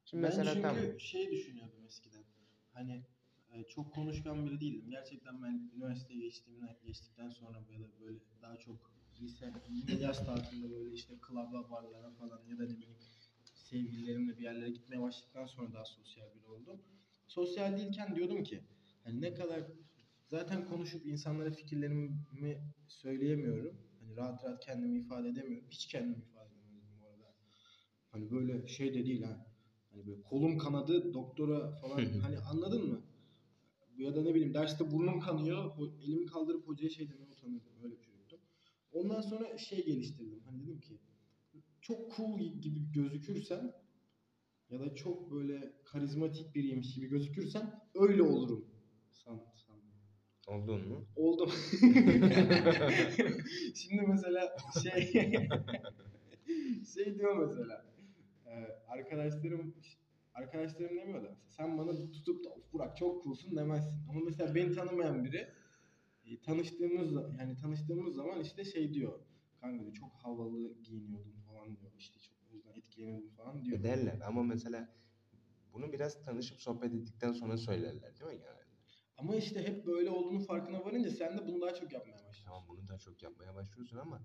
Şimdi 0.05 0.23
ben 0.23 0.29
mesela 0.31 0.53
çünkü 0.55 0.63
tam 0.63 1.01
şey 1.01 1.31
düşünüyordum 1.31 1.85
eskiden. 1.87 2.25
Hani 2.73 3.05
e, 3.53 3.65
çok 3.65 3.95
konuşkan 3.95 4.47
biri 4.47 4.61
değildim. 4.61 4.91
Gerçekten 4.91 5.43
ben 5.43 5.71
üniversiteye 5.77 6.21
geçtiğimden 6.21 6.77
geçtikten 6.85 7.31
sonra 7.31 7.59
da 7.59 7.69
böyle 8.01 8.19
daha 8.43 8.57
çok 8.57 8.95
lise, 9.21 9.53
yaz 10.01 10.27
tatilinde 10.27 10.71
böyle 10.71 10.95
işte 10.95 11.15
klaba, 11.21 11.71
barlara 11.71 12.11
falan 12.11 12.43
ya 12.49 12.59
da 12.59 12.63
ne 12.63 12.77
bileyim 12.77 12.97
sevgililerimle 13.55 14.39
bir 14.39 14.43
yerlere 14.43 14.71
gitmeye 14.71 15.03
başladıktan 15.03 15.47
sonra 15.47 15.73
daha 15.73 15.85
sosyal 15.85 16.35
biri 16.35 16.47
oldum. 16.47 16.83
Sosyal 17.27 17.77
değilken 17.79 18.17
diyordum 18.17 18.45
ki 18.45 18.63
hani 19.05 19.21
ne 19.21 19.35
kadar 19.35 19.63
zaten 20.27 20.65
konuşup 20.65 21.07
insanlara 21.07 21.51
fikirlerimi 21.51 22.11
söyleyemiyorum. 22.89 23.79
Hani 24.01 24.17
rahat 24.17 24.45
rahat 24.45 24.65
kendimi 24.65 24.99
ifade 24.99 25.29
edemiyorum. 25.29 25.69
Hiç 25.71 25.87
kendimi 25.87 26.23
ifade 26.25 26.55
edemiyorum 26.55 27.01
bu 27.01 27.07
arada. 27.07 27.35
Hani 28.11 28.31
böyle 28.31 28.69
şey 28.69 28.95
de 28.95 29.07
değil 29.07 29.23
ha. 29.23 29.47
Hani 29.91 30.07
böyle 30.07 30.23
kolum 30.23 30.59
kanadı 30.59 31.15
doktora 31.15 31.73
falan 31.77 32.05
hani 32.23 32.39
anladın 32.39 32.89
mı? 32.89 33.05
Ya 33.97 34.15
da 34.17 34.23
ne 34.23 34.35
bileyim 34.35 34.55
derste 34.55 34.91
burnum 34.91 35.21
kanıyor. 35.21 35.71
Elimi 36.03 36.27
kaldırıp 36.27 36.69
hocaya 36.69 36.91
şey 36.91 37.09
demeye 37.09 37.31
utanıyordum. 37.31 37.73
Öyle 37.83 37.97
bir 37.97 38.03
çocuktum. 38.03 38.39
Ondan 38.93 39.21
sonra 39.21 39.59
şey 39.59 39.85
geliştirdim. 39.85 40.41
Hani 40.45 40.63
dedim 40.63 40.81
ki 40.81 40.99
çok 41.81 42.17
cool 42.17 42.41
gibi 42.41 42.93
gözükürsem 42.93 43.73
ya 44.71 44.81
da 44.81 44.95
çok 44.95 45.31
böyle 45.31 45.73
karizmatik 45.85 46.55
biriymiş 46.55 46.95
gibi 46.95 47.09
gözükürsem 47.09 47.81
öyle 47.95 48.23
olurum. 48.23 48.74
Oldun 50.47 50.89
mu? 50.89 51.07
Oldum. 51.17 51.51
Şimdi 53.75 54.03
mesela 54.09 54.57
şey 54.83 55.13
şey 56.95 57.19
diyor 57.19 57.49
mesela 57.49 57.85
e, 58.47 58.51
arkadaşlarım 58.89 59.75
arkadaşlarım 60.35 60.97
demiyor 60.97 61.25
da 61.25 61.29
mesela 61.31 61.51
sen 61.69 61.79
bana 61.79 62.11
tutup 62.11 62.45
da 62.45 62.49
"Of 62.51 62.73
Burak 62.73 62.97
çok 62.97 63.25
coolsun 63.25 63.57
demezsin. 63.57 64.01
Ama 64.11 64.21
mesela 64.25 64.55
beni 64.55 64.75
tanımayan 64.75 65.25
biri 65.25 65.49
e, 66.25 66.41
tanıştığımız 66.41 67.13
yani 67.39 67.57
tanıştığımız 67.57 68.15
zaman 68.15 68.41
işte 68.41 68.65
şey 68.65 68.95
diyor. 68.95 69.21
Kanka 69.61 69.81
diyor, 69.85 69.95
çok 69.95 70.11
havalı 70.13 70.75
giyiniyordun 70.83 71.41
falan 71.49 71.77
diyor. 71.77 71.93
İşte 71.99 72.19
çok 72.21 72.37
o 72.53 72.55
yüzden 72.55 72.73
etkileniyordum 72.75 73.31
falan 73.31 73.65
diyor. 73.65 73.83
Derler 73.83 74.21
ama 74.21 74.43
mesela 74.43 74.95
bunu 75.73 75.93
biraz 75.93 76.23
tanışıp 76.23 76.61
sohbet 76.61 76.95
ettikten 76.95 77.33
sonra 77.33 77.57
söylerler 77.57 78.19
değil 78.21 78.31
mi 78.33 78.39
genelde? 78.39 78.74
Ama 79.19 79.37
işte 79.37 79.63
hep 79.67 79.87
böyle 79.87 80.11
olduğunu 80.11 80.41
farkına 80.41 80.85
varınca 80.85 81.11
sen 81.11 81.39
de 81.39 81.47
bunu 81.47 81.61
daha 81.61 81.75
çok 81.75 81.93
yapmaya 81.93 82.15
başlıyorsun. 82.15 82.45
Tamam 82.45 82.65
bunu 82.69 82.89
da 82.89 82.99
çok 82.99 83.23
yapmaya 83.23 83.55
başlıyorsun 83.55 83.97
ama 83.97 84.23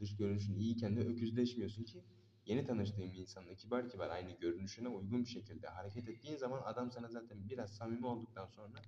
dış 0.00 0.16
görünüşün 0.16 0.54
iyiyken 0.54 0.96
de 0.96 1.00
öküzleşmiyorsun 1.00 1.84
ki 1.84 2.04
yeni 2.46 2.64
tanıştığın 2.64 3.12
bir 3.12 3.18
insanla 3.18 3.54
kibar 3.54 3.88
kibar 3.88 4.10
aynı 4.10 4.32
görünüşüne 4.32 4.88
uygun 4.88 5.24
bir 5.24 5.28
şekilde 5.28 5.68
hareket 5.68 6.08
ettiğin 6.08 6.36
zaman 6.36 6.62
adam 6.64 6.90
sana 6.90 7.08
zaten 7.08 7.48
biraz 7.48 7.76
samimi 7.76 8.06
olduktan 8.06 8.46
sonra 8.46 8.82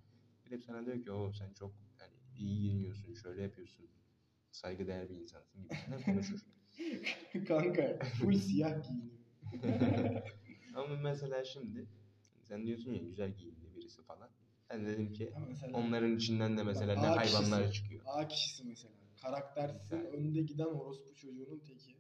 gidip 0.45 0.65
sana 0.65 0.87
diyor 0.87 1.03
ki 1.03 1.13
o 1.13 1.33
sen 1.33 1.53
çok 1.53 1.73
yani 2.01 2.13
iyi 2.39 2.61
giyiniyorsun, 2.61 3.15
şöyle 3.15 3.43
yapıyorsun, 3.43 3.87
saygıdeğer 4.51 5.09
bir 5.11 5.17
insansın 5.17 5.63
gibisinden 5.63 6.03
konuşur. 6.03 6.41
Kanka 7.49 7.99
full 7.99 8.33
siyah 8.39 8.83
giyiniyor. 8.89 9.21
Ama 10.75 10.97
mesela 10.97 11.45
şimdi 11.45 11.87
sen 12.43 12.67
diyorsun 12.67 12.91
ya 12.91 13.03
güzel 13.03 13.31
giyimli 13.37 13.75
birisi 13.75 14.03
falan. 14.03 14.31
Ben 14.71 14.87
dedim 14.87 15.13
ki 15.13 15.33
mesela 15.49 15.79
onların 15.79 16.17
içinden 16.17 16.59
de 16.59 16.63
mesela 16.63 16.97
Bak, 16.97 17.03
ne 17.03 17.09
A 17.09 17.17
hayvanlar 17.17 17.61
kişisi- 17.63 17.73
çıkıyor. 17.73 18.03
A 18.07 18.29
kişisi 18.29 18.65
mesela. 18.65 18.95
Karaktersiz 19.23 19.83
Güzel. 19.91 20.07
önde 20.07 20.43
giden 20.43 20.65
orospu 20.65 21.15
çocuğunun 21.15 21.59
teki. 21.59 21.97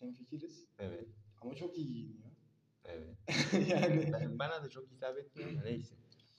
Hemfikiriz. 0.00 0.66
Evet, 0.78 1.08
Ama 1.40 1.54
çok 1.54 1.78
iyi 1.78 1.86
giyiniyor. 1.92 2.30
evet. 2.84 3.16
yani. 3.70 4.10
Ben, 4.12 4.38
bana 4.38 4.62
da 4.64 4.68
çok 4.70 4.90
hitap 4.90 5.18
etmiyor 5.18 5.50
ama 5.50 5.62
neyse. 5.62 5.94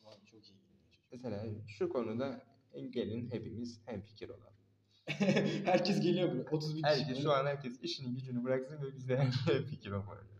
Abi 0.06 0.26
çok 0.26 0.44
iyi 0.50 0.58
giyiniyor 0.58 0.92
çocuk. 0.92 1.08
Mesela 1.12 1.46
şu 1.68 1.90
konuda 1.90 2.46
gelin 2.90 3.32
hepimiz 3.32 3.82
hemfikir 3.86 4.30
olalım. 4.30 4.54
Herkes 5.66 6.00
geliyor 6.02 6.32
buraya. 6.32 6.44
31 6.52 6.74
kişi. 6.74 6.84
Herkes 6.86 7.22
şu 7.24 7.32
an 7.32 7.46
herkes 7.46 7.80
işini 7.82 8.14
gücünü 8.16 8.44
bıraksın 8.44 8.82
ve 8.82 8.96
biz 8.96 9.10
de 9.10 9.18
hemfikir 9.18 9.92
olmalıyız. 9.92 10.32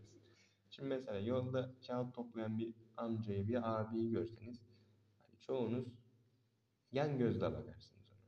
Şimdi 0.70 0.88
mesela 0.88 1.18
yolda 1.18 1.70
kağıt 1.86 2.14
toplayan 2.14 2.58
bir 2.58 2.74
amcayı, 2.96 3.48
bir 3.48 3.80
abiyi 3.80 4.10
görseniz 4.10 4.58
çoğunuz 5.42 5.88
yan 6.92 7.18
gözle 7.18 7.52
bakarsınız 7.52 8.08
ona. 8.12 8.20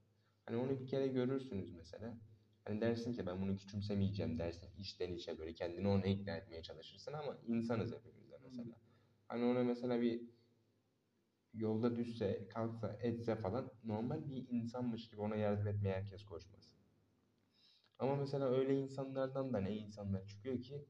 Hani 0.47 0.57
onu 0.57 0.81
bir 0.81 0.87
kere 0.87 1.07
görürsünüz 1.07 1.73
mesela. 1.73 2.19
Hani 2.65 2.81
dersin 2.81 3.13
ki 3.13 3.27
ben 3.27 3.43
bunu 3.43 3.57
küçümsemeyeceğim 3.57 4.39
dersin. 4.39 4.69
içten 4.79 5.13
içe 5.13 5.39
böyle 5.39 5.55
kendini 5.55 5.89
ona 5.89 6.07
ikna 6.07 6.37
etmeye 6.37 6.63
çalışırsın 6.63 7.13
ama 7.13 7.39
insanız 7.47 7.93
hepimiz 7.95 8.31
de 8.31 8.39
mesela. 8.43 8.77
Hani 9.29 9.45
ona 9.45 9.63
mesela 9.65 10.01
bir 10.01 10.23
yolda 11.55 11.97
düşse, 11.97 12.49
kalksa, 12.49 12.99
etse 13.03 13.37
falan 13.37 13.73
normal 13.85 14.29
bir 14.31 14.47
insanmış 14.51 15.09
gibi 15.09 15.21
ona 15.21 15.37
yardım 15.37 15.67
etmeye 15.69 15.93
herkes 15.95 16.25
koşmaz. 16.25 16.75
Ama 17.99 18.17
mesela 18.17 18.49
öyle 18.51 18.75
insanlardan 18.81 19.53
da 19.53 19.61
ne 19.61 19.77
insanlar 19.77 20.27
çıkıyor 20.27 20.63
ki 20.63 20.85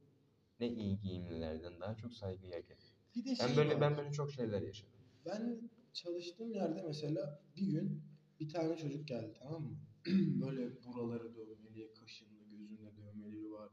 ne 0.61 0.68
iyi 0.68 0.99
giyimlilerden 1.01 1.81
daha 1.81 1.97
çok 1.97 2.12
saygı 2.12 2.47
hak 2.47 2.64
ediyor. 2.64 2.95
Bir 3.16 3.25
de 3.25 3.31
Ben 3.41 3.47
şey 3.47 3.57
böyle 3.57 3.75
var. 3.75 3.81
ben 3.81 3.97
böyle 3.97 4.12
çok 4.12 4.31
şeyler 4.33 4.62
yaşadım. 4.62 5.01
Ben 5.27 5.70
çalıştığım 5.95 6.53
yerde 6.53 6.83
mesela 6.87 7.43
bir 7.57 7.67
gün 7.67 8.03
bir 8.41 8.49
tane 8.49 8.77
çocuk 8.77 9.09
geldi 9.09 9.35
tamam 9.39 9.63
mı? 9.63 9.79
böyle 10.47 10.85
buraları 10.85 11.35
dövmeli, 11.35 11.93
kaşında, 11.93 12.43
gözünde 12.51 12.97
dövmeleri 12.97 13.51
var. 13.53 13.71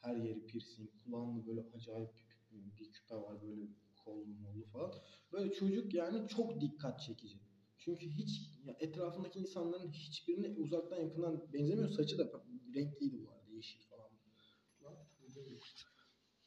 Her 0.00 0.16
yeri 0.16 0.46
piercing, 0.46 0.90
kulağında 1.04 1.46
böyle 1.46 1.60
acayip 1.74 2.10
bir, 2.50 2.92
küpe 2.92 3.16
var 3.16 3.42
böyle 3.42 3.62
kollu 4.04 4.26
mollu 4.26 4.64
falan. 4.64 4.92
Böyle 5.32 5.54
çocuk 5.54 5.94
yani 5.94 6.28
çok 6.28 6.60
dikkat 6.60 7.00
çekici. 7.00 7.38
Çünkü 7.78 8.06
hiç 8.06 8.50
ya 8.64 8.76
etrafındaki 8.80 9.38
insanların 9.38 9.92
hiçbirine 9.92 10.48
uzaktan 10.48 10.96
yakından 10.96 11.52
benzemiyor. 11.52 11.88
Saçı 11.88 12.18
da 12.18 12.44
renkliydi 12.74 13.22
bu 13.24 13.30
arada 13.30 13.50
yeşil 13.50 13.80
falan. 13.80 14.10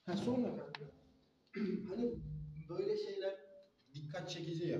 Ha 0.06 0.18
sonra 0.18 0.70
hani 1.88 2.16
böyle 2.70 2.98
şeyler 2.98 3.36
dikkat 3.94 4.30
çekici 4.30 4.68
ya. 4.68 4.80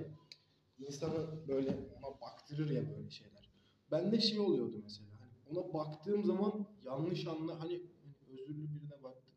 İnsanı 0.80 1.48
böyle 1.48 1.70
ona 1.70 2.22
baktırır 2.22 2.70
ya 2.70 2.90
böyle 2.90 3.10
şeyler. 3.10 3.50
Bende 3.92 4.22
şey 4.22 4.40
oluyordu 4.40 4.80
mesela. 4.84 5.10
Hani 5.20 5.60
ona 5.60 5.74
baktığım 5.74 6.24
zaman 6.24 6.68
yanlış 6.84 7.28
anla 7.28 7.60
hani, 7.60 7.82
özürlü 8.28 8.74
birine 8.74 9.04
baktım. 9.04 9.34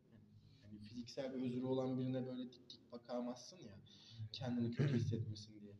Yani, 0.63 0.79
fiziksel 0.79 1.33
bir 1.33 1.41
özrü 1.41 1.65
olan 1.65 1.97
birine 1.97 2.27
böyle 2.27 2.43
dik 2.43 2.69
dik 2.69 2.91
bakamazsın 2.91 3.57
ya. 3.57 3.81
Kendini 4.31 4.71
kötü 4.71 4.95
hissetmesin 4.97 5.61
diye. 5.61 5.73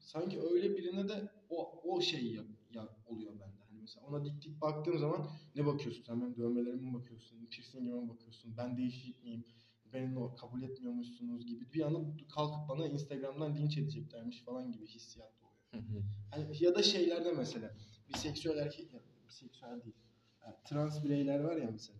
Sanki 0.00 0.40
öyle 0.40 0.76
birine 0.76 1.08
de 1.08 1.30
o 1.48 1.80
o 1.84 2.00
şey 2.00 2.32
ya, 2.32 2.42
ya 2.70 2.88
oluyor 3.06 3.32
bende. 3.32 3.62
Hani 3.68 3.80
mesela 3.80 4.06
ona 4.06 4.24
dik 4.24 4.42
dik 4.42 4.60
baktığım 4.60 4.98
zaman 4.98 5.30
ne 5.54 5.66
bakıyorsun 5.66 6.02
sen 6.02 6.20
benim 6.20 6.36
dövmelerime 6.36 6.90
mi 6.90 6.94
bakıyorsun, 6.94 7.46
piercingime 7.46 8.00
mi 8.00 8.08
bakıyorsun, 8.08 8.56
ben 8.56 8.76
değişik 8.76 9.24
miyim, 9.24 9.44
beni 9.92 10.36
kabul 10.36 10.62
etmiyormuşsunuz 10.62 11.46
gibi 11.46 11.72
bir 11.72 11.82
anda 11.82 11.98
kalkıp 12.34 12.68
bana 12.68 12.86
Instagram'dan 12.86 13.56
linç 13.56 13.78
edeceklermiş 13.78 14.42
falan 14.44 14.72
gibi 14.72 14.86
hissiyat 14.86 15.32
oluyor. 15.42 16.04
Hani 16.30 16.64
ya 16.64 16.74
da 16.74 16.82
şeylerde 16.82 17.32
mesela 17.32 17.74
biseksüel 18.14 18.56
erkek 18.56 18.92
ya, 18.94 19.00
biseksüel 19.28 19.82
değil. 19.84 19.96
Yani 20.44 20.54
trans 20.64 21.04
bireyler 21.04 21.40
var 21.40 21.56
ya 21.56 21.70
mesela. 21.70 21.98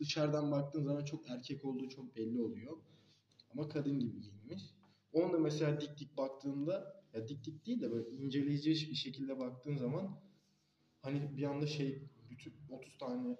Dışarıdan 0.00 0.50
baktığın 0.50 0.82
zaman 0.82 1.04
çok 1.04 1.30
erkek 1.30 1.64
olduğu 1.64 1.88
çok 1.88 2.16
belli 2.16 2.42
oluyor. 2.42 2.76
Ama 3.50 3.68
kadın 3.68 3.98
gibi 3.98 4.20
giyinmiş. 4.20 4.62
Onu 5.12 5.32
da 5.32 5.38
mesela 5.38 5.80
dik 5.80 5.98
dik 5.98 6.16
baktığında 6.16 7.02
ya 7.14 7.28
dik 7.28 7.44
dik 7.44 7.66
değil 7.66 7.80
de 7.80 7.90
böyle 7.90 8.10
inceleyici 8.10 8.90
bir 8.90 8.94
şekilde 8.94 9.38
baktığın 9.38 9.76
zaman 9.76 10.20
hani 11.02 11.36
bir 11.36 11.42
anda 11.42 11.66
şey 11.66 12.02
bütün 12.30 12.54
30 12.70 12.98
tane 12.98 13.36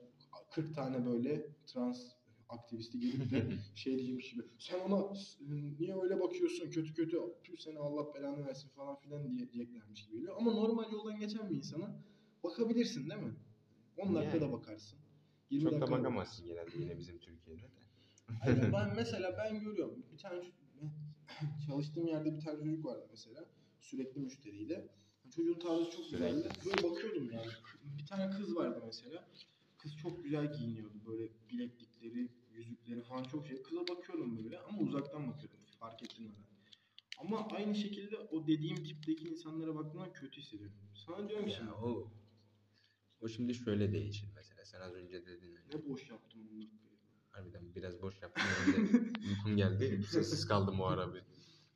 40 0.50 0.74
tane 0.74 1.06
böyle 1.06 1.46
trans 1.66 2.12
aktivisti 2.48 3.00
gelip 3.00 3.30
de 3.30 3.46
şey 3.74 3.96
diyecekmiş 3.98 4.30
gibi 4.30 4.42
sen 4.58 4.80
ona 4.80 5.12
niye 5.78 6.02
öyle 6.02 6.20
bakıyorsun 6.20 6.70
kötü 6.70 6.94
kötü 6.94 7.18
tüm 7.44 7.58
seni 7.58 7.78
Allah 7.78 8.14
belanı 8.14 8.46
versin 8.46 8.68
falan 8.68 8.96
filan 8.96 9.38
diyeceklermiş 9.38 10.06
gibi 10.06 10.16
geliyor. 10.16 10.36
Ama 10.38 10.52
normal 10.52 10.92
yoldan 10.92 11.18
geçen 11.18 11.50
bir 11.50 11.56
insana 11.56 12.02
bakabilirsin 12.44 13.10
değil 13.10 13.20
mi? 13.22 13.34
10 13.96 14.14
dakikada 14.14 14.44
Yani. 14.44 14.52
bakarsın. 14.52 14.98
20 15.50 15.62
Çok 15.64 15.72
da 15.72 15.80
dakikada 15.80 15.98
bakamazsın 16.00 16.46
genelde 16.46 16.78
yine 16.78 16.98
bizim 16.98 17.18
Türkiye'de 17.18 17.62
de. 17.62 17.66
Aynen. 18.46 18.72
ben 18.72 18.96
mesela 18.96 19.36
ben 19.38 19.60
görüyorum. 19.60 20.04
Bir 20.12 20.18
tane 20.18 20.42
çalıştığım 21.66 22.06
yerde 22.06 22.34
bir 22.36 22.40
tane 22.40 22.58
çocuk 22.58 22.84
vardı 22.84 23.06
mesela. 23.10 23.44
Sürekli 23.80 24.20
müşteriydi. 24.20 24.88
Çocuğun 25.30 25.58
tarzı 25.58 25.90
çok 25.90 26.10
güzeldi. 26.10 26.48
Böyle 26.66 26.82
bakıyordum 26.90 27.30
yani. 27.32 27.46
Bir 27.98 28.06
tane 28.06 28.30
kız 28.30 28.56
vardı 28.56 28.82
mesela. 28.86 29.28
Kız 29.86 29.96
çok 29.96 30.24
güzel 30.24 30.52
giyiniyordu. 30.52 30.94
Böyle 31.06 31.28
bileklikleri, 31.50 32.28
yüzükleri 32.52 33.02
falan 33.02 33.24
çok 33.24 33.46
şey. 33.46 33.62
Kıza 33.62 33.80
bakıyordum 33.80 34.44
böyle 34.44 34.58
ama 34.58 34.78
uzaktan 34.78 35.28
bakıyordum. 35.28 35.58
Fark 35.80 36.02
ettirmeden. 36.02 36.44
Ama 37.18 37.48
aynı 37.48 37.74
şekilde 37.74 38.18
o 38.18 38.46
dediğim 38.46 38.84
tipteki 38.84 39.28
insanlara 39.28 39.74
baktığımda 39.74 40.12
kötü 40.12 40.40
hissediyorum. 40.40 40.76
Sana 40.94 41.28
diyorum 41.28 41.46
ki 41.46 41.54
şimdi, 41.54 41.72
o 41.72 42.12
o 43.20 43.28
şimdi 43.28 43.54
şöyle 43.54 43.92
değişir 43.92 44.28
mesela. 44.36 44.64
Sen 44.64 44.80
az 44.80 44.94
önce 44.94 45.26
dedin 45.26 45.56
hani, 45.56 45.68
ne 45.74 45.88
boş 45.88 46.10
yaptım 46.10 46.40
bunu. 46.50 46.68
harbiden 47.30 47.74
biraz 47.74 48.02
boş 48.02 48.22
yaptım. 48.22 48.44
Ben 48.66 48.86
de 48.86 48.88
uykum 49.28 49.56
geldi. 49.56 50.02
Sessiz 50.10 50.46
kaldım 50.46 50.80
o 50.80 50.84
ara 50.84 51.14
bir. 51.14 51.22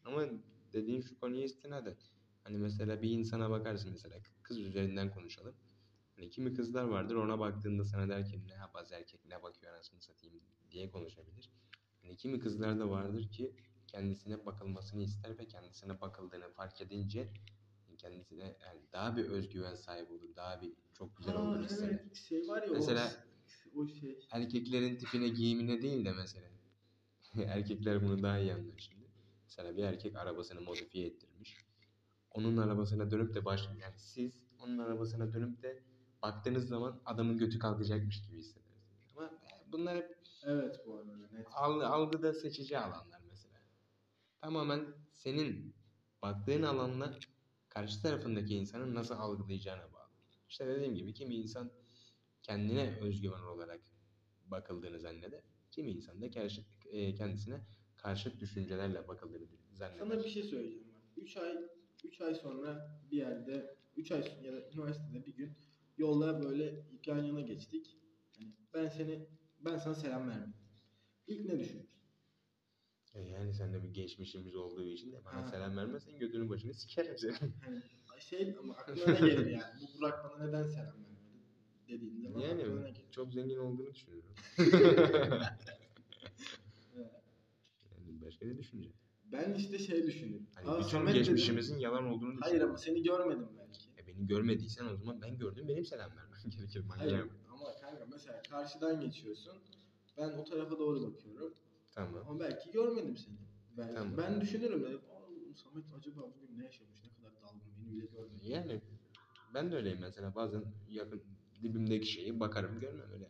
Ama 0.04 0.26
dediğin 0.72 1.00
şu 1.00 1.18
konuya 1.20 1.44
istinaden 1.44 1.96
hani 2.44 2.58
mesela 2.58 3.02
bir 3.02 3.10
insana 3.10 3.50
bakarsın 3.50 3.90
mesela 3.90 4.16
kız 4.42 4.58
üzerinden 4.58 5.10
konuşalım. 5.10 5.54
Hani 6.20 6.30
kimi 6.30 6.54
kızlar 6.54 6.84
vardır 6.84 7.14
ona 7.14 7.38
baktığında 7.38 7.84
sana 7.84 8.08
der 8.08 8.26
ki 8.26 8.40
ne 8.48 8.52
yapaz 8.54 8.92
erkek 8.92 9.24
ne 9.24 9.42
bakıyor 9.42 9.74
anasını 9.74 10.00
satayım 10.00 10.40
diye 10.70 10.90
konuşabilir. 10.90 11.50
Hani 12.02 12.16
kimi 12.16 12.40
kızlar 12.40 12.78
da 12.78 12.90
vardır 12.90 13.28
ki 13.30 13.52
kendisine 13.86 14.46
bakılmasını 14.46 15.02
ister 15.02 15.38
ve 15.38 15.48
kendisine 15.48 16.00
bakıldığını 16.00 16.50
fark 16.50 16.80
edince 16.80 17.28
kendisine 17.98 18.42
yani 18.44 18.80
daha 18.92 19.16
bir 19.16 19.24
özgüven 19.24 19.74
sahibi 19.74 20.12
olur. 20.12 20.36
Daha 20.36 20.62
bir 20.62 20.72
çok 20.92 21.16
güzel 21.16 21.36
Aa, 21.36 21.40
olduğunu 21.40 21.64
hisseder. 21.64 21.88
evet. 21.88 22.16
Şey 22.16 22.48
var 22.48 22.62
ya 22.62 22.72
Mesela- 22.72 23.12
o, 23.74 23.80
o 23.80 23.88
şey. 23.88 24.18
Erkeklerin 24.30 24.96
tipine 24.96 25.28
giyimine 25.28 25.82
değil 25.82 26.04
de 26.04 26.12
mesela 26.12 26.48
erkekler 27.46 28.02
bunu 28.02 28.22
daha 28.22 28.38
iyi 28.38 28.54
anlar 28.54 28.78
şimdi. 28.78 29.04
Mesela 29.44 29.76
bir 29.76 29.82
erkek 29.84 30.16
arabasını 30.16 30.60
modifiye 30.60 31.06
ettirmiş. 31.06 31.56
Onun 32.30 32.56
arabasına 32.56 33.10
dönüp 33.10 33.34
de 33.34 33.44
baş 33.44 33.66
yani 33.66 33.98
siz 33.98 34.32
onun 34.58 34.78
arabasına 34.78 35.32
dönüp 35.32 35.62
de 35.62 35.82
baktığınız 36.22 36.68
zaman 36.68 37.00
adamın 37.06 37.38
götü 37.38 37.58
kalkacakmış 37.58 38.22
gibi 38.22 38.38
hissedersiniz. 38.38 39.14
Ama 39.16 39.26
e, 39.26 39.72
bunlar 39.72 39.96
hep 39.96 40.16
Evet 40.44 40.80
bu 40.86 40.94
arada 40.96 41.16
net. 41.32 41.46
al- 41.54 41.80
algıda 41.80 42.32
seçici 42.34 42.78
alanlar 42.78 43.20
mesela. 43.30 43.60
Tamamen 44.40 44.86
senin 45.12 45.74
baktığın 46.22 46.62
alanla 46.62 47.18
karşı 47.68 48.02
tarafındaki 48.02 48.54
insanın 48.54 48.94
nasıl 48.94 49.14
algılayacağına 49.14 49.92
bağlı. 49.92 50.10
İşte 50.48 50.66
dediğim 50.66 50.94
gibi 50.94 51.14
kimi 51.14 51.34
insan 51.34 51.70
kendine 52.42 52.98
özgüven 53.00 53.42
olarak 53.42 53.80
bakıldığını 54.46 55.00
zanneder. 55.00 55.40
Kimi 55.70 55.90
insan 55.90 56.22
da 56.22 56.30
karşı, 56.30 56.60
e, 56.90 57.14
kendisine 57.14 57.60
karşıt 57.96 58.40
düşüncelerle 58.40 59.08
bakıldığını 59.08 59.46
zanneder. 59.72 59.98
Sana 59.98 60.24
bir 60.24 60.28
şey 60.30 60.42
söyleyeceğim 60.42 60.88
bak. 60.94 61.02
3 61.16 61.36
ay 61.36 61.56
3 62.04 62.20
ay 62.20 62.34
sonra 62.34 63.00
bir 63.10 63.16
yerde 63.16 63.76
3 63.96 64.12
ay 64.12 64.22
sonra 64.22 64.46
ya 64.46 64.52
da 64.52 64.70
üniversitede 64.70 65.26
bir 65.26 65.34
gün 65.36 65.52
yolda 66.00 66.42
böyle 66.42 66.86
yan 67.06 67.18
yana 67.24 67.40
geçtik. 67.40 67.96
Hani 68.36 68.52
ben 68.74 68.88
seni 68.88 69.26
ben 69.60 69.76
sana 69.78 69.94
selam 69.94 70.28
vermedim. 70.28 70.54
İlk 71.26 71.44
ne 71.46 71.58
düşünürsün? 71.58 72.00
E 73.14 73.20
yani 73.22 73.54
sen 73.54 73.74
de 73.74 73.82
bir 73.82 73.88
geçmişimiz 73.88 74.54
olduğu 74.54 74.84
için 74.84 75.12
de 75.12 75.24
bana 75.24 75.42
Ha. 75.42 75.46
selam 75.50 75.76
vermezsen 75.76 76.18
götünün 76.18 76.50
başını 76.50 76.74
sikerim 76.74 77.18
seni. 77.18 77.32
Hani 77.32 77.82
şey 78.20 78.56
ama 78.58 78.74
aklına 78.74 79.12
ne 79.12 79.20
gelir 79.20 79.46
yani? 79.46 79.62
Bu 79.82 79.98
Burak 79.98 80.24
bana 80.24 80.46
neden 80.46 80.66
selam 80.66 80.86
vermedi? 80.86 81.20
Dediğin 81.88 82.22
zaman 82.22 82.40
Yani 82.40 82.62
aklına 82.62 82.80
ne 82.82 82.90
gelir? 82.90 83.10
çok 83.10 83.32
zengin 83.32 83.56
olduğunu 83.56 83.94
düşünüyorum. 83.94 84.30
yani 87.96 88.20
başka 88.22 88.46
ne 88.46 88.58
düşüneceğim? 88.58 88.96
Ben 89.32 89.54
işte 89.54 89.78
şey 89.78 90.06
düşünürüm. 90.06 90.46
Hani 90.54 90.68
Aa, 90.68 90.78
bütün 90.78 90.88
Samet 90.88 91.08
dedim. 91.14 91.22
geçmişimizin 91.22 91.78
yalan 91.78 92.04
olduğunu 92.06 92.28
Hayır 92.28 92.40
düşünüyorum. 92.44 92.68
ama 92.70 92.78
seni 92.78 93.02
görmedim 93.02 93.48
belki. 93.58 93.79
Görmediysen 94.26 94.86
o 94.86 94.96
zaman 94.96 95.22
ben 95.22 95.38
gördüm 95.38 95.68
benim 95.68 95.84
selam 95.84 96.10
vermem 96.16 96.40
gerekir 96.50 96.84
Hayır 96.88 97.26
ama 97.48 97.64
kanka 97.80 98.06
mesela 98.12 98.42
karşıdan 98.50 99.00
geçiyorsun. 99.00 99.52
Ben 100.16 100.32
o 100.32 100.44
tarafa 100.44 100.78
doğru 100.78 101.02
bakıyorum. 101.02 101.54
Tamam. 101.94 102.24
Ama 102.28 102.40
belki 102.40 102.70
görmedim 102.70 103.16
seni. 103.16 103.36
Ben, 103.76 103.94
Tamam. 103.94 104.16
ben 104.16 104.40
düşünürüm. 104.40 104.84
"Aa, 104.84 105.54
Samet 105.54 105.84
acaba 105.98 106.20
bugün 106.34 106.58
ne 106.58 106.64
yaşamış? 106.64 107.02
Ne 107.04 107.10
kadar 107.10 107.42
dalgın 107.42 107.60
beni 107.78 107.92
bile 107.96 108.06
görmedi. 108.06 108.48
Yani 108.48 108.80
ben 109.54 109.72
de 109.72 109.76
öyleyim 109.76 109.98
mesela 110.00 110.34
bazen 110.34 110.64
yakın 110.88 111.22
dibimdeki 111.62 112.06
şeyi 112.06 112.40
bakarım 112.40 112.80
görmem 112.80 113.12
öyle. 113.12 113.28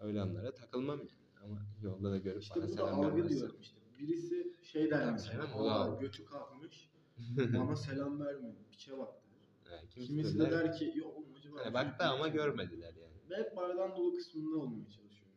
Öyle 0.00 0.20
anlara 0.20 0.54
takılmam 0.54 0.98
yani. 0.98 1.10
Ama 1.44 1.66
yolda 1.82 2.10
da 2.10 2.18
görüp 2.18 2.42
İşte 2.42 2.60
bana 2.60 2.68
selam 2.68 3.02
vermezse. 3.02 3.46
işte. 3.60 3.80
Birisi 3.98 4.54
şey 4.62 4.90
der 4.90 5.12
mesela. 5.12 5.98
götü 6.00 6.24
kalkmış. 6.24 6.90
bana 7.38 7.76
selam 7.76 8.20
vermiyor. 8.20 8.54
Piçe 8.70 8.98
bak. 8.98 9.08
Yani 9.72 9.88
kimisi 9.88 10.08
Kimisi 10.12 10.38
de 10.38 10.46
de 10.46 10.50
der, 10.50 10.72
ki 10.78 10.92
yok 10.94 11.16
oğlum 11.16 11.34
acaba. 11.34 11.58
çocuk 11.58 11.74
baktı 11.74 12.04
ama 12.04 12.18
yaşamış?" 12.18 12.32
görmediler 12.34 12.94
yani. 12.94 13.12
Ben 13.30 13.38
hep 13.44 13.56
bardağın 13.56 13.96
dolu 13.96 14.14
kısmında 14.16 14.58
olmaya 14.58 14.90
çalışıyorum. 14.90 15.36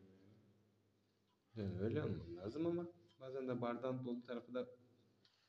Yani. 1.56 1.68
yani. 1.72 1.82
Öyle 1.82 2.02
olmam 2.02 2.36
lazım 2.36 2.66
ama 2.66 2.88
bazen 3.20 3.48
de 3.48 3.60
bardağın 3.60 4.04
dolu 4.04 4.22
tarafı 4.22 4.54
da 4.54 4.68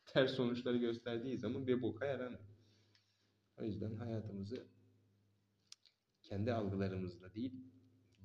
ters 0.05 0.31
sonuçları 0.31 0.77
gösterdiği 0.77 1.37
zaman 1.37 1.67
bir 1.67 1.81
boka 1.81 2.05
yaramıyor. 2.05 2.41
O 3.57 3.63
yüzden 3.63 3.95
hayatımızı 3.95 4.67
kendi 6.21 6.53
algılarımızla 6.53 7.33
değil 7.33 7.53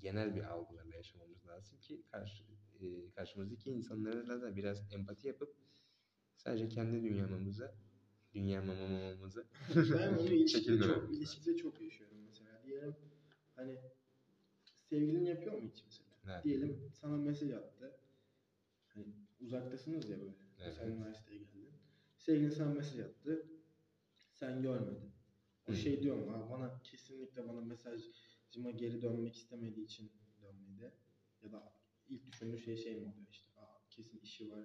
genel 0.01 0.35
bir 0.37 0.43
algılarla 0.43 0.95
yaşamamız 0.97 1.47
lazım 1.47 1.79
ki 1.79 2.03
karşı, 2.11 2.45
e, 2.81 3.11
karşımızdaki 3.11 3.71
insanlara 3.71 4.41
da 4.43 4.57
biraz 4.57 4.93
empati 4.93 5.29
yapıp 5.29 5.57
sadece 6.37 6.69
kendi 6.69 7.03
dünyamamıza 8.35 8.87
dünyamamamıza 8.89 9.45
ben 9.99 10.15
onu 10.19 10.33
ilişkide 10.33 10.81
çok, 10.83 11.15
ilişkide 11.15 11.57
çok 11.57 11.81
yaşıyorum 11.81 12.19
mesela. 12.27 12.63
Diyelim 12.65 12.97
hani 13.57 13.79
sevgilin 14.91 15.25
yapıyor 15.25 15.59
mu 15.59 15.69
hiç 15.69 15.85
mesela? 15.85 16.11
Evet. 16.27 16.45
Diyelim 16.45 16.91
sana 16.93 17.17
mesaj 17.17 17.51
attı. 17.53 17.97
Hani 18.95 19.07
uzaktasınız 19.41 20.09
ya 20.09 20.21
böyle. 20.21 20.37
Evet. 20.59 20.75
Sen 20.77 20.89
üniversiteye 20.89 21.39
geldin. 21.43 21.73
Sevgilin 22.19 22.51
sana 22.51 22.75
mesaj 22.75 23.01
attı. 23.01 23.47
Sen 24.33 24.63
görmedin. 24.63 25.13
O 25.67 25.73
Hı. 25.73 25.77
şey 25.77 26.03
diyor 26.03 26.17
mu? 26.17 26.33
"Aa, 26.33 26.51
Bana 26.51 26.81
kesinlikle 26.85 27.49
bana 27.49 27.61
mesajıma 27.61 28.71
geri 28.77 29.03
dönmek 29.03 29.35
istemediği 29.37 29.85
için 29.85 30.13
dönmedi. 30.43 30.93
Ya 31.43 31.53
da 31.53 31.73
ilk 32.09 32.27
düşündüğü 32.27 32.59
şey 32.59 32.77
şey 32.77 32.97
mi 32.97 33.07
oluyor 33.09 33.27
işte. 33.31 33.51
Aa, 33.57 33.79
kesin 33.91 34.19
işi 34.21 34.51
var. 34.51 34.65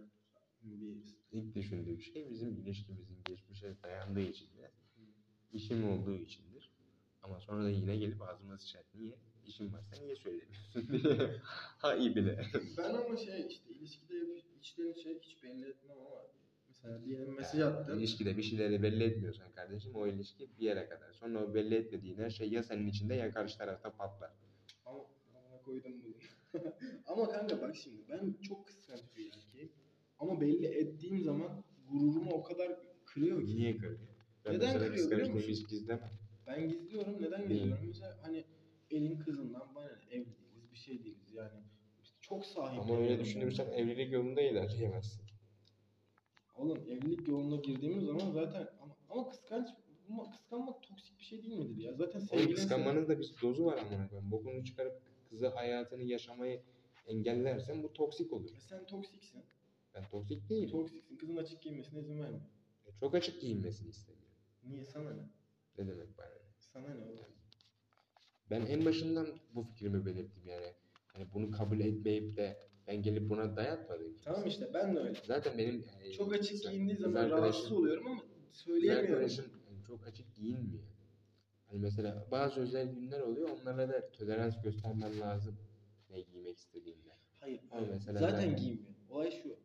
Bir 0.64 1.18
İlk 1.32 1.56
düşündüğüm 1.56 2.02
şey 2.02 2.30
bizim 2.30 2.58
ilişkimizin 2.58 3.24
geçmişe 3.26 3.76
dayandığı 3.84 4.22
için 4.22 4.48
de 4.58 4.72
işim 5.54 5.90
olduğu 5.90 6.18
içindir. 6.18 6.72
Ama 7.22 7.40
sonra 7.40 7.64
da 7.64 7.70
yine 7.70 7.98
gelip 7.98 8.22
ağzıma 8.22 8.58
sıçar. 8.58 8.84
Niye? 8.94 9.18
İşim 9.46 9.74
varsa 9.74 10.04
niye 10.04 10.16
söylemiyorsun 10.16 10.88
diye. 11.04 11.42
ha 11.78 11.96
iyi 11.96 12.16
bile. 12.16 12.46
Ben 12.78 12.94
ama 12.94 13.18
şey 13.18 13.48
işte 13.48 13.70
ilişkide 13.70 14.16
içten 14.60 14.94
şey 14.94 15.20
hiç 15.20 15.44
belli 15.44 15.66
etmem 15.70 15.98
ama 15.98 16.22
mesela 16.68 17.06
diyelim 17.06 17.36
mesaj 17.36 17.62
attım. 17.62 18.00
İlişkide 18.00 18.38
bir 18.38 18.44
şeyleri 18.44 18.84
belli 18.84 19.04
etmiyorsan 19.04 19.52
kardeşim 19.52 19.96
o 19.96 20.08
ilişki 20.08 20.50
bir 20.60 20.66
yere 20.66 20.90
kadar. 20.90 21.14
Sonra 21.14 21.44
o 21.46 21.54
belli 21.54 21.76
etmediğin 21.76 22.18
her 22.18 22.30
şey 22.30 22.50
ya 22.50 22.64
senin 22.64 22.88
içinde 22.88 23.16
ya 23.16 23.32
karşı 23.32 23.58
tarafta 23.58 23.92
patlar. 23.96 24.32
Ama 24.86 25.04
koydum 25.66 25.94
bunu. 26.04 26.16
ama 27.06 27.30
kanka 27.30 27.62
bak 27.62 27.76
şimdi 27.76 28.02
ben 28.10 28.34
çok 28.42 28.68
kıskanç 28.68 29.00
bir 29.18 29.34
erkeğim. 29.34 29.72
Ama 30.20 30.42
belli 30.42 30.66
ettiğim 30.66 31.22
zaman 31.22 31.64
gururumu 31.92 32.32
o 32.32 32.44
kadar 32.44 32.80
kırıyor 33.06 33.46
ki. 33.46 33.56
Niye 33.56 33.78
kırıyor? 33.78 34.00
Ben 34.46 34.54
Neden 34.54 34.74
kırıyor 34.80 35.12
biliyor 35.12 35.30
musun? 35.30 35.50
hiç 35.50 35.68
gizlemem. 35.70 36.12
Ben 36.48 36.70
gizliyorum. 36.70 37.22
Neden 37.22 37.48
gizliyorum? 37.50 37.88
Mesela 37.88 38.18
hani 38.22 38.46
elin 38.92 39.20
kızından 39.20 39.76
bana 39.76 39.86
ne? 39.86 40.16
evli 40.16 40.38
değiliz, 40.40 40.72
bir 40.72 40.78
şey 40.78 41.04
değiliz 41.04 41.34
yani. 41.34 41.64
Çok 42.22 42.46
sahip. 42.46 42.82
Ama 42.82 42.98
öyle 43.00 43.20
düşünürsen 43.20 43.72
evlilik 43.72 44.14
yolunda 44.14 44.42
ilerleyemezsin. 44.42 45.22
Oğlum 46.56 46.78
evlilik 46.78 47.28
yoluna 47.28 47.62
girdiğimiz 47.62 48.04
zaman 48.04 48.32
zaten 48.32 48.68
ama, 48.82 48.96
ama 49.10 49.30
kıskanç 49.30 49.68
ama 50.10 50.32
kıskanmak 50.32 50.84
toksik 50.84 51.20
bir 51.20 51.24
şey 51.24 51.44
değil 51.44 51.58
midir 51.58 51.84
ya? 51.84 51.94
Zaten 51.94 52.20
sevgilin 52.20 52.56
kıskanmanın 52.56 53.08
da 53.08 53.20
bir 53.20 53.36
dozu 53.42 53.66
var 53.66 53.78
amına 53.78 54.10
koyayım. 54.10 54.32
Bokunu 54.32 54.64
çıkarıp 54.66 55.02
kızı 55.30 55.48
hayatını 55.48 56.04
yaşamayı 56.04 56.62
engellersen 57.08 57.84
bu 57.84 57.94
toksik 57.94 58.34
olur. 58.34 58.50
sen, 58.50 58.60
sen 58.60 58.86
toksiksin. 58.86 59.44
Ben 59.98 60.04
toksik 60.10 60.50
değilim. 60.50 60.70
Toksiksin. 60.70 61.18
Kızın 61.18 61.38
açık 61.38 61.62
giymesine 61.62 62.00
izin 62.00 62.20
vermiyor. 62.20 62.42
Çok 63.00 63.16
açık 63.16 63.42
giyinmesini 63.42 63.90
istemiyorum. 63.90 64.34
Niye 64.64 64.86
sana 64.86 65.10
ne? 65.14 65.22
Ne 65.78 65.88
demek 65.88 66.18
bana? 66.18 66.28
ne? 66.28 66.42
Sana 66.60 66.88
ne 66.94 67.04
oğlum? 67.06 67.20
Ben 68.50 68.66
en 68.66 68.86
başından 68.86 69.28
bu 69.56 69.64
fikrimi 69.64 70.06
belirttim 70.06 70.48
yani. 70.48 70.74
Hani 71.14 71.34
bunu 71.34 71.52
kabul 71.52 71.80
etmeyip 71.80 72.38
de 72.38 72.58
ben 72.88 73.02
gelip 73.02 73.30
buna 73.30 73.56
dayatmadım. 73.56 74.18
Tamam 74.24 74.48
işte 74.48 74.74
ben 74.74 74.96
de 74.96 75.00
öyle. 75.00 75.20
Zaten 75.26 75.58
benim 75.58 75.86
yani 75.94 76.14
Çok 76.14 76.34
açık 76.34 76.52
kız- 76.52 76.72
giyindiği 76.72 76.98
kız 76.98 77.04
zaman 77.14 77.30
rahatsız 77.30 77.72
oluyorum 77.72 78.08
ama 78.08 78.22
Kız 78.22 78.58
söyleyemiyorum. 78.62 79.14
arkadaşım 79.14 79.46
yani 79.70 79.84
çok 79.84 80.08
açık 80.08 80.36
giyinmiyor. 80.36 80.84
Hani 81.68 81.80
mesela 81.80 82.28
bazı 82.32 82.62
özel 82.62 82.88
günler 82.94 83.20
oluyor 83.20 83.50
onlara 83.50 83.90
da 83.90 84.12
tolerans 84.12 84.62
göstermem 84.64 85.20
lazım. 85.20 85.56
Ne 86.10 86.22
giymek 86.22 86.58
istediğimde. 86.58 87.10
Hayır. 87.40 87.62
Ama 87.72 87.88
mesela 87.88 88.20
zaten 88.20 88.50
ben- 88.50 88.56
giyinmiyor. 88.56 88.94
Olay 89.10 89.32
şu. 89.32 89.56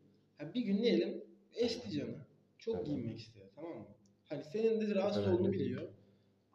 Ha 0.42 0.54
bir 0.54 0.60
gün 0.60 0.82
diyelim 0.82 1.24
eşti 1.54 1.90
canı. 1.90 2.16
Çok 2.58 2.74
Tamam. 2.74 2.86
giyinmek 2.86 3.20
istiyor 3.20 3.46
tamam 3.54 3.78
mı? 3.78 3.86
Hani 4.24 4.44
senin 4.44 4.80
de 4.80 4.94
rahatsız 4.94 5.26
olduğunu 5.26 5.52
değil. 5.52 5.64
biliyor. 5.64 5.88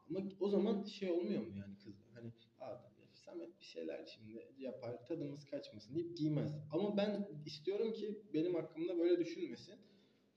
Ama 0.10 0.20
o 0.40 0.50
zaman 0.50 0.84
şey 0.84 1.12
olmuyor 1.12 1.42
mu 1.42 1.54
yani 1.58 1.78
kız? 1.84 1.94
Hani 2.14 2.32
abi 2.60 2.84
Samet 3.14 3.60
bir 3.60 3.66
şeyler 3.66 4.06
şimdi 4.06 4.48
yapar 4.58 5.06
tadımız 5.06 5.46
kaçmasın 5.46 5.96
deyip 5.96 6.18
giymez. 6.18 6.52
Ama 6.72 6.98
ben 6.98 7.28
istiyorum 7.46 7.94
ki 7.94 8.22
benim 8.34 8.56
hakkımda 8.56 9.00
böyle 9.00 9.20
düşünmesin. 9.20 9.76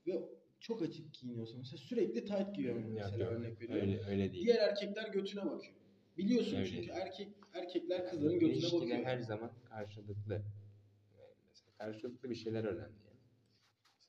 Ve 0.07 0.29
çok 0.59 0.81
açık 0.81 1.13
giyiniyorsun. 1.13 1.57
Mesela 1.57 1.77
sürekli 1.77 2.25
tight 2.25 2.55
giyiyor 2.55 2.75
mesela 2.75 3.23
yok. 3.23 3.33
örnek 3.33 3.61
veriyorum. 3.61 3.89
Öyle, 3.89 4.05
öyle 4.05 4.33
değil. 4.33 4.45
Diğer 4.45 4.69
erkekler 4.69 5.07
götüne 5.13 5.45
bakıyor. 5.45 5.73
Biliyorsun 6.17 6.57
Öyle. 6.57 6.69
çünkü 6.69 6.91
erkek 6.91 7.27
erkekler 7.53 8.09
kızların 8.09 8.39
götüne 8.39 8.53
İlişkide 8.57 8.81
bakıyor. 8.81 9.03
her 9.03 9.19
zaman 9.19 9.51
karşılıklı. 9.69 10.33
Yani 10.33 10.43
mesela 11.49 11.71
karşılıklı 11.77 12.29
bir 12.29 12.35
şeyler 12.35 12.63
önemli. 12.63 13.10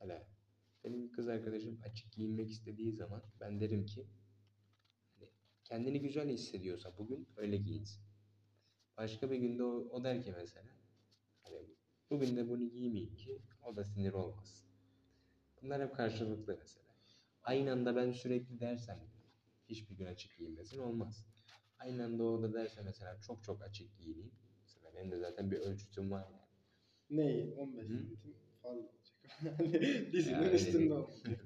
Mesela 0.03 0.26
benim 0.84 1.12
kız 1.12 1.28
arkadaşım 1.28 1.80
açık 1.84 2.12
giyinmek 2.12 2.50
istediği 2.50 2.92
zaman 2.92 3.22
ben 3.40 3.61
derim 3.61 3.86
ki 3.86 4.07
hani 5.14 5.28
kendini 5.64 6.00
güzel 6.00 6.28
hissediyorsa 6.28 6.98
bugün 6.98 7.28
öyle 7.36 7.57
giyinsin. 7.57 8.03
Başka 8.96 9.30
bir 9.30 9.36
günde 9.36 9.64
o, 9.64 9.88
o 9.90 10.05
der 10.05 10.22
ki 10.22 10.32
mesela 10.36 10.66
hani 11.42 11.66
bugün 12.11 12.36
de 12.36 12.48
bunu 12.48 12.70
giymeyeyim 12.70 13.16
ki 13.16 13.42
o 13.62 13.76
da 13.76 13.84
sinir 13.84 14.12
olmasın. 14.12 14.66
Bunlar 15.62 15.82
hep 15.82 15.96
karşılıklı 15.96 16.57
mesela. 16.59 16.86
Aynı 17.42 17.72
anda 17.72 17.96
ben 17.96 18.12
sürekli 18.12 18.61
dersem 18.61 19.00
hiçbir 19.68 19.96
gün 19.96 20.07
açık 20.07 20.36
giyinmesin 20.38 20.78
olmaz. 20.78 21.26
Aynı 21.78 22.05
anda 22.05 22.24
o 22.24 22.42
da 22.42 22.55
derse 22.55 22.82
mesela 22.82 23.20
çok 23.20 23.44
çok 23.44 23.62
açık 23.62 23.98
giyineyim. 23.98 24.32
Mesela 24.62 24.94
benim 24.94 25.11
de 25.11 25.18
zaten 25.18 25.50
bir 25.50 25.59
ölçütüm 25.59 26.11
var 26.11 26.24
yani. 26.30 26.42
Neyi? 27.11 27.55
15 27.55 27.88
Hı? 27.88 27.88
santim 27.88 28.34
fazla 28.62 28.88
Dizinin 30.12 30.35
Ya 30.35 30.41
öyle 30.41 30.55
üstünde 30.55 30.95
olacak. 30.95 31.41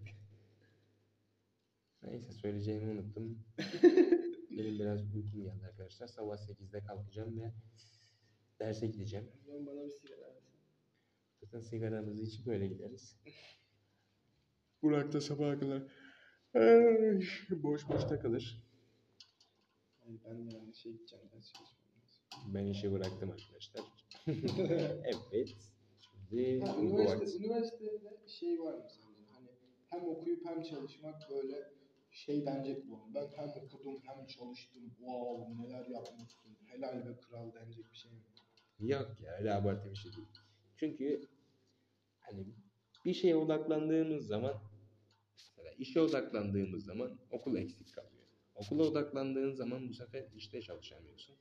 Neyse 2.02 2.32
söyleyeceğimi 2.32 2.90
unuttum. 2.92 3.44
Benim 4.50 4.78
biraz 4.78 5.14
uykum 5.14 5.42
geldi 5.42 5.66
arkadaşlar. 5.66 6.06
Sabah 6.06 6.36
8'de 6.36 6.80
kalkacağım 6.80 7.40
ve 7.40 7.52
derse 8.60 8.86
gideceğim. 8.86 9.28
Ben 9.48 9.66
bana 9.66 9.84
bir 9.84 9.90
sigara 9.90 10.34
versin. 10.34 10.60
Zaten 11.42 11.60
sigaramızı 11.60 12.22
içip 12.22 12.46
böyle 12.46 12.66
gideriz. 12.66 13.16
Burak 14.82 15.12
da 15.12 15.20
sabaha 15.20 15.58
kadar 15.58 15.82
ay, 16.54 17.20
boş 17.50 17.88
boş 17.88 18.04
takılır. 18.04 18.62
Yani 20.04 20.18
ben 20.24 20.50
de 20.50 20.56
yani 20.56 20.74
şey 20.74 20.92
gideceğim. 20.92 21.24
Ben 22.46 22.66
işi 22.66 22.92
bıraktım 22.92 23.30
arkadaşlar. 23.30 23.84
evet. 25.32 25.75
Ha, 26.30 26.76
uyku 26.76 27.00
üniversite, 27.00 27.38
üniversitede 27.38 28.28
şey 28.28 28.60
var 28.60 28.74
mı 28.74 28.84
sence? 28.88 29.30
Hani 29.34 29.48
hem 29.90 30.08
okuyup 30.08 30.46
hem 30.46 30.62
çalışmak 30.62 31.30
böyle 31.30 31.72
şey 32.10 32.46
denecek 32.46 32.90
bu. 32.90 33.00
Ben 33.14 33.28
hem 33.36 33.48
okudum 33.48 34.02
hem 34.06 34.26
çalıştım. 34.26 34.82
Wow 34.98 35.62
neler 35.62 35.86
yapmışsın. 35.86 36.56
Helal 36.64 37.06
ve 37.08 37.16
kral 37.20 37.52
denecek 37.54 37.92
bir 37.92 37.96
şey 37.96 38.10
mi? 38.12 38.18
Yok 38.80 39.16
ya 39.24 39.32
öyle 39.38 39.54
abartı 39.54 39.90
bir 39.90 39.96
şey 39.96 40.12
değil. 40.12 40.28
Çünkü 40.76 41.28
hani 42.20 42.46
bir 43.04 43.14
şeye 43.14 43.36
odaklandığımız 43.36 44.26
zaman 44.26 44.54
mesela 45.38 45.70
işe 45.78 46.00
odaklandığımız 46.00 46.84
zaman 46.84 47.18
okul 47.30 47.56
eksik 47.56 47.94
kalıyor. 47.94 48.12
Okula 48.54 48.82
odaklandığın 48.82 49.52
zaman 49.52 49.88
bu 49.88 49.94
sefer 49.94 50.24
işte 50.36 50.62
çalışamıyorsun. 50.62 51.34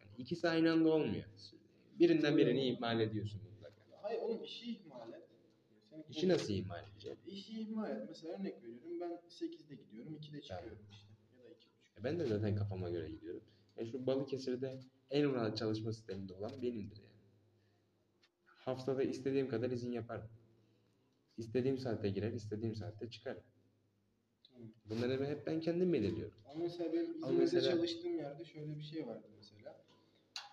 Yani 0.00 0.10
ikisi 0.18 0.48
aynı 0.48 0.72
anda 0.72 0.88
olmuyor. 0.88 1.24
Birinden 1.98 2.36
birini 2.36 2.68
ihmal 2.68 3.00
ediyorsun. 3.00 3.40
Hayır 4.06 4.20
oğlum 4.22 4.42
işi 4.44 4.70
ihmal 4.70 5.12
et. 5.12 5.22
Senin 5.90 6.04
İşi 6.08 6.28
nasıl 6.28 6.52
ihmal 6.52 6.84
edeceğim? 6.88 7.18
İşi 7.26 7.60
ihmal 7.60 7.90
et. 7.90 8.02
Mesela 8.08 8.34
örnek 8.34 8.62
veriyorum 8.62 9.00
ben 9.00 9.20
8'de 9.28 9.74
gidiyorum 9.74 10.14
2'de 10.14 10.42
çıkıyorum 10.42 10.86
işte. 10.90 11.08
Ya 11.38 11.44
da 11.44 11.48
2.30. 11.48 12.00
E 12.00 12.04
Ben 12.04 12.18
de 12.18 12.26
zaten 12.26 12.56
kafama 12.56 12.90
göre 12.90 13.08
gidiyorum. 13.10 13.42
Yani 13.76 13.90
şu 13.90 14.06
Balıkesir'de 14.06 14.80
en 15.10 15.34
rahat 15.34 15.56
çalışma 15.56 15.92
sisteminde 15.92 16.34
olan 16.34 16.62
benimdir 16.62 16.96
yani. 16.96 17.10
Haftada 18.44 19.02
istediğim 19.02 19.48
kadar 19.48 19.70
izin 19.70 19.92
yaparım. 19.92 20.28
İstediğim 21.36 21.78
saatte 21.78 22.08
girer, 22.10 22.32
istediğim 22.32 22.74
saatte 22.76 23.10
çıkarım. 23.10 23.42
Bunları 24.84 25.26
hep 25.26 25.46
ben 25.46 25.60
kendim 25.60 25.92
belirliyorum. 25.92 26.38
Ama 26.50 26.58
mesela 26.64 26.92
benim 26.92 27.24
Ama 27.24 27.32
İzmir'de 27.32 27.40
mesela- 27.56 27.76
çalıştığım 27.76 28.16
yerde 28.18 28.44
şöyle 28.44 28.76
bir 28.78 28.82
şey 28.82 29.06
vardı 29.06 29.26
mesela. 29.36 29.84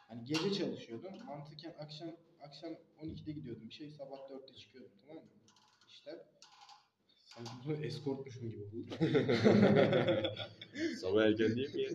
Hani 0.08 0.26
gece 0.26 0.54
çalışıyordum. 0.54 1.12
Mantıken 1.26 1.74
akşam 1.80 2.10
akşam 2.44 2.72
12'de 3.02 3.32
gidiyordum. 3.32 3.68
Bir 3.68 3.74
şey 3.74 3.90
sabah 3.90 4.18
4'te 4.18 4.54
çıkıyordum 4.54 4.92
tamam 5.08 5.24
mı? 5.24 5.30
İşte 5.90 6.26
sanki 7.26 7.52
bunu 7.66 7.74
eskortmuşum 7.74 8.52
gibi 8.52 8.64
oldu. 8.64 8.96
Sabah 11.02 11.24
erken 11.24 11.56
değil 11.56 11.76
mi 11.76 11.82
ya? 11.82 11.90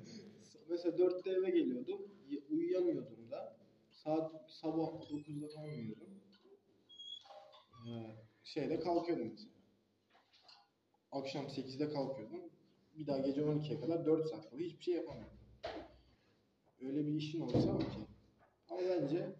mesela 0.69 0.97
4'te 0.97 1.31
eve 1.31 1.51
geliyordum. 1.51 2.01
Uyuyamıyordum 2.51 3.31
da. 3.31 3.57
Saat 3.91 4.51
sabah 4.51 4.87
9'da 5.11 5.49
falan 5.49 5.69
uyuyordum. 5.69 6.09
Ee, 7.87 8.17
şeyde 8.45 8.81
kalkıyordum 8.81 9.29
mesela. 9.31 9.53
Akşam 11.13 11.45
8'de 11.45 11.91
kalkıyordum. 11.91 12.41
Bir 12.99 13.07
daha 13.07 13.19
gece 13.19 13.41
12'ye 13.41 13.81
kadar 13.81 14.07
4 14.07 14.31
saat 14.31 14.51
falan 14.51 14.61
hiçbir 14.61 14.85
şey 14.85 14.95
yapamıyordum. 14.95 15.39
Öyle 16.81 17.07
bir 17.07 17.15
işin 17.15 17.41
olsa 17.41 17.75
okey. 17.75 18.18
Ama 18.71 18.81
bence 18.81 19.37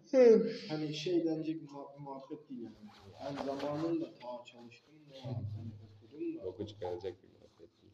hani 0.69 0.93
şey 0.93 1.25
denecek 1.25 1.61
muha- 1.61 1.99
muhabbet 1.99 2.49
değil 2.49 2.61
yani. 2.61 2.75
Ben 3.25 3.45
zamanında 3.45 4.13
ta 4.13 4.45
çalıştım 4.45 4.95
da 5.09 5.15
hani 5.25 5.71
okudum 6.01 6.39
da. 6.39 6.43
Boku 6.45 6.67
çıkaracak 6.67 7.23
bir 7.23 7.29
muhabbet 7.29 7.81
değil. 7.81 7.93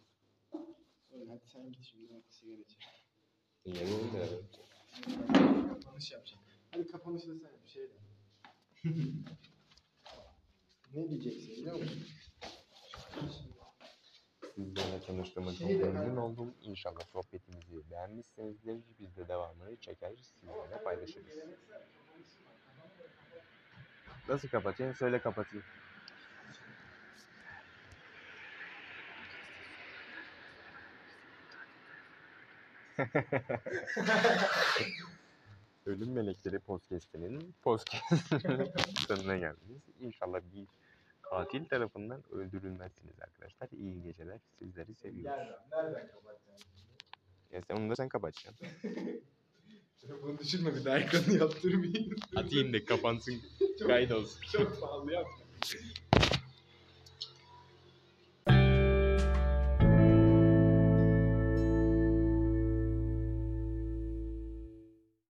Öyle 1.14 1.32
hadi 1.32 1.48
sen 1.54 1.72
git 1.72 1.84
şimdi 1.84 2.10
ben 2.14 2.24
sigara 2.30 2.58
içeyim. 2.62 2.96
Yemin 3.66 4.10
ederim. 4.16 4.46
Ben 5.08 5.68
kapanış 5.74 6.12
yapacağım. 6.12 6.44
Hadi 6.72 6.88
kapanışı 6.88 7.28
da 7.30 7.36
sen 7.40 7.46
yap 7.52 7.68
şey 7.68 7.84
de. 7.84 7.94
ne 10.94 11.10
diyeceksin 11.10 11.52
biliyor 11.52 11.76
musun? 11.76 12.04
Sizlerle 14.56 15.02
tanıştığıma 15.02 15.52
çok 15.52 15.58
Şey 15.68 15.78
memnun 15.78 16.18
oldum. 16.18 16.54
İnşallah 16.62 17.02
sohbetimizi 17.14 17.92
beğenmişsinizdir. 17.92 18.82
Biz 19.00 19.18
de 19.18 19.28
devamını 19.28 19.76
çeker, 19.76 20.12
sizlerle 20.16 20.84
paylaşırız. 20.84 21.38
Nasıl 24.30 24.48
kapatayım? 24.48 24.96
Söyle 24.96 25.20
kapatayım. 25.22 25.66
Ölüm 35.86 36.12
Melekleri 36.12 36.60
Podcast'inin 36.60 37.56
podcast 37.62 37.90
sonuna 39.08 39.38
geldiniz. 39.38 39.82
İnşallah 40.00 40.42
bir 40.54 40.68
katil 41.30 41.66
tarafından 41.66 42.24
öldürülmezsiniz 42.32 43.22
arkadaşlar. 43.22 43.70
İyi 43.80 44.04
geceler. 44.04 44.40
Sizleri 44.60 44.96
seviyoruz. 44.96 45.26
Nereden? 45.40 45.60
Nereden 45.72 46.08
kapatacaksın? 46.08 46.68
Ya 47.52 47.62
sen 47.68 47.76
onu 47.76 47.90
da 47.90 47.96
sen 47.96 48.10
kapatacaksın. 48.10 48.68
Bunu 50.24 50.38
düşünme 50.40 50.76
bir 50.76 50.86
daha 50.86 51.00
ekranı 51.00 51.38
yaptırmayayım. 51.38 52.16
Atayım 52.36 52.74
da 52.74 52.86
kapansın. 52.86 53.42
Çok- 53.80 53.88
Kaydolsun. 53.88 54.42
Çok 54.52 54.82
pahalı 54.82 55.14
yapma. 55.14 55.32